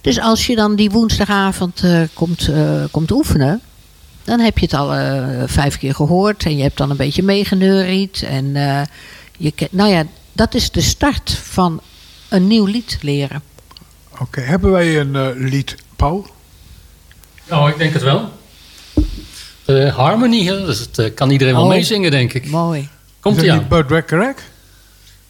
Dus 0.00 0.20
als 0.20 0.46
je 0.46 0.56
dan 0.56 0.76
die 0.76 0.90
woensdagavond 0.90 1.82
eh, 1.82 2.00
komt, 2.12 2.48
eh, 2.48 2.84
komt 2.90 3.10
oefenen, 3.10 3.60
dan 4.24 4.40
heb 4.40 4.58
je 4.58 4.64
het 4.64 4.74
al 4.74 4.88
vijf 5.46 5.78
keer 5.78 5.94
gehoord 5.94 6.44
en 6.44 6.56
je 6.56 6.62
hebt 6.62 6.76
dan 6.76 6.90
een 6.90 6.96
beetje 6.96 7.22
meegeneuried. 7.22 8.22
En 8.22 8.52
je, 9.38 9.52
nou 9.70 9.90
ja, 9.90 10.04
dat 10.32 10.54
is 10.54 10.70
de 10.70 10.80
start 10.80 11.30
van 11.30 11.80
een 12.28 12.46
nieuw 12.46 12.64
lied 12.64 12.98
leren. 13.00 13.42
Oké, 14.18 14.40
hebben 14.40 14.70
wij 14.70 15.00
een 15.00 15.32
lied, 15.32 15.76
Paul? 15.96 16.26
Nou, 17.52 17.70
ik 17.70 17.78
denk 17.78 17.92
het 17.92 18.02
wel. 18.02 18.32
Eh, 19.64 19.94
Harmony, 19.96 20.44
hè, 20.44 20.64
dus 20.66 20.78
het 20.78 20.98
eh, 20.98 21.14
kan 21.14 21.30
iedereen 21.30 21.54
wel 21.54 21.62
Oh. 21.62 21.68
meezingen, 21.68 22.10
denk 22.10 22.32
ik. 22.32 22.46
Mooi. 22.50 22.88
Komt 23.20 23.36
dat 23.36 23.48
aan? 23.48 23.58
niet 23.58 23.68
Bud 23.68 23.90
Recarac? 23.90 24.38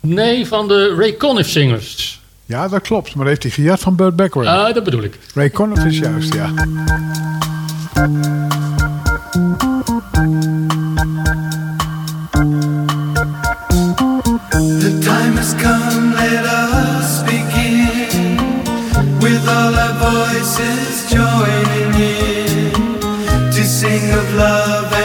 Nee, 0.00 0.46
van 0.46 0.68
de 0.68 0.94
Ray 0.98 1.16
Conniff 1.16 1.48
Singers. 1.48 2.20
Ja, 2.46 2.68
dat 2.68 2.82
klopt. 2.82 3.14
Maar 3.14 3.26
heeft 3.26 3.42
hij 3.42 3.52
gejat 3.52 3.80
van 3.80 3.96
Bud 3.96 4.16
Bacharach. 4.16 4.66
Ah, 4.68 4.74
dat 4.74 4.84
bedoel 4.84 5.02
ik. 5.02 5.18
Ray 5.34 5.50
Conniff 5.50 5.84
is 5.84 5.98
juist, 5.98 6.34
ja. 6.34 6.50
The 14.82 14.98
time 15.02 15.36
has 15.36 15.54
come, 15.54 16.14
let 16.14 16.44
us 16.44 16.71
begin 16.71 16.71
with 19.42 19.50
all 19.50 19.74
our 19.74 19.94
voices 19.94 21.10
joining 21.10 21.94
in 21.94 22.72
to 23.50 23.64
sing 23.64 24.10
of 24.12 24.34
love 24.34 25.01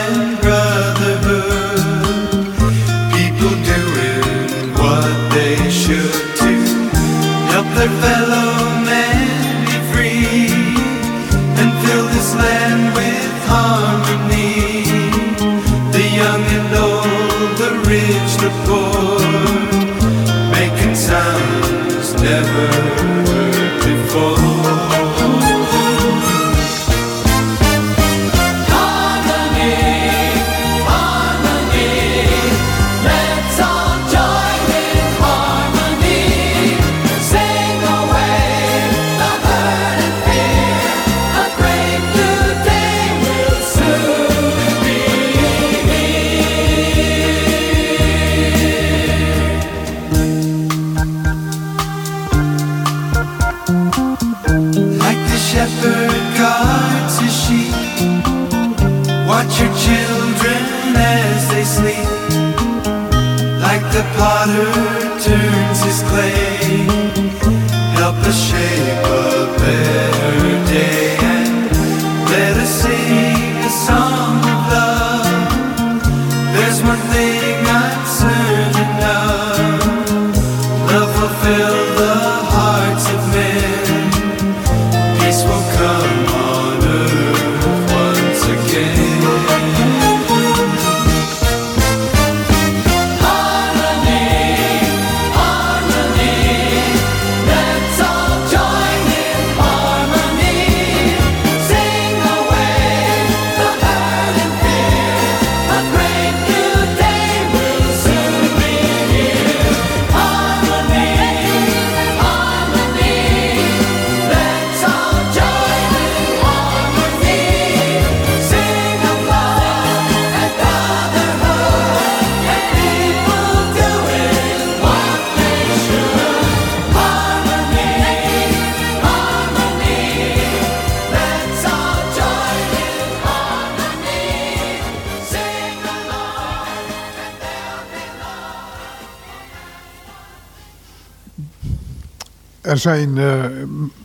Er 142.77 142.83
zijn, 142.83 143.17
eh, 143.17 143.43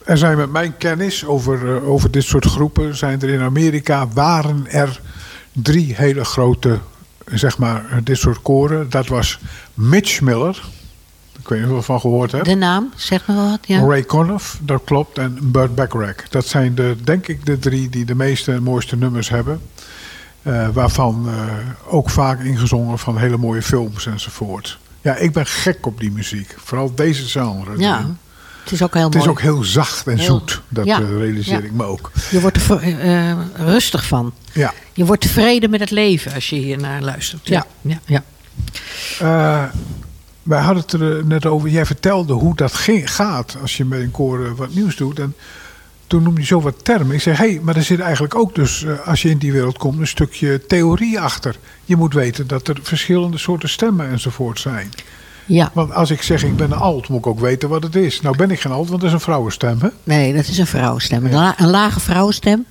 er 0.04 0.18
zijn 0.18 0.36
met 0.36 0.52
mijn 0.52 0.76
kennis 0.76 1.24
over, 1.24 1.76
eh, 1.76 1.88
over 1.88 2.10
dit 2.10 2.24
soort 2.24 2.44
groepen, 2.44 2.96
zijn 2.96 3.20
er 3.20 3.28
in 3.28 3.40
Amerika, 3.40 4.08
waren 4.08 4.66
er 4.70 5.00
drie 5.52 5.94
hele 5.94 6.24
grote, 6.24 6.78
zeg 7.26 7.58
maar, 7.58 7.84
eh, 7.90 7.96
dit 8.02 8.18
soort 8.18 8.42
koren. 8.42 8.90
Dat 8.90 9.06
was 9.06 9.38
Mitch 9.74 10.20
Miller, 10.20 10.62
ik 11.40 11.48
weet 11.48 11.58
niet 11.58 11.68
of 11.68 11.72
je 11.72 11.78
ervan 11.78 12.00
gehoord 12.00 12.32
hebt. 12.32 12.44
De 12.44 12.54
naam, 12.54 12.92
zeg 12.96 13.26
maar 13.26 13.36
wat. 13.36 13.58
Ja. 13.62 13.80
Ray 13.80 14.04
Conniff, 14.04 14.58
dat 14.62 14.82
klopt, 14.84 15.18
en 15.18 15.38
Burt 15.42 15.74
Bacharach. 15.74 16.28
Dat 16.28 16.46
zijn 16.46 16.74
de, 16.74 16.96
denk 17.04 17.28
ik 17.28 17.46
de 17.46 17.58
drie 17.58 17.88
die 17.88 18.04
de 18.04 18.14
meeste 18.14 18.52
en 18.52 18.62
mooiste 18.62 18.96
nummers 18.96 19.28
hebben. 19.28 19.60
Waarvan 20.72 21.28
ook 21.88 22.10
vaak 22.10 22.40
ingezongen 22.40 22.98
van 22.98 23.18
hele 23.18 23.36
mooie 23.36 23.62
films 23.62 24.06
enzovoort. 24.06 24.78
Ja, 25.00 25.16
ik 25.16 25.32
ben 25.32 25.46
gek 25.46 25.86
op 25.86 26.00
die 26.00 26.10
muziek. 26.10 26.54
Vooral 26.58 26.94
deze 26.94 27.24
genre. 27.24 27.78
Ja, 27.78 28.06
het 28.62 28.72
is 28.72 28.82
ook 28.82 28.94
heel 28.94 29.02
Het 29.04 29.12
mooi. 29.14 29.24
is 29.24 29.30
ook 29.30 29.40
heel 29.40 29.64
zacht 29.64 30.06
en 30.06 30.16
Heel- 30.16 30.24
zoet. 30.26 30.62
Dat 30.68 30.84
ja, 30.84 31.00
eh, 31.00 31.08
realiseer 31.16 31.58
ja. 31.58 31.64
ik 31.64 31.72
me 31.72 31.84
ook. 31.84 32.10
Je 32.30 32.40
wordt 32.40 32.56
er 32.56 32.62
ver- 32.62 33.00
eh, 33.00 33.32
rustig 33.56 34.06
van. 34.06 34.32
Ja. 34.52 34.72
Je 34.92 35.04
wordt 35.04 35.22
tevreden 35.22 35.70
met 35.70 35.80
het 35.80 35.90
leven 35.90 36.32
als 36.34 36.50
je 36.50 36.56
hier 36.56 36.78
naar 36.78 37.02
luistert. 37.02 37.48
Ja, 37.48 37.66
ja, 37.80 37.98
ja. 38.06 38.22
Eh, 39.18 39.64
wij 40.42 40.60
hadden 40.60 40.82
het 40.82 40.92
er 40.92 41.18
eh, 41.18 41.24
net 41.24 41.46
over. 41.46 41.68
Jij 41.68 41.86
vertelde 41.86 42.32
hoe 42.32 42.56
dat 42.56 42.72
ging, 42.74 43.12
gaat 43.14 43.56
als 43.60 43.76
je 43.76 43.84
met 43.84 44.00
een 44.00 44.10
koor 44.10 44.44
eh, 44.46 44.52
wat 44.56 44.74
nieuws 44.74 44.96
doet. 44.96 45.18
En 45.18 45.34
toen 46.06 46.22
noemde 46.22 46.40
je 46.40 46.46
zo 46.46 46.60
wat 46.60 46.84
termen. 46.84 47.14
Ik 47.14 47.20
zei, 47.22 47.36
hé, 47.36 47.48
hey, 47.50 47.60
maar 47.62 47.76
er 47.76 47.82
zit 47.82 48.00
eigenlijk 48.00 48.34
ook 48.34 48.54
dus, 48.54 48.84
eh, 48.84 49.06
als 49.06 49.22
je 49.22 49.28
in 49.28 49.38
die 49.38 49.52
wereld 49.52 49.78
komt, 49.78 50.00
een 50.00 50.06
stukje 50.06 50.66
theorie 50.66 51.20
achter. 51.20 51.56
Je 51.84 51.96
moet 51.96 52.14
weten 52.14 52.46
dat 52.46 52.68
er 52.68 52.76
verschillende 52.82 53.38
soorten 53.38 53.68
stemmen 53.68 54.08
enzovoort 54.10 54.60
zijn. 54.60 54.90
Ja. 55.54 55.70
Want 55.72 55.92
als 55.94 56.10
ik 56.10 56.22
zeg 56.22 56.44
ik 56.44 56.56
ben 56.56 56.70
een 56.72 56.78
alt, 56.78 57.08
moet 57.08 57.18
ik 57.18 57.26
ook 57.26 57.40
weten 57.40 57.68
wat 57.68 57.82
het 57.82 57.96
is. 57.96 58.20
Nou 58.20 58.36
ben 58.36 58.50
ik 58.50 58.60
geen 58.60 58.72
alt, 58.72 58.88
want 58.88 59.00
dat 59.00 59.08
is 59.08 59.14
een 59.14 59.20
vrouwenstem, 59.20 59.78
hè? 59.80 59.88
Nee, 60.04 60.34
dat 60.34 60.46
is 60.48 60.58
een 60.58 60.66
vrouwenstem. 60.66 61.24
Een, 61.26 61.32
la- 61.32 61.54
een 61.58 61.70
lage 61.70 62.00
vrouwenstem. 62.00 62.64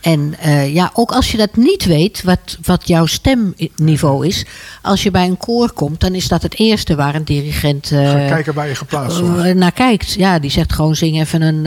En 0.00 0.34
eh, 0.40 0.74
ja, 0.74 0.90
ook 0.94 1.10
als 1.12 1.30
je 1.30 1.36
dat 1.36 1.56
niet 1.56 1.84
weet, 1.84 2.22
wat, 2.22 2.58
wat 2.62 2.88
jouw 2.88 3.06
stemniveau 3.06 4.26
is. 4.26 4.44
Als 4.82 5.02
je 5.02 5.10
bij 5.10 5.24
een 5.26 5.36
koor 5.36 5.72
komt, 5.72 6.00
dan 6.00 6.14
is 6.14 6.28
dat 6.28 6.42
het 6.42 6.58
eerste 6.58 6.94
waar 6.94 7.14
een 7.14 7.24
dirigent 7.24 7.86
Ga 7.86 8.26
kijken 8.28 8.54
waar 8.54 8.68
je 8.68 8.74
geplaatst 8.74 9.20
wordt. 9.20 9.44
eh, 9.44 9.54
naar 9.54 9.72
kijkt. 9.72 10.12
Ja, 10.12 10.38
die 10.38 10.50
zegt 10.50 10.72
gewoon 10.72 10.94
zing 10.94 11.20
even 11.20 11.42
een, 11.42 11.64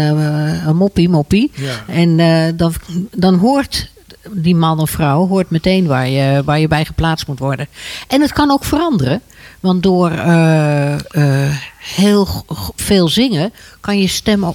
een 0.68 0.76
moppie, 0.76 1.10
moppie. 1.10 1.52
Ja. 1.56 1.74
En 1.88 2.18
dan, 2.58 2.74
dan 3.16 3.36
hoort 3.36 3.90
die 4.32 4.56
man 4.56 4.80
of 4.80 4.90
vrouw 4.90 5.28
hoort 5.28 5.50
meteen 5.50 5.86
waar 5.88 6.08
je, 6.10 6.42
waar 6.46 6.60
je 6.60 6.68
bij 6.68 6.86
geplaatst 6.86 7.28
moet 7.28 7.40
worden. 7.40 7.68
En 8.08 8.22
het 8.22 8.34
kan 8.34 8.52
ook 8.52 8.64
veranderen. 8.66 9.22
Want 9.62 9.84
door 9.84 10.12
eh, 10.12 10.94
eh, 10.94 11.56
heel 11.78 12.46
veel 12.76 13.08
zingen 13.08 13.54
kan 13.80 14.00
je 14.00 14.08
stem 14.08 14.46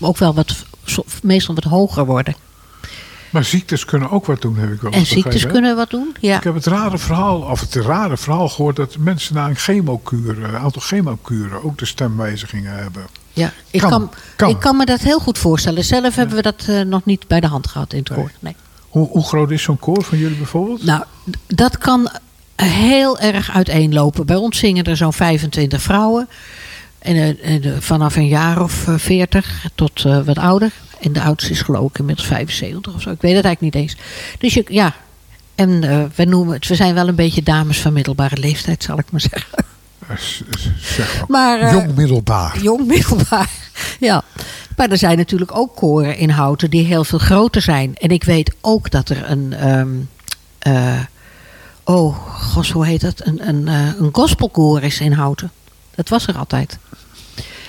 ook, 0.00 0.18
wel 0.18 0.34
wat, 0.34 0.64
meestal 1.22 1.54
wat 1.54 1.64
hoger 1.64 2.06
worden. 2.06 2.34
Maar 3.30 3.44
ziektes 3.44 3.84
kunnen 3.84 4.10
ook 4.10 4.26
wat 4.26 4.40
doen, 4.42 4.56
heb 4.56 4.72
ik 4.72 4.80
wel 4.80 4.92
En 4.92 5.06
ziektes 5.06 5.46
kunnen 5.46 5.76
wat 5.76 5.90
doen. 5.90 6.16
Ja. 6.20 6.36
Ik 6.36 6.44
heb 6.44 6.54
het 6.54 6.66
rare 6.66 6.98
verhaal, 6.98 7.40
of 7.40 7.60
het 7.60 7.74
rare 7.74 8.16
verhaal 8.16 8.48
gehoord 8.48 8.76
dat 8.76 8.96
mensen 8.98 9.34
na 9.34 9.48
een 9.48 9.56
chemokuur, 9.56 10.44
een 10.44 10.56
aantal 10.56 10.82
chemokuren, 10.82 11.64
ook 11.64 11.78
de 11.78 11.86
stemwijzigingen 11.86 12.72
hebben. 12.76 13.06
Ja, 13.32 13.52
ik 13.70 13.80
Kan, 13.80 13.90
kan, 13.90 14.10
kan. 14.36 14.48
ik 14.48 14.60
kan 14.60 14.76
me 14.76 14.84
dat 14.84 15.00
heel 15.00 15.18
goed 15.18 15.38
voorstellen. 15.38 15.84
Zelf 15.84 16.14
hebben 16.14 16.36
we 16.36 16.42
dat 16.42 16.64
eh, 16.68 16.80
nog 16.80 17.04
niet 17.04 17.26
bij 17.26 17.40
de 17.40 17.46
hand 17.46 17.66
gehad 17.66 17.92
in 17.92 17.98
het 17.98 18.12
koor. 18.12 18.30
Nee. 18.38 18.56
Hoe, 18.88 19.08
hoe 19.08 19.24
groot 19.24 19.50
is 19.50 19.62
zo'n 19.62 19.78
koor 19.78 20.02
van 20.02 20.18
jullie 20.18 20.36
bijvoorbeeld? 20.36 20.84
Nou, 20.84 21.04
dat 21.46 21.78
kan 21.78 22.10
heel 22.56 23.18
erg 23.18 23.50
uiteenlopen. 23.50 24.26
Bij 24.26 24.36
ons 24.36 24.58
zingen 24.58 24.84
er 24.84 24.96
zo'n 24.96 25.12
25 25.12 25.82
vrouwen. 25.82 26.28
En, 26.98 27.14
eh, 27.16 27.54
en, 27.54 27.62
eh, 27.62 27.70
vanaf 27.78 28.16
een 28.16 28.28
jaar 28.28 28.62
of 28.62 28.88
eh, 28.88 28.94
40 28.98 29.66
tot 29.74 30.04
eh, 30.04 30.20
wat 30.24 30.38
ouder. 30.38 30.70
En 31.00 31.12
de 31.12 31.22
oudste 31.22 31.50
is 31.50 31.60
geloof 31.62 31.88
ik 31.90 31.98
inmiddels 31.98 32.26
75 32.28 32.94
of 32.94 33.02
zo. 33.02 33.10
Ik 33.10 33.20
weet 33.20 33.36
het 33.36 33.44
eigenlijk 33.44 33.74
niet 33.74 33.82
eens. 33.82 33.96
Dus 34.38 34.54
je, 34.54 34.64
ja. 34.68 34.94
En 35.54 35.84
eh, 35.84 36.02
we 36.14 36.24
noemen 36.24 36.54
het, 36.54 36.66
we 36.68 36.74
zijn 36.74 36.94
wel 36.94 37.08
een 37.08 37.14
beetje 37.14 37.42
dames 37.42 37.80
van 37.80 37.92
middelbare 37.92 38.36
leeftijd, 38.38 38.82
zal 38.82 38.98
ik 38.98 39.10
maar 39.10 39.20
zeggen. 39.20 39.64
Eh, 40.08 40.16
Zeg. 40.80 41.24
Maar, 41.28 41.60
eh, 41.60 41.72
Jong 41.72 41.94
middelbaar. 41.94 42.58
Jong 42.62 42.86
middelbaar, 42.86 43.50
ja. 44.00 44.22
Maar 44.76 44.90
er 44.90 44.98
zijn 44.98 45.16
natuurlijk 45.16 45.56
ook 45.56 45.76
koren 45.76 46.16
in 46.16 46.30
Houten 46.30 46.70
die 46.70 46.84
heel 46.84 47.04
veel 47.04 47.18
groter 47.18 47.62
zijn. 47.62 47.96
En 47.96 48.08
ik 48.08 48.24
weet 48.24 48.54
ook 48.60 48.90
dat 48.90 49.08
er 49.08 49.30
een... 49.30 49.52
ehm, 49.52 49.88
eh, 50.58 50.98
oh, 51.84 52.16
gos, 52.52 52.70
hoe 52.70 52.86
heet 52.86 53.00
dat? 53.00 53.26
Een, 53.26 53.48
een, 53.48 53.68
eh, 53.68 53.88
een 53.98 54.08
gospelkoor 54.12 54.82
is 54.82 55.00
in 55.00 55.12
Houten. 55.12 55.50
Dat 55.94 56.08
was 56.08 56.26
er 56.26 56.36
altijd. 56.36 56.78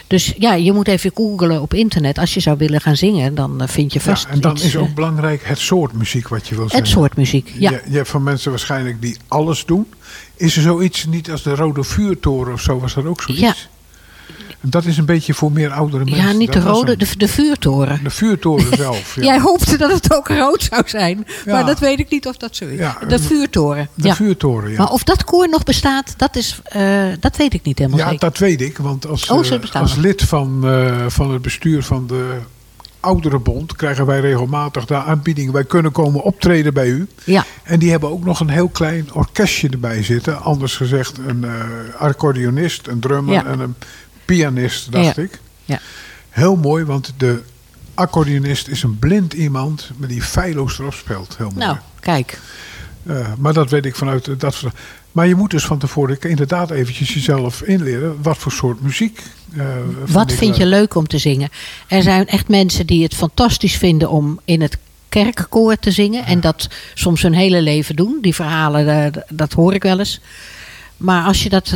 Dus 0.08 0.34
ja, 0.38 0.54
je 0.54 0.72
moet 0.72 0.88
even 0.88 1.12
googelen 1.14 1.62
op 1.62 1.74
internet. 1.74 2.18
Als 2.18 2.34
je 2.34 2.40
zou 2.40 2.58
willen 2.58 2.82
gaan 2.82 2.96
zingen, 2.96 3.36
dan 3.36 3.62
eh, 3.62 3.68
vind 3.68 3.94
je 3.94 4.00
Ja, 4.00 4.06
vast 4.06 4.26
en 4.26 4.40
dan 4.40 4.56
iets, 4.56 4.64
is 4.64 4.76
ook 4.76 4.88
eh, 4.88 4.94
belangrijk 4.94 5.46
het 5.46 5.60
soort 5.60 5.94
muziek 5.94 6.28
wat 6.28 6.48
je 6.48 6.56
wil 6.56 6.68
zingen. 6.68 6.84
het 6.84 6.92
soort 6.94 7.16
muziek. 7.18 7.52
Ja. 7.58 7.72
Je, 7.72 7.82
je 7.90 7.96
hebt 7.96 8.10
van 8.10 8.24
mensen 8.24 8.52
waarschijnlijk 8.52 9.02
die 9.02 9.18
alles 9.28 9.66
doen. 9.66 9.88
Is 10.36 10.56
er 10.56 10.62
zoiets 10.62 11.06
niet 11.06 11.32
als 11.32 11.44
de 11.44 11.56
Rode 11.56 11.84
Vuurtoren 11.84 12.54
of 12.54 12.62
zo? 12.62 12.80
Was 12.80 12.94
dat 12.94 13.06
ook 13.06 13.22
zoiets? 13.22 13.44
Ja. 13.44 13.56
Dat 14.68 14.86
is 14.86 14.98
een 14.98 15.06
beetje 15.06 15.34
voor 15.34 15.52
meer 15.52 15.72
oudere 15.72 16.04
mensen. 16.06 16.24
ja, 16.26 16.32
niet 16.32 16.54
de 16.54 16.60
Dat 16.60 16.74
rode, 16.76 16.98
de, 16.98 17.08
de 17.18 17.28
vuurtoren. 17.28 18.00
De 18.04 18.10
vuurtoren 18.10 18.78
zelf. 18.78 19.16
Ja. 19.16 19.24
Jij 19.24 19.40
hoopte 19.40 19.78
dat 19.78 19.92
het 19.92 20.14
ook 20.16 20.28
rood 20.28 20.64
zou 20.72 20.84
zijn. 20.86 21.26
Ja. 21.46 21.52
Maar 21.54 21.66
dat 21.66 21.80
weet 21.80 22.00
ik 22.00 22.10
niet 22.10 22.28
of 22.28 22.38
dat 22.38 22.56
zo 22.56 22.66
is. 22.66 22.78
Ja, 22.80 22.98
de 23.08 23.20
vuurtoren. 23.20 23.90
De 23.94 24.16
vuurtoren, 24.16 24.72
ja. 24.72 24.78
Maar 24.78 24.92
of 24.92 25.04
dat 25.04 25.24
koor 25.24 25.50
nog 25.50 25.64
bestaat, 25.64 26.14
dat, 26.18 26.36
is, 26.36 26.60
eh, 26.64 27.04
dat 27.20 27.38
weet 27.38 27.54
ik 27.54 27.64
niet 27.64 27.78
helemaal 27.78 28.00
Ja, 28.00 28.06
zeker. 28.10 28.20
dat 28.30 28.38
weet 28.38 28.62
ik. 28.62 28.78
Want 28.78 29.08
als, 29.08 29.30
Oh, 29.30 29.46
eh, 29.52 29.82
als 29.82 29.96
lid 29.96 30.22
van, 30.22 30.62
eh, 30.68 31.06
van 31.08 31.32
het 31.32 31.42
bestuur 31.42 31.84
van 31.84 32.08
de 32.08 32.38
Ouderenbond... 33.00 33.76
krijgen 33.76 34.06
wij 34.06 34.20
regelmatig 34.20 34.86
de 34.86 34.96
aanbieding. 34.96 35.52
Wij 35.52 35.64
kunnen 35.64 35.92
komen 35.92 36.22
optreden 36.22 36.74
bij 36.74 36.88
u. 36.88 37.08
Ja. 37.24 37.46
En 37.64 37.80
die 37.80 37.92
hebben 37.92 38.10
ook 38.10 38.26
nog 38.26 38.40
een 38.40 38.50
heel 38.50 38.68
klein 38.70 39.14
orkestje 39.14 39.70
erbij 39.70 40.04
zitten. 40.04 40.42
Anders 40.42 40.76
gezegd 40.76 41.18
een 41.28 41.44
eh 41.44 41.52
accordeonist, 42.02 42.88
een 42.88 43.00
drummer 43.00 43.34
Ja. 43.34 43.46
en 43.46 43.60
een 43.60 43.76
pianist, 44.26 44.92
dacht 44.92 45.16
Ja. 45.16 45.22
ik. 45.24 45.40
Ja. 45.66 45.80
Heel 46.30 46.56
mooi, 46.56 46.84
want 46.84 47.14
de 47.18 47.42
accordeonist 47.94 48.68
is 48.68 48.84
een 48.84 49.00
blind 49.00 49.34
iemand... 49.34 49.90
met 49.98 50.10
die 50.10 50.22
feilloos 50.22 50.80
erop 50.80 50.94
speelt. 50.94 51.36
Heel 51.38 51.52
mooi. 51.54 51.66
Nou, 51.66 51.78
kijk. 52.00 52.40
Eh, 53.06 53.28
maar 53.38 53.54
dat 53.54 53.70
weet 53.70 53.86
ik 53.86 53.96
vanuit 53.96 54.28
eh, 54.28 54.34
dat. 54.38 54.64
Maar 55.12 55.28
je 55.28 55.36
moet 55.36 55.52
dus 55.52 55.66
van 55.66 55.78
tevoren 55.78 56.18
inderdaad 56.20 56.72
eventjes 56.72 57.14
jezelf 57.14 57.62
inleren. 57.62 58.22
Wat 58.22 58.38
voor 58.38 58.52
soort 58.52 58.82
muziek. 58.82 59.22
eh, 59.58 59.66
Wat 60.08 60.32
vind 60.34 60.58
je 60.58 60.66
leuk 60.66 60.96
om 60.96 61.08
te 61.08 61.18
zingen? 61.18 61.50
Er 61.88 62.02
zijn 62.04 62.28
echt 62.28 62.48
mensen 62.48 62.86
die 62.86 63.04
het 63.04 63.16
fantastisch 63.16 63.76
vinden 63.78 64.10
om 64.10 64.40
in 64.46 64.62
het 64.62 64.78
kerkkoor 65.10 65.76
te 65.80 65.92
zingen. 65.92 66.26
En 66.26 66.40
dat 66.42 66.68
soms 66.94 67.22
hun 67.22 67.34
hele 67.34 67.62
leven 67.62 67.96
doen. 67.96 68.18
Die 68.22 68.36
verhalen, 68.36 69.14
dat 69.30 69.54
hoor 69.54 69.74
ik 69.74 69.84
wel 69.84 70.00
eens. 70.00 70.20
Maar 70.98 71.24
als 71.26 71.44
je 71.44 71.50
dat. 71.50 71.72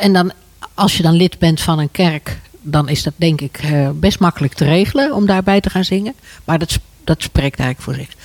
en 0.00 0.12
dan, 0.12 0.32
als 0.80 0.96
je 0.96 1.02
dan 1.02 1.14
lid 1.14 1.38
bent 1.38 1.60
van 1.60 1.78
een 1.78 1.90
kerk. 1.90 2.40
Dan 2.60 2.88
is 2.88 3.02
dat 3.02 3.12
denk 3.16 3.40
ik 3.40 3.58
eh, 3.58 3.90
best 3.94 4.18
makkelijk 4.18 4.54
te 4.54 4.64
regelen 4.64 5.14
om 5.14 5.26
daarbij 5.26 5.60
te 5.60 5.70
gaan 5.70 5.84
zingen. 5.84 6.14
Maar 6.44 6.58
dat, 6.58 6.78
dat 7.04 7.22
spreekt 7.22 7.58
eigenlijk 7.58 7.80
voor 7.80 8.06
zich. 8.06 8.16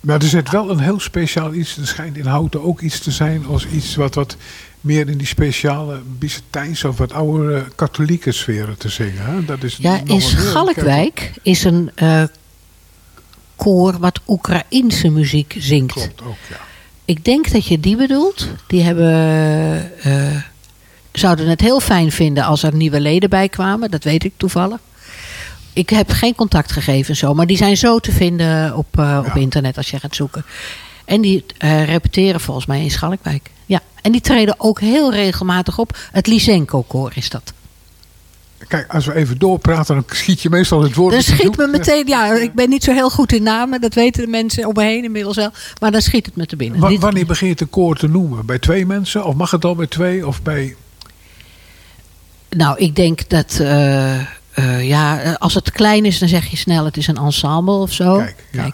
Maar 0.00 0.20
er 0.20 0.28
zit 0.28 0.50
wel 0.50 0.70
een 0.70 0.78
heel 0.78 1.00
speciaal 1.00 1.54
iets. 1.54 1.76
Er 1.76 1.86
schijnt 1.86 2.16
in 2.16 2.26
Houten 2.26 2.62
ook 2.62 2.80
iets 2.80 2.98
te 2.98 3.10
zijn 3.10 3.46
als 3.46 3.66
iets 3.66 3.94
wat, 3.94 4.14
wat 4.14 4.36
meer 4.80 5.08
in 5.08 5.18
die 5.18 5.26
speciale 5.26 6.00
Byzantijnse 6.18 6.88
of 6.88 6.98
wat 6.98 7.12
oudere 7.12 7.64
katholieke 7.74 8.32
sferen 8.32 8.78
te 8.78 8.88
zingen. 8.88 9.24
Hè? 9.24 9.44
Dat 9.44 9.62
is 9.62 9.76
Ja, 9.76 10.00
in 10.04 10.20
Schalkwijk 10.20 11.32
is 11.42 11.64
een 11.64 11.90
eh, 11.94 12.22
koor 13.56 13.98
wat 13.98 14.20
Oekraïense 14.26 15.08
muziek 15.08 15.56
zingt. 15.58 15.92
Klopt 15.92 16.22
ook, 16.22 16.36
ja. 16.50 16.60
Ik 17.04 17.24
denk 17.24 17.52
dat 17.52 17.66
je 17.66 17.80
die 17.80 17.96
bedoelt. 17.96 18.48
Die 18.66 18.82
hebben, 18.82 19.12
eh, 20.02 20.42
zouden 21.18 21.48
het 21.48 21.60
heel 21.60 21.80
fijn 21.80 22.12
vinden 22.12 22.44
als 22.44 22.62
er 22.62 22.74
nieuwe 22.74 23.00
leden 23.00 23.30
bij 23.30 23.48
kwamen. 23.48 23.90
Dat 23.90 24.04
weet 24.04 24.24
ik 24.24 24.32
toevallig. 24.36 24.78
Ik 25.72 25.90
heb 25.90 26.10
geen 26.10 26.34
contactgegevens 26.34 27.18
zo, 27.18 27.34
maar 27.34 27.46
die 27.46 27.56
zijn 27.56 27.76
zo 27.76 27.98
te 27.98 28.12
vinden 28.12 28.76
op, 28.76 28.98
eh, 28.98 29.24
op 29.26 29.36
internet 29.36 29.76
als 29.76 29.90
je 29.90 29.98
gaat 29.98 30.16
zoeken. 30.16 30.44
En 31.04 31.20
die 31.20 31.44
eh, 31.58 31.84
repeteren 31.84 32.40
volgens 32.40 32.66
mij 32.66 32.82
in 32.82 32.90
Schalkwijk. 32.90 33.50
Ja, 33.66 33.80
en 34.02 34.12
die 34.12 34.20
treden 34.20 34.54
ook 34.58 34.80
heel 34.80 35.12
regelmatig 35.12 35.78
op. 35.78 35.98
Het 36.12 36.26
Lysenko-koor 36.26 37.12
is 37.14 37.30
dat. 37.30 37.52
Kijk, 38.68 38.92
als 38.92 39.06
we 39.06 39.14
even 39.14 39.38
doorpraten, 39.38 39.94
dan 39.94 40.04
schiet 40.06 40.42
je 40.42 40.50
meestal 40.50 40.82
het 40.82 40.94
woord. 40.94 41.12
Dan 41.12 41.22
schiet 41.22 41.56
me 41.56 41.66
meteen, 41.66 42.06
ja, 42.06 42.34
ik 42.34 42.54
ben 42.54 42.68
niet 42.68 42.84
zo 42.84 42.92
heel 42.92 43.10
goed 43.10 43.32
in 43.32 43.42
namen, 43.42 43.80
dat 43.80 43.94
weten 43.94 44.24
de 44.24 44.30
mensen 44.30 44.66
om 44.66 44.74
me 44.74 44.82
heen 44.82 45.04
inmiddels 45.04 45.36
wel. 45.36 45.50
Maar 45.80 45.90
dan 45.90 46.00
schiet 46.02 46.26
het 46.26 46.36
me 46.36 46.46
te 46.46 46.56
binnen. 46.56 47.00
Wanneer 47.00 47.26
begin 47.26 47.46
je 47.46 47.52
het 47.52 47.62
een 47.62 47.70
koor 47.70 47.96
te 47.96 48.08
noemen? 48.08 48.46
Bij 48.46 48.58
twee 48.58 48.86
mensen? 48.86 49.24
Of 49.24 49.34
mag 49.34 49.50
het 49.50 49.64
al 49.64 49.74
bij 49.74 49.86
twee? 49.86 50.26
Of 50.26 50.42
bij... 50.42 50.76
Nou, 52.56 52.78
ik 52.78 52.96
denk 52.96 53.28
dat, 53.28 53.58
eh, 53.60 54.20
eh, 54.20 54.24
ja, 54.88 55.32
als 55.38 55.54
het 55.54 55.72
klein 55.72 56.04
is, 56.04 56.18
dan 56.18 56.28
zeg 56.28 56.46
je 56.46 56.56
snel 56.56 56.84
het 56.84 56.96
is 56.96 57.06
een 57.06 57.16
ensemble 57.16 57.74
of 57.74 57.92
zo. 57.92 58.16
Kijk, 58.16 58.44
ja. 58.52 58.70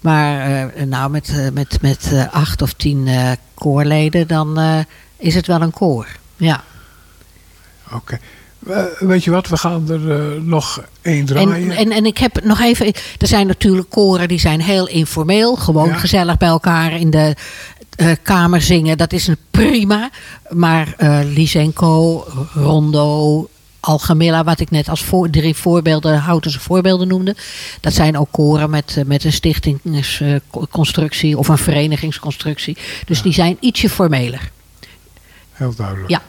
Maar 0.00 0.40
eh, 0.74 0.84
nou, 0.84 1.10
met, 1.10 1.50
met, 1.52 1.78
met 1.82 2.12
acht 2.30 2.62
of 2.62 2.72
tien 2.72 3.08
koorleden, 3.54 4.26
dan 4.26 4.60
is 5.16 5.34
het 5.34 5.46
wel 5.46 5.60
een 5.60 5.72
koor. 5.72 6.06
Ja. 6.36 6.64
Oké. 7.92 8.18
Weet 8.98 9.24
je 9.24 9.30
wat, 9.30 9.48
we 9.48 9.56
gaan 9.56 9.90
er 9.90 10.00
nog 10.42 10.82
één 11.02 11.24
draaien. 11.24 11.52
En, 11.52 11.70
en, 11.70 11.90
en 11.90 12.06
ik 12.06 12.18
heb 12.18 12.44
nog 12.44 12.60
even. 12.60 12.86
Er 13.18 13.26
zijn 13.26 13.46
natuurlijk 13.46 13.90
koren 13.90 14.28
die 14.28 14.38
zijn 14.38 14.60
heel 14.60 14.88
informeel. 14.88 15.56
Gewoon 15.56 15.88
Ja. 15.88 15.94
gezellig 15.94 16.36
bij 16.36 16.48
elkaar 16.48 16.92
in 16.92 17.10
de 17.10 17.34
eh, 18.00 18.10
kamer 18.22 18.62
zingen. 18.62 18.98
Dat 18.98 19.12
is 19.12 19.26
een 19.26 19.36
prima. 19.50 20.10
Maar 20.48 20.94
eh 20.96 21.20
Lysenko, 21.24 22.24
Rondo, 22.54 23.48
Algemilla, 23.80 24.44
wat 24.44 24.60
ik 24.60 24.70
net 24.70 24.88
als 24.88 25.02
voor, 25.02 25.30
drie 25.30 25.54
voorbeelden, 25.54 26.18
Houtense 26.18 26.60
voorbeelden 26.60 27.08
noemde. 27.08 27.36
Dat 27.80 27.92
zijn 27.92 28.18
ook 28.18 28.28
koren 28.30 28.70
met, 28.70 28.94
eh, 28.96 29.04
met 29.04 29.24
een 29.24 29.32
stichtingsconstructie 29.32 31.38
of 31.38 31.48
een 31.48 31.58
verenigingsconstructie. 31.58 32.76
Dus 33.06 33.22
die 33.22 33.32
zijn 33.32 33.56
ietsje 33.60 33.88
formeler. 33.88 34.50
Heel 35.52 35.74
duidelijk. 35.74 36.10
Ja. 36.10 36.22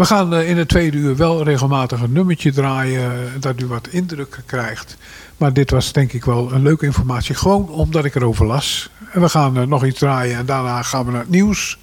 We 0.00 0.06
gaan 0.06 0.34
eh, 0.34 0.48
in 0.48 0.58
het 0.58 0.68
tweede 0.68 0.96
uur 0.96 1.16
wel 1.16 1.42
regelmatig 1.42 2.00
een 2.00 2.12
nummertje 2.12 2.52
draaien. 2.52 3.12
eh, 3.12 3.40
Dat 3.40 3.60
u 3.60 3.66
wat 3.66 3.88
indruk 3.90 4.38
krijgt. 4.46 4.96
Maar 5.36 5.52
dit 5.52 5.70
was 5.70 5.92
denk 5.92 6.12
ik 6.12 6.24
wel 6.24 6.52
een 6.52 6.62
leuke 6.62 6.86
informatie. 6.86 7.34
Gewoon 7.34 7.68
omdat 7.68 8.04
ik 8.04 8.14
erover 8.14 8.46
las. 8.46 8.90
En 9.12 9.20
we 9.20 9.28
gaan 9.28 9.56
eh, 9.56 9.66
nog 9.66 9.84
iets 9.84 9.98
draaien. 9.98 10.36
En 10.36 10.46
daarna 10.46 10.82
gaan 10.82 11.04
we 11.04 11.10
naar 11.10 11.20
het 11.20 11.30
nieuws. 11.30 11.78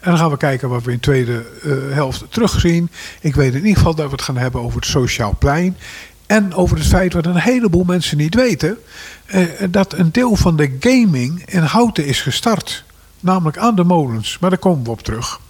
En 0.00 0.10
dan 0.10 0.18
gaan 0.18 0.30
we 0.30 0.36
kijken 0.36 0.68
wat 0.68 0.82
we 0.82 0.90
in 0.90 0.96
de 0.96 1.02
tweede 1.02 1.44
helft 1.90 2.24
terugzien. 2.28 2.90
Ik 3.20 3.34
weet 3.34 3.54
in 3.54 3.60
ieder 3.60 3.76
geval 3.76 3.94
dat 3.94 4.06
we 4.06 4.12
het 4.12 4.22
gaan 4.22 4.36
hebben 4.36 4.60
over 4.60 4.76
het 4.76 4.88
Sociaal 4.88 5.36
Plein. 5.38 5.76
En 6.26 6.54
over 6.54 6.76
het 6.76 6.86
feit 6.86 7.12
wat 7.12 7.26
een 7.26 7.36
heleboel 7.36 7.84
mensen 7.84 8.16
niet 8.16 8.34
weten. 8.34 8.78
dat 9.70 9.92
een 9.92 10.12
deel 10.12 10.36
van 10.36 10.56
de 10.56 10.76
gaming 10.80 11.42
in 11.46 11.62
Houten 11.62 12.06
is 12.06 12.20
gestart. 12.20 12.84
Namelijk 13.20 13.58
aan 13.58 13.74
de 13.74 13.84
molens. 13.84 14.38
Maar 14.38 14.50
daar 14.50 14.58
komen 14.58 14.84
we 14.84 14.90
op 14.90 15.02
terug. 15.02 15.40